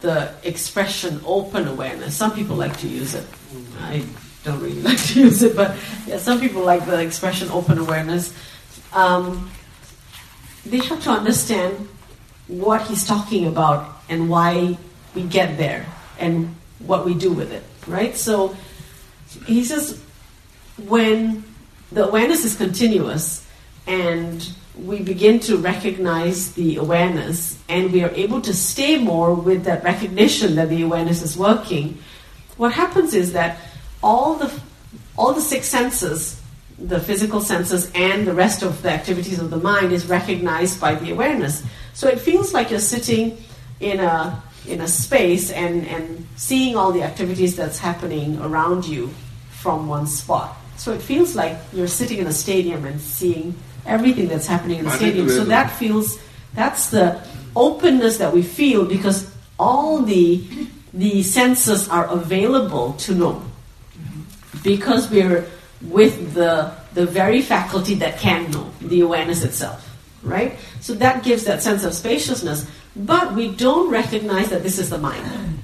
[0.00, 3.24] the expression open awareness, some people like to use it.
[3.78, 4.02] I
[4.42, 8.34] don't really like to use it, but yeah, some people like the expression open awareness.
[8.92, 9.52] Um,
[10.64, 11.86] they have to understand
[12.48, 14.76] what he's talking about and why
[15.14, 15.86] we get there
[16.18, 18.16] and what we do with it, right?
[18.16, 18.56] So
[19.46, 20.02] he says
[20.76, 21.44] when
[21.92, 23.45] the awareness is continuous,
[23.86, 24.48] and
[24.84, 29.82] we begin to recognize the awareness and we are able to stay more with that
[29.84, 31.98] recognition that the awareness is working.
[32.56, 33.58] What happens is that
[34.02, 34.52] all the
[35.16, 36.40] all the six senses
[36.78, 40.94] the physical senses and the rest of the activities of the mind is recognized by
[40.94, 41.64] the awareness.
[41.94, 43.38] So it feels like you're sitting
[43.80, 49.10] in a in a space and and seeing all the activities that's happening around you
[49.50, 50.56] from one spot.
[50.76, 53.54] So it feels like you're sitting in a stadium and seeing
[53.86, 55.28] everything that's happening in the stadium.
[55.28, 56.18] So that feels
[56.54, 57.20] that's the
[57.54, 60.42] openness that we feel because all the
[60.92, 63.42] the senses are available to know.
[64.62, 65.46] Because we're
[65.82, 69.82] with the the very faculty that can know, the awareness itself.
[70.22, 70.56] Right?
[70.80, 74.98] So that gives that sense of spaciousness, but we don't recognize that this is the
[74.98, 75.60] mind.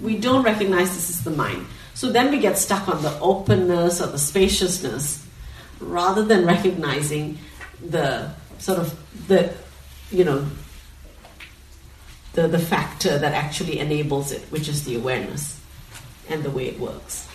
[0.00, 1.66] We don't recognize this is the mind.
[1.94, 5.27] So then we get stuck on the openness or the spaciousness
[5.80, 7.38] rather than recognizing
[7.84, 8.98] the sort of
[9.28, 9.52] the
[10.10, 10.46] you know
[12.34, 15.58] the, the factor that actually enables it, which is the awareness.
[16.30, 17.26] and the way it works.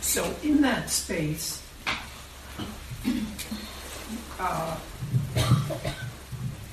[0.00, 1.62] So in that space,
[4.40, 4.76] uh,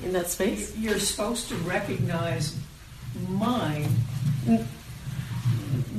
[0.03, 2.57] In that space, you're supposed to recognize
[3.29, 3.87] mind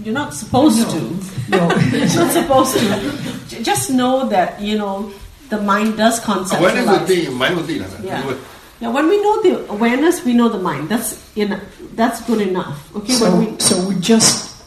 [0.04, 0.90] you're not supposed no.
[0.92, 1.00] to.
[1.48, 3.62] No, it's not supposed to.
[3.62, 5.12] Just know that you know
[5.48, 6.60] the mind does conceptualize.
[6.60, 7.70] When is the mind will.
[8.04, 8.36] Yeah.
[8.80, 10.88] Yeah, when we know the awareness, we know the mind.
[10.88, 11.62] That's enough.
[11.94, 12.94] That's good enough.
[12.96, 13.12] Okay.
[13.12, 14.62] So, we, so we just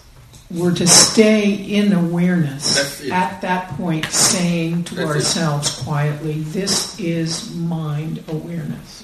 [0.50, 5.84] were to stay in awareness at that point, saying to That's ourselves it.
[5.84, 9.04] quietly, "This is mind awareness."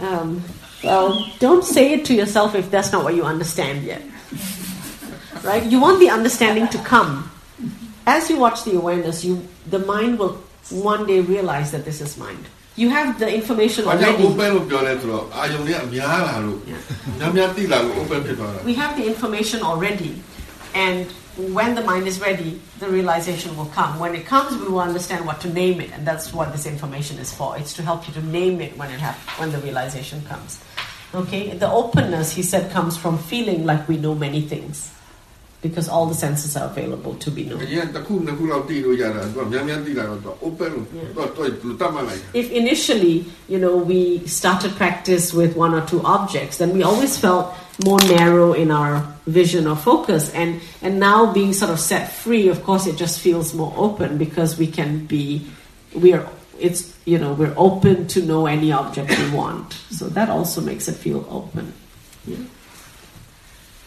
[0.00, 0.42] Um,
[0.84, 4.02] well, don't say it to yourself if that's not what you understand yet.
[5.42, 5.64] Right?
[5.64, 7.30] You want the understanding to come.
[8.06, 12.16] As you watch the awareness, you the mind will one day realize that this is
[12.16, 12.46] mind.
[12.76, 14.22] You have the information already.
[18.64, 20.22] We have the information already,
[20.74, 21.06] and
[21.36, 23.98] when the mind is ready, the realization will come.
[23.98, 27.18] When it comes, we will understand what to name it, and that's what this information
[27.18, 27.56] is for.
[27.58, 30.58] It's to help you to name it when it happens, when the realization comes.
[31.14, 34.92] Okay, the openness he said comes from feeling like we know many things,
[35.62, 37.60] because all the senses are available to be known.
[42.34, 47.16] If initially, you know, we started practice with one or two objects, then we always
[47.18, 47.54] felt
[47.84, 50.30] more narrow in our vision or focus.
[50.34, 54.18] And and now being sort of set free, of course, it just feels more open
[54.18, 55.46] because we can be,
[55.94, 56.26] we are,
[56.58, 59.72] it's you know, we're open to know any object we want.
[59.90, 61.72] So that also makes it feel open.
[62.26, 62.36] Yeah.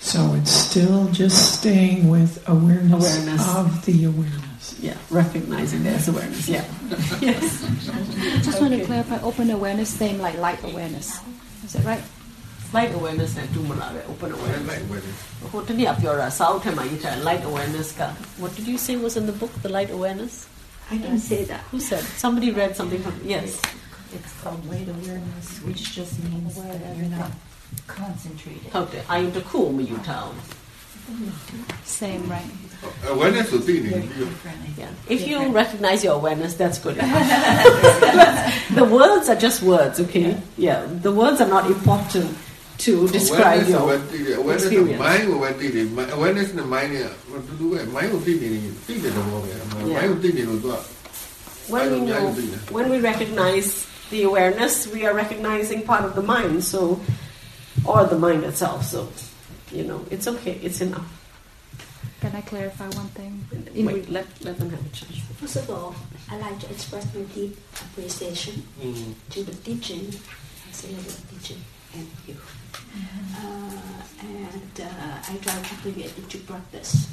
[0.02, 3.56] So it's still just staying with awareness, Awareness.
[3.56, 4.80] of the awareness.
[4.80, 6.48] Yeah, recognizing there's awareness.
[6.48, 6.64] Yeah.
[7.20, 7.60] yes.
[8.46, 8.80] Just want Okay.
[8.82, 11.20] to clarify open awareness, same like light awareness.
[11.66, 12.02] Is that right?
[12.77, 13.61] Light awareness and do
[14.13, 14.65] open အဲ့ awareness.
[14.71, 15.15] လိုက်ဝယ်တယ်
[15.51, 18.03] ဟိုတနည်းပြောတာစာအုပ်ထဲမှာရေးထားတယ် light awareness က
[18.43, 20.35] What did you say was in the book the light awareness
[20.93, 21.63] I didn't say that.
[21.73, 23.49] Who said somebody read something from yes
[24.17, 27.33] It's called light awareness, which just means that you're not
[27.99, 28.69] concentrated.
[28.75, 30.37] ဟုတ်တယ်အာယုံတစ်ခုမယူထားအောင်
[32.01, 32.51] Same, right?
[33.15, 34.93] awareness ကိုသိနေပြီ Different, I Yeah.
[35.07, 35.15] think.
[35.17, 37.29] If you recognize your awareness, that's good enough.
[38.81, 40.29] the words are just words, okay?
[40.69, 40.79] Yeah.
[41.07, 42.29] The words are not important
[42.80, 43.94] to describe your
[44.54, 45.00] experience.
[45.00, 45.30] Mind
[46.58, 46.96] the mind.
[51.68, 52.32] When we know,
[52.72, 57.00] when we recognize the awareness, we are recognizing part of the mind, so
[57.86, 58.86] or the mind itself.
[58.86, 59.08] So,
[59.72, 60.60] you know, it's okay.
[60.64, 61.06] It's enough.
[62.22, 63.46] Can I clarify one thing?
[63.86, 65.20] Wait, let, let them have a chance.
[65.40, 65.96] First of all,
[66.30, 69.14] I'd like to express my deep appreciation mm-hmm.
[69.30, 70.08] to the teaching,
[70.68, 72.36] I say the teaching, and you.
[72.96, 73.72] Uh,
[74.22, 77.08] and uh, I try to bring it into practice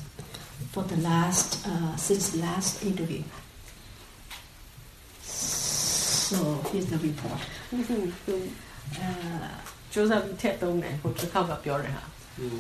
[0.73, 3.23] for the last uh, since the last interview.
[5.23, 7.41] So here's the report.
[8.99, 9.49] uh,
[9.91, 12.03] 早晨踢到你，或者溝入咗你嚇。
[12.39, 12.51] 嗯。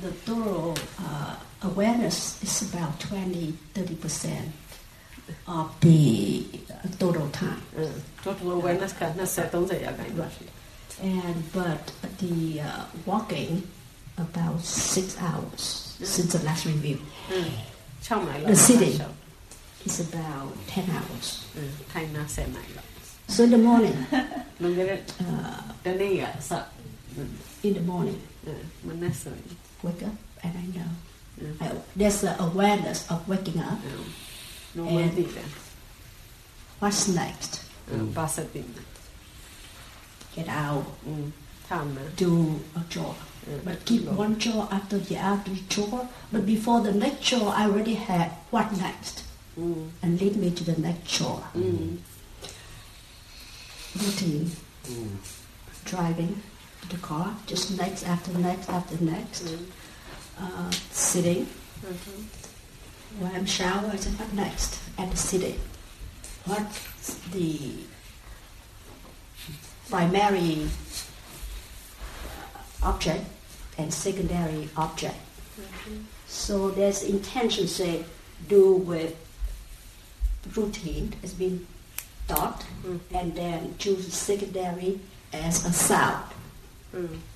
[0.00, 0.14] The mm.
[0.26, 4.52] thorough uh, awareness is about 20 30%
[5.46, 6.44] of the
[6.98, 7.62] total time.
[8.22, 10.04] Total awareness kan, nasa tong sa yaga.
[10.14, 10.55] Right
[11.02, 13.62] and but the uh, walking
[14.18, 16.06] about six hours mm.
[16.06, 16.98] since the last review.
[17.28, 17.50] Mm.
[18.46, 19.00] The sitting
[19.84, 21.46] is about ten hours.
[21.56, 21.70] Mm.
[23.28, 25.62] So in the morning, uh,
[27.62, 28.20] in the morning,
[29.82, 30.12] wake up
[30.42, 30.90] and I know.
[31.60, 33.78] I, there's the awareness of waking up.
[33.84, 34.94] And
[36.78, 37.64] what's next?
[37.90, 38.12] Mm
[40.36, 41.32] get out mm.
[42.16, 43.16] do a chore.
[43.50, 43.64] Mm.
[43.64, 44.14] But keep mm.
[44.14, 46.08] one chore after the other chore.
[46.30, 49.24] But before the next chore, I already had what next,
[49.56, 51.42] and lead me to the next chore.
[53.96, 54.50] Routine.
[55.84, 56.42] Driving
[56.90, 59.56] the car, just next after next after next.
[60.38, 61.46] Uh, sitting.
[61.84, 63.22] Mm-hmm.
[63.22, 64.78] When I'm showered, what next?
[64.98, 65.58] At the sitting.
[66.44, 67.72] What's the
[69.89, 70.67] primary
[72.25, 73.23] uh, object
[73.77, 75.19] and secondary object?
[76.27, 78.03] So there's intention, say,
[78.47, 79.13] do with
[80.55, 81.67] routine has been
[82.27, 82.65] taught,
[83.13, 84.99] and then choose secondary
[85.33, 86.25] as a sound.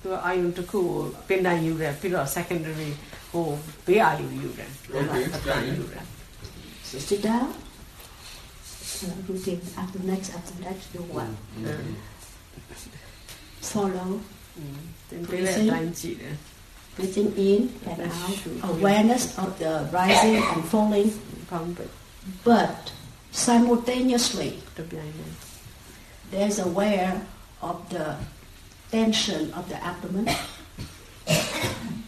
[0.02, 2.90] သူကအာယုံတစ်ခုကိုပင်တိုင်းယူတယ်ပြီးတော့ secondary
[3.30, 3.46] ဟို
[3.86, 6.04] ဘေးအာယုံယူတယ် Okay, အတန်ယူတယ်
[6.88, 7.48] So sit down,
[9.04, 9.60] uh, routine.
[9.82, 11.30] After next, after that, you what?
[11.58, 11.96] Mm.
[13.61, 14.19] follow.
[15.11, 15.93] Breathing,
[17.37, 21.13] in and out, awareness of the rising and falling,
[22.43, 22.91] but
[23.31, 24.61] simultaneously
[26.31, 27.25] there's aware
[27.61, 28.17] of the
[28.91, 30.29] tension of the abdomen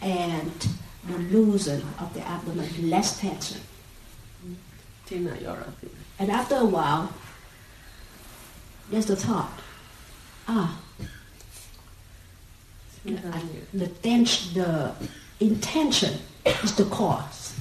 [0.02, 0.68] and
[1.08, 3.60] the loosen of the abdomen, less tension.
[5.10, 7.12] And after a while,
[8.90, 9.60] there's the thought,
[10.46, 10.78] ah,
[13.06, 13.78] Mm-hmm.
[13.78, 14.92] The, tension, the
[15.40, 16.18] intention
[16.62, 17.54] is the because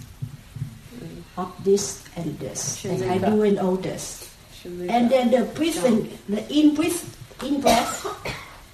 [1.37, 4.33] of this and this, and I do and all this.
[4.63, 8.05] And then the breathing, the in breath, in breath,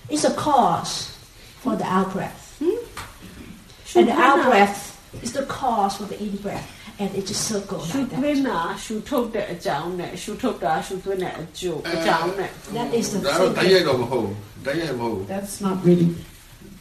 [0.10, 1.08] is a cause
[1.62, 2.78] for the out breath, hmm?
[3.98, 6.76] and the out breath is the cause for the in breath.
[7.00, 8.20] And it just circles like that.
[12.74, 13.20] That is the.
[15.28, 16.14] That's not really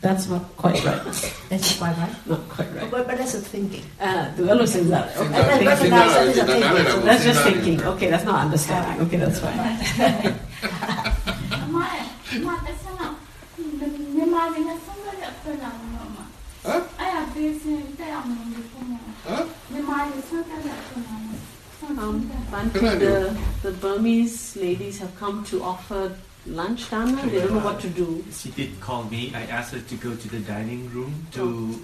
[0.01, 1.03] that's not quite right.
[1.49, 2.15] That's quite right.
[2.27, 2.91] Not quite right.
[2.91, 3.83] But, but that's a thinking.
[4.01, 5.17] Uh, the fellow says that.
[5.17, 5.29] Okay.
[5.65, 7.83] That's, that's, that's, that's, that's, that's just thinking.
[7.83, 9.07] Okay, that's not understanding.
[9.07, 10.39] Okay, that's fine.
[21.99, 22.31] Um,
[22.73, 26.15] the, the Burmese ladies have come to offer
[26.55, 27.29] lunchtime time.
[27.31, 28.25] They don't know what to do.
[28.33, 29.33] She did call me.
[29.35, 31.81] I asked her to go to the dining room to oh.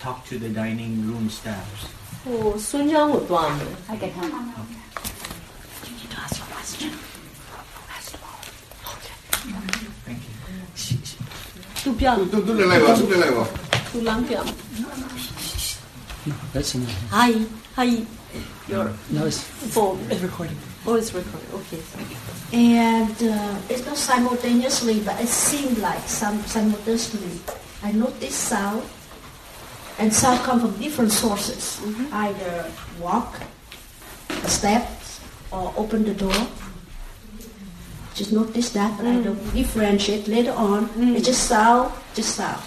[0.00, 1.86] talk to the dining room staffs.
[2.26, 3.66] Oh, Sunjang would want me.
[3.88, 4.32] I can help.
[5.84, 6.90] You need to ask your question.
[7.90, 8.40] Ask tomorrow.
[8.94, 9.16] Okay.
[10.06, 10.32] Thank you.
[11.84, 12.16] 都不要。
[12.16, 13.48] 都都来吧，都来吧。
[13.92, 14.44] 都浪掉。
[16.54, 16.94] That's enough.
[17.10, 17.32] Hi,
[17.74, 18.06] hi.
[18.68, 20.56] Your no, it's for recording.
[20.84, 21.48] Oh, it's recording.
[21.54, 21.78] Okay.
[22.52, 27.38] And uh, it's not simultaneously, but it seemed like some simultaneously.
[27.82, 28.82] I noticed sound,
[29.98, 31.80] and sound come from different sources.
[32.12, 33.40] Either walk,
[34.46, 35.20] steps,
[35.52, 36.34] or open the door.
[38.14, 40.90] Just notice that, but I don't differentiate later on.
[41.16, 42.60] It's just sound, just sound.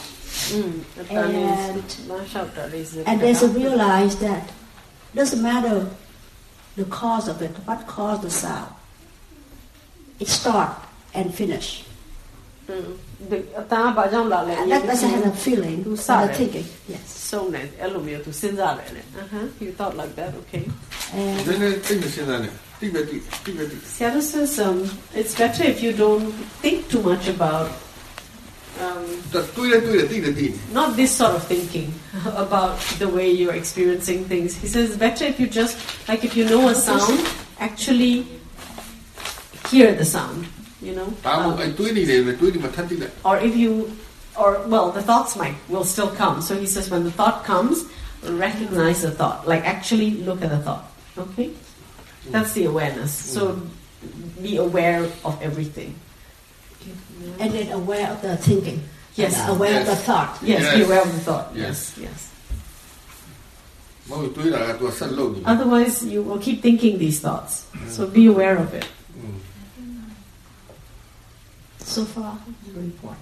[0.56, 1.76] Mm, And-
[3.06, 4.50] And there's a realize that
[5.14, 5.88] doesn't matter
[6.76, 8.74] the cause of it, what caused the sound.
[10.20, 10.76] It start
[11.14, 11.84] and finish.
[12.68, 12.98] Mm.
[14.70, 16.66] That doesn't have a feeling, a thinking.
[16.88, 17.10] Yes.
[17.10, 17.70] So nice.
[19.18, 19.48] Uh-huh.
[19.60, 20.66] You thought like that, okay.
[21.14, 21.40] And
[23.78, 26.32] Sayadaw says um, it's better if you don't
[26.62, 27.72] think too much about
[28.82, 29.06] um,
[30.74, 31.94] not this sort of thinking
[32.36, 34.56] about the way you're experiencing things.
[34.56, 35.78] He says, better if you just,
[36.08, 37.26] like if you know a sound,
[37.60, 38.28] actually
[39.70, 40.48] hear the sound,
[40.82, 41.08] you know?
[41.54, 41.58] Um,
[43.24, 43.96] or if you,
[44.38, 46.42] or well, the thoughts might, will still come.
[46.42, 47.86] So he says, when the thought comes,
[48.24, 49.48] recognize the thought.
[49.48, 51.54] Like actually look at the thought, okay?
[52.30, 53.14] That's the awareness.
[53.14, 53.62] So
[54.42, 55.96] be aware of everything
[57.40, 58.82] and then aware of the thinking.
[59.16, 59.82] Yes, aware yes.
[59.82, 60.32] of the thought.
[60.44, 61.48] Yes, yes, be aware of the thought.
[61.56, 62.32] Yes, yes.
[65.46, 67.66] Otherwise, you will keep thinking these thoughts.
[67.88, 68.88] So be aware of it.
[71.80, 72.38] So far,
[72.74, 73.18] the report.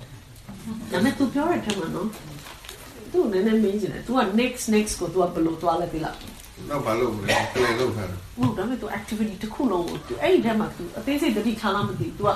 [0.91, 2.07] ဒါနဲ့သူပြောရတဲ့မှာနော်
[3.11, 6.15] သူ့နည်းနည်းမင်းကျင်တယ်သူက next next ကိုသူကဘယ်လိုသွားလဲပြီလား
[6.69, 12.29] တော့ဘာလုပ်မလဲပြန်လုပ်ထားတယ်ဟုတ်ဒါပေမဲ့သူ oh, activity တစ်ခုလုံးကိုသူအဲ့ဒီထဲမှာသူအသေးစိတ်တတိထားလားမသိဘူးသူက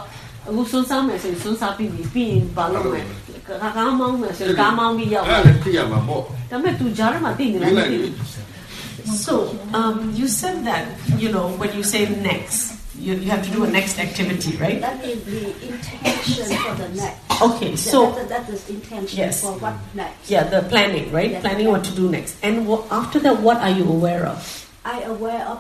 [0.49, 3.03] အခုစွန်းစားမယ်ဆိုရင်စွန်းစားပြီးပြီပြီးရင်ဘာလုပ်မလဲ။
[3.49, 8.15] ကာကားမောင်းမယ်ဆိုရင်ကားမောင်းပြီးရောက် အဲ့ မယ် ဒါသိရမှာပေါ့ ။ဒါပေမဲ့ तू ကြားထဲမှာသိနေလားမသိဘူး။
[9.27, 9.35] So,
[9.79, 10.85] um, you said that,
[11.23, 12.59] you know, when you say next,
[13.07, 14.81] you, you have to do a next activity, right?
[14.81, 17.43] That is the intention for the next.
[17.47, 19.35] Okay, That- so that, that is intention Yes.
[19.43, 20.31] for what next.
[20.35, 21.31] yeah, the planning, right?
[21.33, 22.33] Yes, planning what to do next.
[22.47, 24.39] And wha- after that, what are you aware of?
[24.85, 25.59] I aware of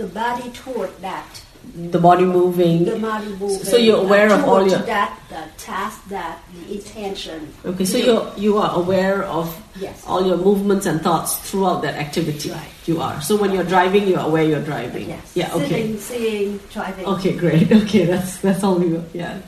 [0.00, 1.30] the body toward that.
[1.75, 2.85] the body moving.
[2.85, 3.63] The body moving.
[3.63, 7.53] So you're aware of all your that the task, that the intention.
[7.65, 9.47] Okay, so you you are aware of
[9.79, 10.03] yes.
[10.07, 12.51] all your movements and thoughts throughout that activity.
[12.51, 12.69] Right.
[12.85, 13.21] You are.
[13.21, 15.09] So when you're driving, you're aware you're driving.
[15.09, 15.31] Yes.
[15.35, 15.53] Yeah.
[15.53, 15.97] Okay.
[15.97, 17.05] Sitting, seeing, driving.
[17.05, 17.71] Okay, great.
[17.89, 19.03] Okay, that's that's all you.
[19.13, 19.39] Yeah.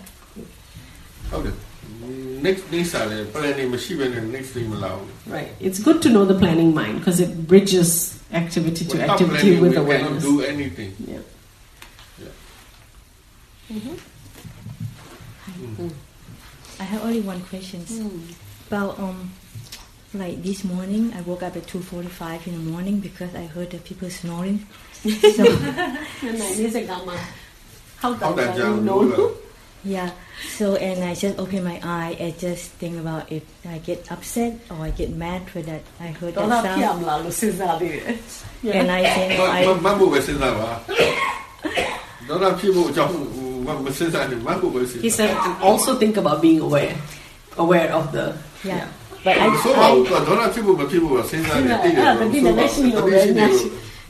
[1.33, 1.51] Okay.
[2.41, 4.65] Next days are planning next day
[5.27, 5.51] Right.
[5.59, 9.71] It's good to know the planning mind because it bridges activity to activity planning, with
[9.71, 10.23] we awareness.
[10.23, 10.95] Cannot do anything.
[11.05, 11.19] Yeah.
[16.78, 17.84] I have only one question.
[18.70, 19.32] Well, um,
[20.14, 23.78] like this morning, I woke up at 2.45 in the morning because I heard the
[23.78, 24.66] people snoring.
[25.36, 25.44] So,
[26.40, 27.16] နိုင်နေစကမှာ
[28.00, 29.30] ဟောက်တ ဟောက်တန် ယ် ကြောင် နိုး လို့
[29.94, 30.10] yeah.
[30.58, 33.44] So, and I just open my eye and just think about if
[33.74, 36.98] I get upset or I get mad for that I heard ဒေါ် that လာဖြစ် sound.
[37.00, 38.04] မလားလို့စဉ်းစားသေးတယ်
[38.78, 40.70] And I think, မ oh, I, မတ်ဖို့ပဲစဉ်းစားပါ
[42.28, 43.14] ဒေါ်လာဖြစ်ဖို့အကြောင်း
[45.01, 46.95] he said, and also think about being aware,
[47.57, 48.37] aware of the.
[48.63, 48.77] Yeah.
[48.77, 48.87] yeah.
[49.23, 49.47] But I,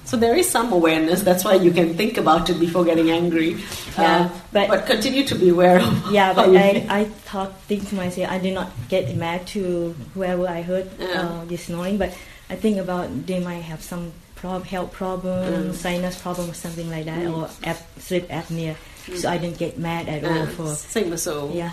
[0.06, 1.22] so there is some awareness.
[1.22, 3.56] That's why you can think about it before getting angry.
[3.98, 6.12] Yeah, uh, but, but continue to be aware of.
[6.12, 10.48] Yeah, but I, I thought think to myself I did not get mad to whoever
[10.48, 11.22] I heard yeah.
[11.22, 12.18] uh, this morning, but
[12.50, 15.74] I think about they might have some prob- health problem, mm.
[15.74, 17.38] sinus problem, or something like that, mm.
[17.38, 18.76] or ap- sleep apnea.
[19.16, 20.68] So I didn't get mad at all Uh, for.
[20.76, 21.50] same as so.
[21.54, 21.72] Yeah.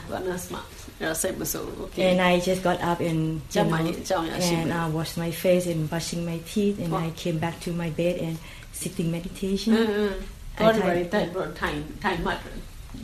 [1.00, 1.60] Yeah, same as so.
[1.92, 2.10] Okay.
[2.10, 5.16] And I just got up and you know, my- jump your and I uh, washed
[5.16, 6.94] my face and brushing my teeth, and.
[6.94, 8.38] I came back to my bed and
[8.72, 9.74] sitting meditation.
[9.76, 10.12] Mm,
[10.58, 12.40] I tried- worry, that time, time up.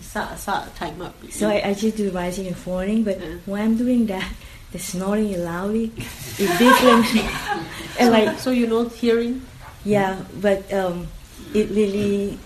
[0.02, 0.34] Sa,
[0.74, 1.14] time up.
[1.30, 3.36] So I, I just do rising and falling, but Yeah.
[3.46, 4.26] when I'm doing that,
[4.72, 5.92] the snoring loudly
[6.38, 7.06] is different.
[8.00, 9.42] and like, so you're not hearing?
[9.84, 11.06] yeah, but um,
[11.54, 12.38] it really.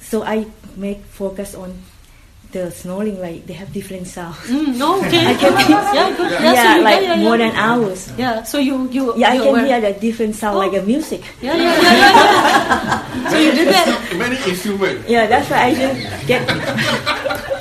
[0.00, 0.46] So I
[0.76, 1.74] make focus on
[2.52, 4.36] the snoring, like they have different sounds.
[4.46, 5.26] Mm, no, okay.
[5.26, 5.52] I can
[5.94, 6.30] yeah, good.
[6.30, 7.50] yeah, Yeah, so like yeah, yeah, more yeah.
[7.50, 8.00] than hours.
[8.16, 11.20] Yeah, so you you Yeah, I can were- hear the different sound like a music.
[11.42, 12.12] Yeah, yeah, yeah, yeah.
[13.20, 13.28] yeah.
[13.30, 13.88] so you did that.
[14.16, 17.52] many instruments Yeah, that's why I just get.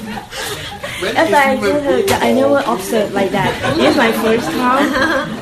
[1.03, 1.75] many That's why I just heard.
[1.77, 3.51] instruments that I never observed like that.
[3.77, 4.89] This is my first time.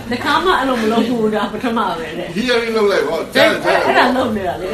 [0.13, 4.67] The karma အဲ့လိုမလုပ်ဘူးဒါပထမပဲတဲ့ hearing လို့လိုက်ပေါ့ အဲ့ ကြားကြား အဲ့ဒါလုပ်နေတာလေ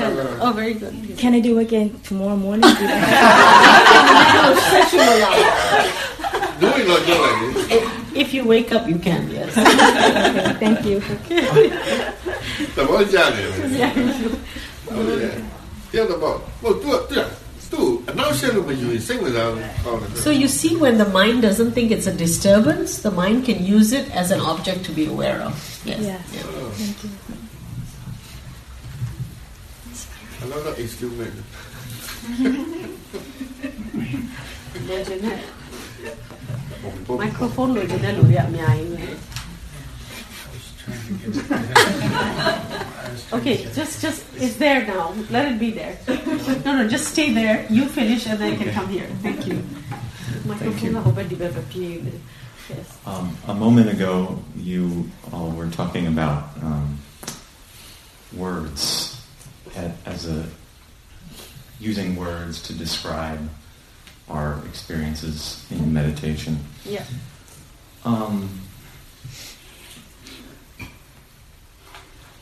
[0.45, 0.93] Oh very good
[1.23, 2.73] Can I do again tomorrow morning?
[4.73, 5.49] Session လို့ရတယ်
[6.63, 7.47] doing လို့ပြောလိုက်လေ
[8.23, 10.97] If you wake up you can yes okay, thank you.
[12.77, 15.35] သဘောကျတယ်ဟုတ်တယ်
[15.93, 16.33] ပြောတော့ဘော
[17.70, 18.02] So
[20.32, 24.10] you see, when the mind doesn't think it's a disturbance, the mind can use it
[24.16, 25.54] as an object to be aware of.
[25.86, 26.02] Yes.
[26.02, 26.20] yes.
[26.34, 26.42] Yeah.
[26.46, 26.72] Oh.
[26.74, 27.12] Thank you.
[30.42, 31.34] Another instrument.
[37.10, 38.62] Microphone lo dia lo ya mi.
[43.32, 45.14] Okay, just just it's there now.
[45.30, 45.98] Let it be there.
[46.66, 47.66] No, no, just stay there.
[47.70, 49.08] You finish and then I can come here.
[49.22, 49.64] Thank you.
[50.46, 52.98] Microphone I hope I develop Yes.
[53.06, 57.00] Um, a moment ago, you all were talking about um,
[58.36, 59.20] words
[59.76, 60.46] a- as a
[61.80, 63.40] using words to describe
[64.30, 66.60] our experiences in meditation.
[66.86, 67.04] Yeah.
[68.06, 68.62] Um,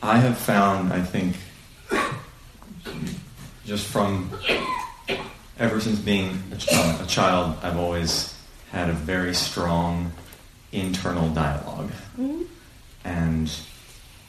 [0.02, 1.36] I have found, I think,
[3.64, 4.30] just from
[5.58, 8.34] ever since being a, ch- a child, I've always
[8.70, 10.12] had a very strong
[10.72, 11.90] internal dialogue,
[13.04, 13.50] and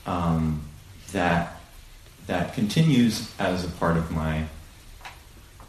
[0.05, 0.63] um,
[1.11, 1.59] that
[2.27, 4.45] that continues as a part of my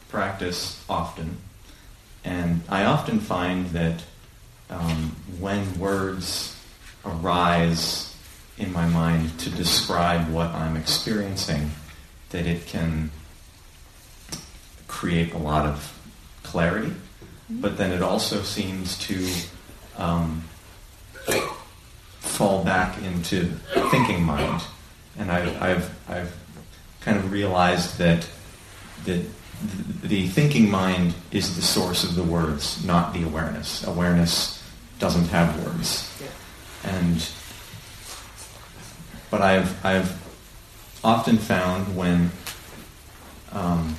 [0.08, 1.38] practice often.
[2.24, 4.02] And I often find that
[4.68, 6.56] um, when words
[7.04, 8.09] arise
[8.60, 11.70] in my mind to describe what I'm experiencing,
[12.28, 13.10] that it can
[14.86, 15.98] create a lot of
[16.42, 16.92] clarity,
[17.48, 19.26] but then it also seems to
[19.96, 20.44] um,
[22.18, 23.46] fall back into
[23.90, 24.62] thinking mind.
[25.18, 26.36] And I've, I've, I've
[27.00, 28.28] kind of realized that,
[29.06, 29.24] that
[29.62, 33.84] the, the thinking mind is the source of the words, not the awareness.
[33.86, 34.62] Awareness
[34.98, 36.06] doesn't have words.
[36.84, 37.28] And
[39.30, 40.10] but I've I've
[41.02, 42.30] often found when
[43.52, 43.96] um,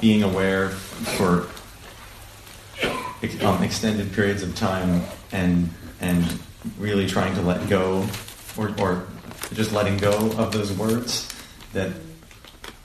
[0.00, 1.46] being aware for
[3.42, 5.02] um, extended periods of time
[5.32, 5.70] and
[6.00, 6.38] and
[6.78, 8.06] really trying to let go
[8.56, 9.06] or, or
[9.52, 11.28] just letting go of those words
[11.72, 11.92] that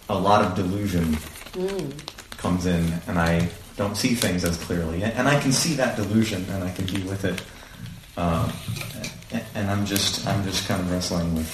[0.10, 1.18] a lot of delusion
[1.54, 1.92] Mm.
[2.38, 5.02] comes in and I don't see things as clearly.
[5.02, 7.42] And I can see that delusion and I can be with it.
[8.23, 8.47] Uh,
[9.59, 11.51] and I'm just I'm just kind of wrestling with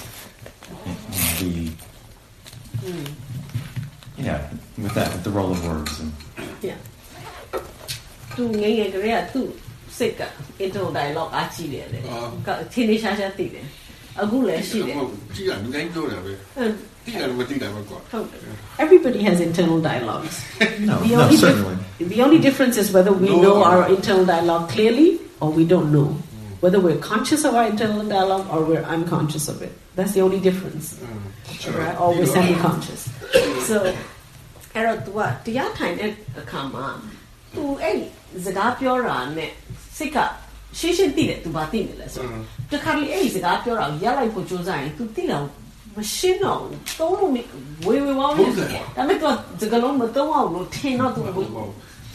[1.41, 1.53] the
[2.87, 3.09] Mm.
[4.27, 4.39] yeah
[4.83, 6.11] with that with the role of words and
[6.69, 6.79] Yeah.
[8.37, 9.47] သူငယ်ငယ်ကလေးကသူ့
[9.99, 10.23] စိတ်က
[10.65, 11.99] internal dialogue အားကြီးတယ်လေ။
[12.47, 13.65] ကထင်းနေရှားရှားသိတယ်။
[14.21, 14.97] အခုလည်းရှိတယ်
[15.35, 16.73] ကြည့်ရလူတိုင်းပြောတယ်ပဲ ။ဟုတ်
[17.07, 18.41] တိတယ်မတိတယ်ပဲကွာ ဟုတ်တယ်
[18.85, 20.35] Everybody has internal dialogues.
[20.89, 21.77] no The no only, dif- certainly
[22.15, 23.39] the only difference is whether we No.
[23.45, 25.09] know our internal dialogue clearly
[25.43, 26.09] or we don't know.
[26.65, 29.73] Whether we're conscious of our internal dialogue or we're unconscious of it.
[29.97, 30.85] That's the only difference.
[31.81, 31.97] Right?
[32.03, 33.01] Or we're semi-conscious.
[33.69, 33.77] So
[34.75, 36.11] အဲ့တော့ तू ကတရားထိုင်တဲ့
[36.41, 36.87] အခါမှာ
[37.55, 37.97] तू အဲ့
[38.45, 39.51] စကားပြောတာနဲ့
[39.97, 40.19] စိတ်က
[40.79, 45.39] ရှင်းရှင်းသိတယ် तू ဘာသိနေလဲဆိုတော့တခါလေအဲ့စကားပြောတာကိုရလိုက်ဖို့ကြိုးစားရင် तू သိတာ
[45.97, 47.37] မရှင်းတော့ဘူးသုံးလို့မ
[47.87, 49.27] ဝေဝေဝောင်းနေတယ်ဒါပေမဲ့ तू
[49.61, 51.49] စကားလုံးမသုံးအောင်လို့ထင်တော့ तू ဘူး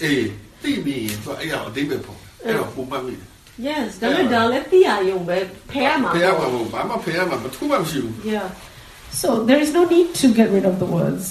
[0.02, 0.26] အေး
[0.62, 3.16] သိပြီဆိုအဲ့ရအတိတ်ပဲပေါ့အဲ့တော့ပုံမှန်ပြီ
[3.68, 5.38] Yes ဒါပေမဲ့ဒါလည်းသိရရုံပဲ
[5.72, 8.48] ဖယ်ရမှာ ဖယ်ရ ပေါ့ မှာပေါ့ဘာမှဖယ်ရမှာမထူးမှမရှိဘူး Yeah.
[9.22, 11.26] So there is no need to get rid of the words.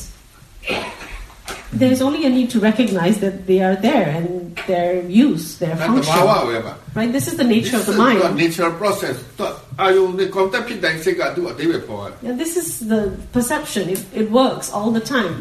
[1.81, 4.93] There is only a need to recognize that they are there and their
[5.27, 6.15] use, their ဒါတ function.
[6.31, 7.11] ဘာဝပဲပါ Right?
[7.17, 8.37] This is the nature of the This is mind.
[8.45, 9.53] natural process တော့
[9.83, 13.01] အာယုန်နဲ့ contact ဖြစ်တိုင်းစိတ်ကသူ့အတိတ်ပဲပေါ်ရတယ် Yeah, this is the
[13.37, 13.83] perception.
[13.95, 15.35] It, it works all the time.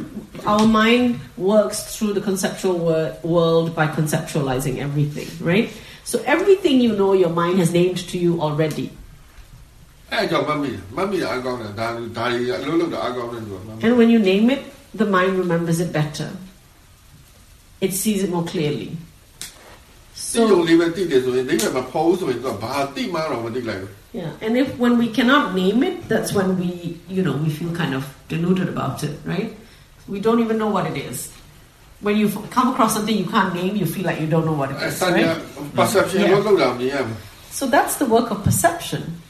[0.53, 1.05] Our mind
[1.53, 5.67] works through the conceptual wor- world by conceptualizing everything, right?
[6.08, 8.90] So everything you know, your mind has named to you already.
[10.10, 10.30] And
[13.98, 14.64] when you name it,
[14.94, 16.30] the mind remembers it better.
[17.82, 18.96] It sees it more clearly.
[20.14, 20.46] So,
[24.14, 27.70] yeah, and if when we cannot name it, that's when we, you know, we feel
[27.76, 29.54] kind of deluded about it, right?
[30.08, 31.30] We don't even know what it is
[32.00, 34.70] when you come across something you can't name, you feel like you don't know what
[34.70, 35.00] it is.
[35.00, 35.38] Right?
[35.74, 36.28] Perception yeah.
[37.50, 39.20] So that's the work of perception.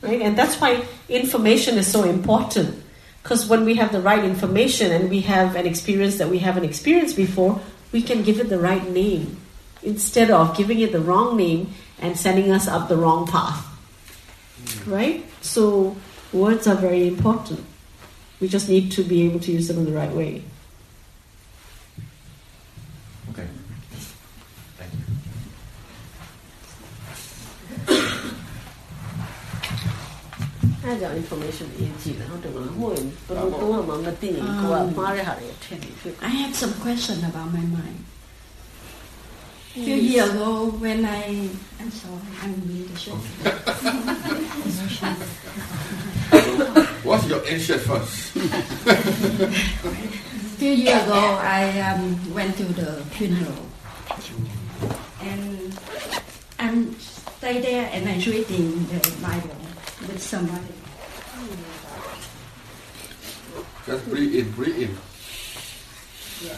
[0.00, 0.22] Right?
[0.22, 2.82] And that's why information is so important.
[3.22, 6.64] Because when we have the right information and we have an experience that we haven't
[6.64, 7.60] experienced before,
[7.92, 9.38] we can give it the right name
[9.82, 13.66] instead of giving it the wrong name and sending us up the wrong path.
[14.64, 14.92] Mm.
[14.92, 15.24] Right?
[15.40, 15.96] So
[16.32, 17.64] words are very important.
[18.40, 20.42] We just need to be able to use them in the right way.
[30.84, 31.70] I information
[36.28, 38.04] have some question about my mind.
[39.74, 41.48] Few years ago, when I
[41.80, 43.14] I'm sorry, I'm being the show.
[47.06, 48.32] What's your answer first?
[50.58, 53.66] Few years ago, I um, went to the funeral,
[55.20, 55.78] and
[56.58, 59.61] I'm stay there and I'm reading the Bible
[60.08, 60.74] with somebody.
[63.86, 64.96] just breathe in breathe in
[66.44, 66.56] Yeah.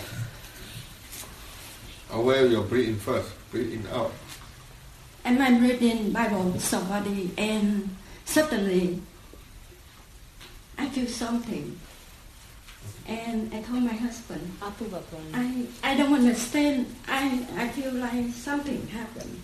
[2.13, 4.13] aware your breathe in first breathing out
[5.25, 7.89] And I'm reading Bible with somebody, and
[8.27, 9.01] suddenly
[10.77, 11.81] I feel something.
[13.09, 14.45] And I told my husband,
[15.33, 16.93] I, I don't understand.
[17.09, 19.41] I, I feel like something happened.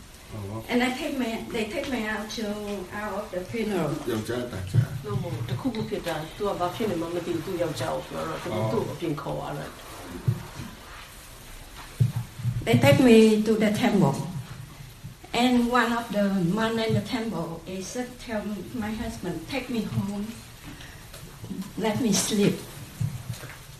[0.69, 2.47] And they take me, they take me out to
[2.95, 3.91] out of the funeral.
[4.07, 4.15] No more.
[4.15, 4.15] The couplet done.
[4.15, 9.71] To a ယောက်ျားတာချာ လို့မို့တစ်ခုခုဖြစ်တာသူကဘာဖြစ်နေမှမသိဘူးသူယောက်ျားကိုပြောတော့သူကသူ့ကိုအပြင်ခေါ်သွားတယ်
[12.67, 13.17] They take me
[13.47, 14.17] to the temple.
[15.43, 16.25] And one of the
[16.59, 18.43] man in the temple he said, tell
[18.85, 20.25] my husband, take me home,
[21.85, 22.57] let me sleep.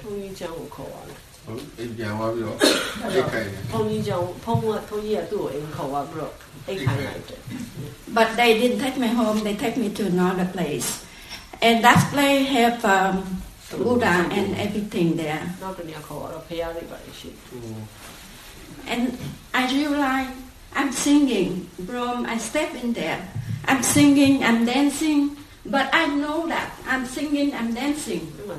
[0.01, 1.19] ဘုန်းကြီးကျောင်းကိုခေါ်သွားတယ်
[1.80, 2.58] အိမ်ပြန်သွားပြီးတော့
[3.04, 6.34] အိတ်ခိုင်တယ် ဘုန်းကြီးကျောင်းဘုန်းကဘုန်းကြီးကသူ့ကိုအိမ်ခေါ်သွားပြီးတော့
[6.68, 7.40] အိတ်ခိုင်းလိုက်တယ်
[8.18, 10.90] But they didn't take me home, they take me to another place.
[11.68, 13.16] And that place have um,
[13.86, 15.42] Buddha and everything there.
[15.64, 17.38] နောက်တစ်နေရာခေါ်သွားတော့ဖရားလေးပါရှိတယ်
[18.94, 19.04] And
[19.60, 20.34] I realized
[20.80, 21.50] I'm singing.
[21.88, 23.20] From I step in there.
[23.72, 25.20] I'm singing, I'm dancing,
[25.67, 26.73] But I know that.
[26.87, 28.33] I'm singing, I'm dancing.
[28.49, 28.57] Oh.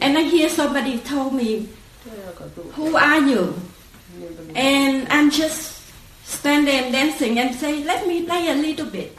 [0.00, 1.68] And I hear somebody told me,
[2.72, 3.54] who are you?
[4.56, 5.86] And I'm just
[6.24, 9.16] standing and dancing and say, let me play a little bit.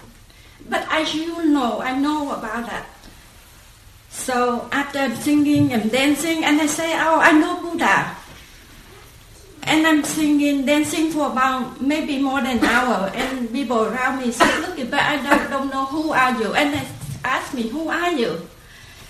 [0.68, 2.86] But as you know, I know about that.
[4.10, 8.16] So after singing and dancing, and I say, oh, I know Buddha.
[9.64, 13.12] And I'm singing, dancing for about maybe more than an hour.
[13.14, 16.54] And people around me say, Look, but I don't, don't know who are you.
[16.54, 16.88] And they
[17.24, 18.48] ask me, Who are you?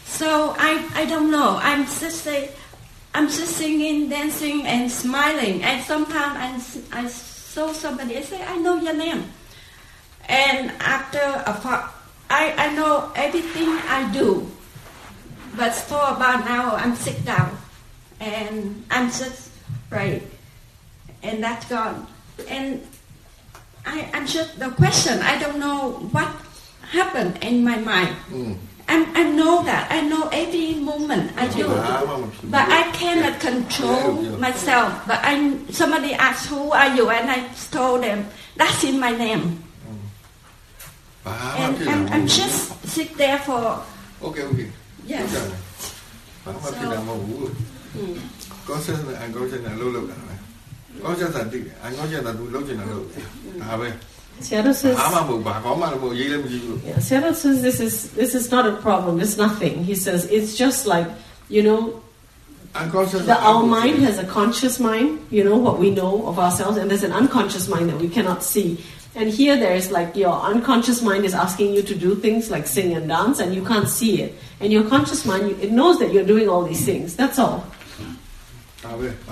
[0.05, 1.59] So I, I don't know.
[1.61, 2.51] I'm just say,
[3.13, 5.63] I'm just singing, dancing, and smiling.
[5.63, 9.25] And sometimes I, I saw somebody, I say, I know your name.
[10.27, 11.89] And after a fa-
[12.29, 14.49] I, I know everything I do.
[15.55, 17.57] But for about an hour, I'm sit down.
[18.19, 19.49] And I'm just
[19.89, 20.21] right
[21.23, 22.07] and that's gone.
[22.47, 22.85] And
[23.85, 25.19] I, am just the question.
[25.21, 26.27] I don't know what
[26.91, 28.15] happened in my mind.
[28.29, 28.57] Mm.
[28.89, 29.91] i know that.
[29.91, 31.67] I know every moment I do,
[32.49, 35.05] but I cannot control myself.
[35.07, 38.25] But I, somebody asked, "Who are you?" and I told them,
[38.57, 39.63] "That's in my name."
[41.25, 43.79] And I'm, I'm just sit there for.
[44.21, 44.67] Okay, okay.
[45.05, 45.29] Yes.
[45.31, 45.39] So,
[47.95, 48.17] mm.
[51.03, 53.05] ကောင်းကြတာသိတယ်အကောင်းကြတာသူလောက်ကျင်တာလို့
[53.63, 53.89] ဒါပဲ
[54.41, 54.95] Sayadaw says,
[56.85, 59.19] yeah, Sayadaw says this is this is not a problem.
[59.19, 59.83] It's nothing.
[59.83, 61.07] He says it's just like
[61.49, 62.01] you know,
[62.73, 65.25] the our mind has a conscious mind.
[65.29, 68.43] You know what we know of ourselves, and there's an unconscious mind that we cannot
[68.43, 68.83] see.
[69.15, 72.67] And here there is like your unconscious mind is asking you to do things like
[72.67, 74.35] sing and dance, and you can't see it.
[74.61, 77.15] And your conscious mind it knows that you're doing all these things.
[77.15, 77.65] That's all.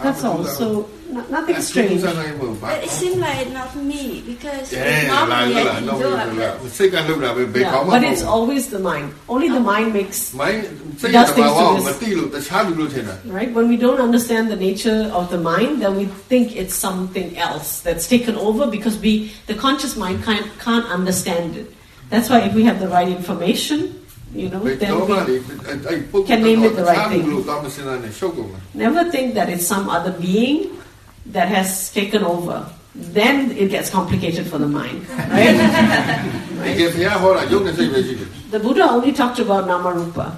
[0.03, 0.43] That's all.
[0.43, 2.03] So nothing strange.
[2.03, 5.97] It seems like not me because yeah, normally la, la,
[6.93, 7.61] I didn't do it.
[7.61, 9.13] Yeah, but it's always the mind.
[9.29, 9.71] Only the oh.
[9.71, 10.33] mind makes
[11.11, 11.97] does things to this.
[13.25, 13.53] Right?
[13.53, 17.79] When we don't understand the nature of the mind, then we think it's something else
[17.79, 21.73] that's taken over because we the conscious mind can't can't understand it.
[22.09, 23.96] That's why if we have the right information,
[24.33, 24.91] you know, then
[26.11, 27.25] we can name it the right thing.
[28.73, 30.77] Never think that it's some other being
[31.27, 32.69] that has taken over.
[32.95, 35.29] Then it gets complicated for the mind, right?
[36.57, 36.75] right?
[38.51, 40.35] The Buddha only talked about Namarupa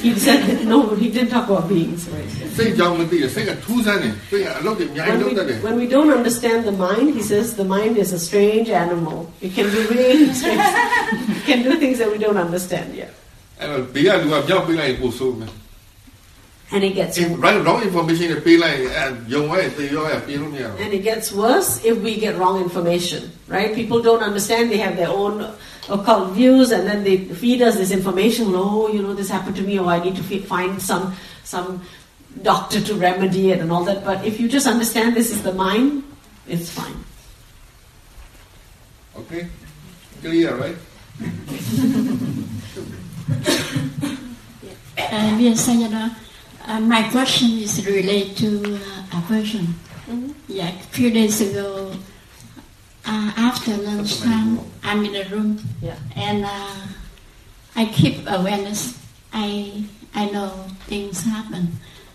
[0.00, 2.02] He said no, he didn't talk about beings.
[2.14, 2.30] Right?
[2.56, 7.94] စိတ်ကြောင့်မသိတယ်စိတ်ကထူးဆန်းတယ်စိတ်ကအလုပ်တွေအများကြီး When လုပ် we, တတ်တယ် when we don't understand the mind, he says the mind
[8.04, 9.18] is a strange animal.
[9.46, 10.62] It can do really strange.
[11.38, 13.12] it can do things that we don't understand yet.
[13.60, 15.52] အဲ့တော့ဘေးကလူကပြောက်ပေးလိုက်ရင်ပို့ဆိုးမယ်
[16.74, 17.14] And it gets
[17.46, 23.22] right wrong information တွေပေးလိုက်ရင်အဲယုံရဲ့သေရောရပြင်လို့မရဘူး and it gets worse if we get wrong information.
[23.54, 23.70] Right?
[23.80, 24.62] People don't understand.
[24.72, 25.34] They have their own
[25.89, 28.53] occult views, and then they feed us this information.
[28.55, 31.81] Oh, you know, this happened to me, or I need to find some some
[32.41, 34.03] doctor to remedy it, and all that.
[34.03, 36.03] But if you just understand this is the mind,
[36.47, 37.03] it's fine.
[39.15, 39.47] okay
[40.21, 40.77] clear right
[44.97, 46.09] Uh, yes, Sayadaw.
[46.65, 49.75] Uh, my question is related to uh, aversion.
[50.47, 51.91] Yeah, a few days ago,
[53.05, 55.97] uh, after lunchtime, I'm in a room, Yeah.
[56.15, 56.75] and uh,
[57.75, 58.97] I keep awareness.
[59.33, 59.83] I
[60.15, 60.49] I know
[60.87, 61.67] things happen.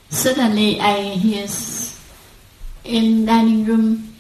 [0.09, 1.47] Suddenly, I hear
[2.85, 4.15] in dining room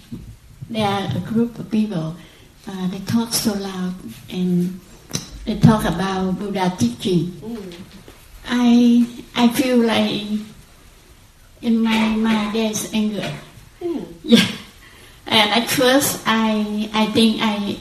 [0.68, 2.16] there are a group of people.
[2.66, 3.94] Uh, they talk so loud
[4.30, 4.78] and
[5.46, 7.32] they talk about Buddha teaching.
[8.46, 10.40] I I feel like
[11.62, 13.32] in my mind there's anger.
[14.22, 14.44] Yeah.
[15.28, 17.78] And at first, I I think I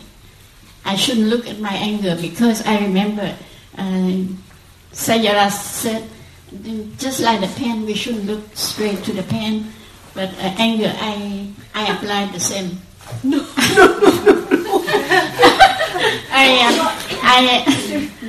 [0.86, 3.36] I shouldn't look at my anger because I remember
[3.78, 4.24] uh,
[4.91, 6.03] Sayadaw said,
[6.98, 9.72] just like the pen, we shouldn't look straight to the pen.
[10.14, 12.80] But uh, anger, I I applied the same.
[13.24, 13.38] No,
[13.76, 14.49] no, no, no.
[14.52, 14.84] no.
[16.32, 16.68] I.
[16.68, 18.18] Uh, I,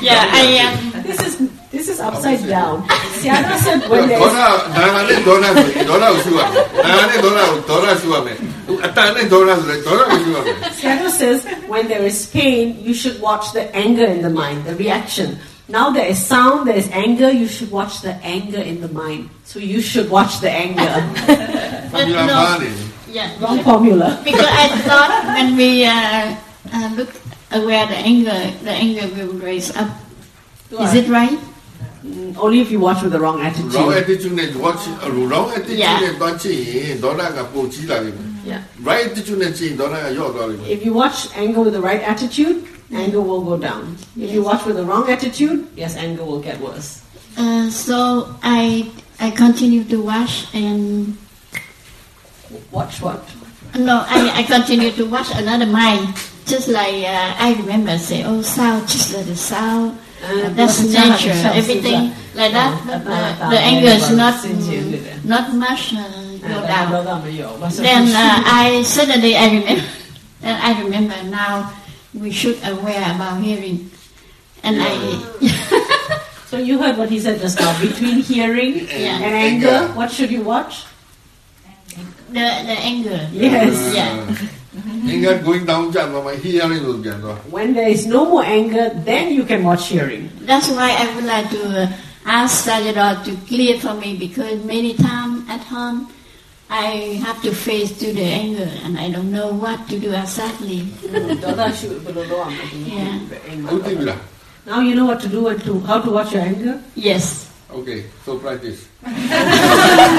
[0.00, 1.40] yeah, I um, This is
[1.72, 2.86] this is upside down.
[3.16, 4.26] Siana said when there is...
[4.28, 5.48] Dollar, dollar, dona, dona
[7.66, 8.36] dollar, me.
[10.76, 14.74] Sayadaw says when there is pain, you should watch the anger in the mind, the
[14.76, 15.38] reaction.
[15.68, 19.30] Now there is sound, there is anger, you should watch the anger in the mind.
[19.44, 21.00] So you should watch the anger.
[21.90, 22.58] formula no,
[23.08, 23.32] yeah.
[23.40, 24.20] Wrong formula.
[24.24, 26.36] Because I thought when we uh,
[26.72, 27.10] uh, look
[27.52, 29.88] aware the anger, the anger will raise up.
[30.72, 31.38] Is it right?
[32.04, 33.74] Mm, only if you watch with the wrong attitude.
[33.74, 34.86] Wrong attitude and watch.
[35.06, 36.44] Wrong attitude and watch.
[38.44, 38.64] Yeah.
[38.80, 39.54] Right attitude and
[40.66, 43.96] If you watch anger with the right attitude, anger will go down.
[44.18, 47.02] If you watch with the wrong attitude, yes, anger will get worse.
[47.38, 51.16] Uh, so I I continue to watch and
[52.72, 53.22] watch what?
[53.78, 56.18] No, I, I continue to watch another mind.
[56.46, 60.90] Just like uh, I remember say, oh, sound, just let it sound uh, that's but
[60.94, 62.70] nature, everything like that.
[62.86, 66.06] Uh, But, uh, the anger is not uh, not much uh,
[66.46, 66.90] go uh, down.
[67.74, 69.82] Then uh, I suddenly I remember,
[70.46, 71.72] and I remember now
[72.14, 73.90] we should aware about hearing,
[74.62, 74.94] and I
[76.52, 77.72] So you heard what he said just now.
[77.80, 79.24] Between hearing Yeah.
[79.24, 80.84] and anger, what should you watch?
[82.28, 83.28] the the anger.
[83.32, 83.72] Yes.
[83.96, 84.60] Yeah.
[84.72, 85.08] Mm-hmm.
[85.08, 87.36] anger going down Janmama, hearing will Janmama.
[87.50, 90.30] When there is no more anger, then you can watch hearing.
[90.40, 91.92] That's why I would like to uh,
[92.24, 96.08] ask Sayadaw to clear for me because many times at home
[96.72, 100.88] I have to face to the anger and I don't know what to do exactly.
[102.88, 104.16] yeah.
[104.64, 106.82] Now you know what to do and to how to watch your anger?
[106.94, 107.50] Yes.
[107.70, 108.88] Okay, so practice.
[109.02, 110.16] but I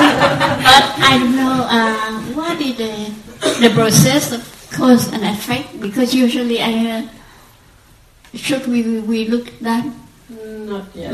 [1.18, 3.12] don't know uh, what is the
[3.60, 4.42] the process of
[4.72, 5.80] cause and effect?
[5.80, 7.10] Because usually I hear,
[8.34, 9.86] should we, we look that?
[10.30, 11.12] Not yet.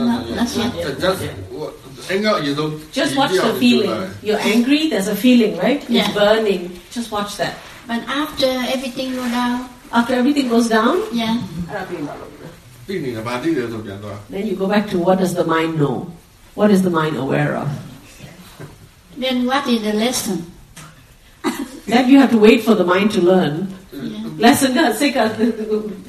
[1.00, 1.24] Just,
[2.08, 2.80] hang out, you don't.
[2.92, 4.10] Just watch the feeling.
[4.22, 4.90] You're angry.
[4.90, 5.84] There's a feeling, right?
[5.90, 6.06] Yeah.
[6.06, 6.80] It's burning.
[6.92, 7.58] Just watch that.
[7.88, 9.70] But after everything goes down.
[9.92, 11.02] After everything goes down.
[11.12, 11.42] Yeah.
[12.88, 16.12] Then you go back to what does the mind know?
[16.56, 17.70] What is the mind aware of?
[19.18, 20.52] Then what is the lesson?
[21.88, 23.68] that you have to wait for the mind to learn.
[24.40, 25.30] Lesson dah seka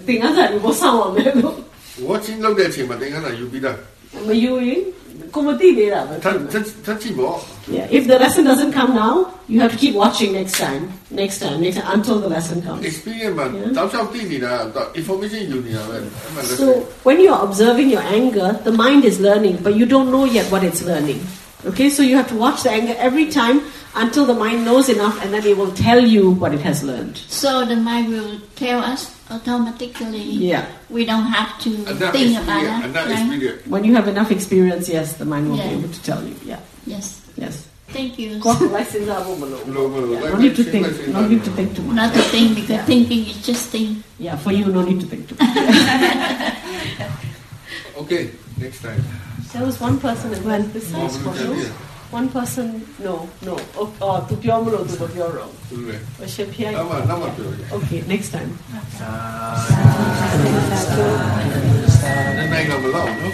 [0.06, 1.50] tinggal dah ibu sama melu.
[7.68, 7.86] Yeah.
[7.90, 11.60] if the lesson doesn't come now, you have to keep watching next time, next time,
[11.60, 12.84] next time until the lesson comes.
[12.84, 15.80] Experience 嘛，早上对你的 information 有你的。
[16.56, 20.50] So when you are observing your anger, the mind is learning, but you don't know yet
[20.50, 21.20] what it's learning.
[21.64, 23.60] Okay, so you have to watch the anger every time
[23.94, 27.16] until the mind knows enough and then it will tell you what it has learned.
[27.16, 30.22] So the mind will tell us automatically.
[30.22, 30.66] Yeah.
[30.88, 31.70] We don't have to
[32.12, 33.08] think about that.
[33.08, 33.66] Right?
[33.66, 35.68] When you have enough experience, yes, the mind will yeah.
[35.68, 36.34] be able to tell you.
[36.44, 36.60] Yeah.
[36.86, 37.20] Yes.
[37.36, 37.66] Yes.
[37.88, 38.38] Thank you.
[38.38, 38.54] no
[40.38, 40.86] need to think.
[41.08, 41.96] No need to think too much.
[41.96, 44.04] Not to think because thinking is just thinking.
[44.18, 45.50] Yeah, for you, no need to think too much.
[47.96, 48.30] okay
[48.60, 49.02] next time.
[49.52, 51.70] There was one person that went besides Kono.
[52.10, 53.56] One person, no, no.
[53.76, 55.46] Oh, oh tu piomolo tu botioro.
[56.20, 56.42] O she
[57.72, 58.58] Okay, next time.
[62.68, 63.32] Go below, no?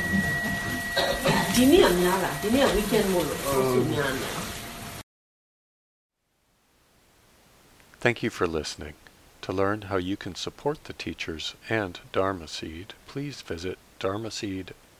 [7.98, 8.94] Thank you for listening.
[9.42, 14.85] To learn how you can support the teachers and Dharma Seed, please visit dharmaseed.com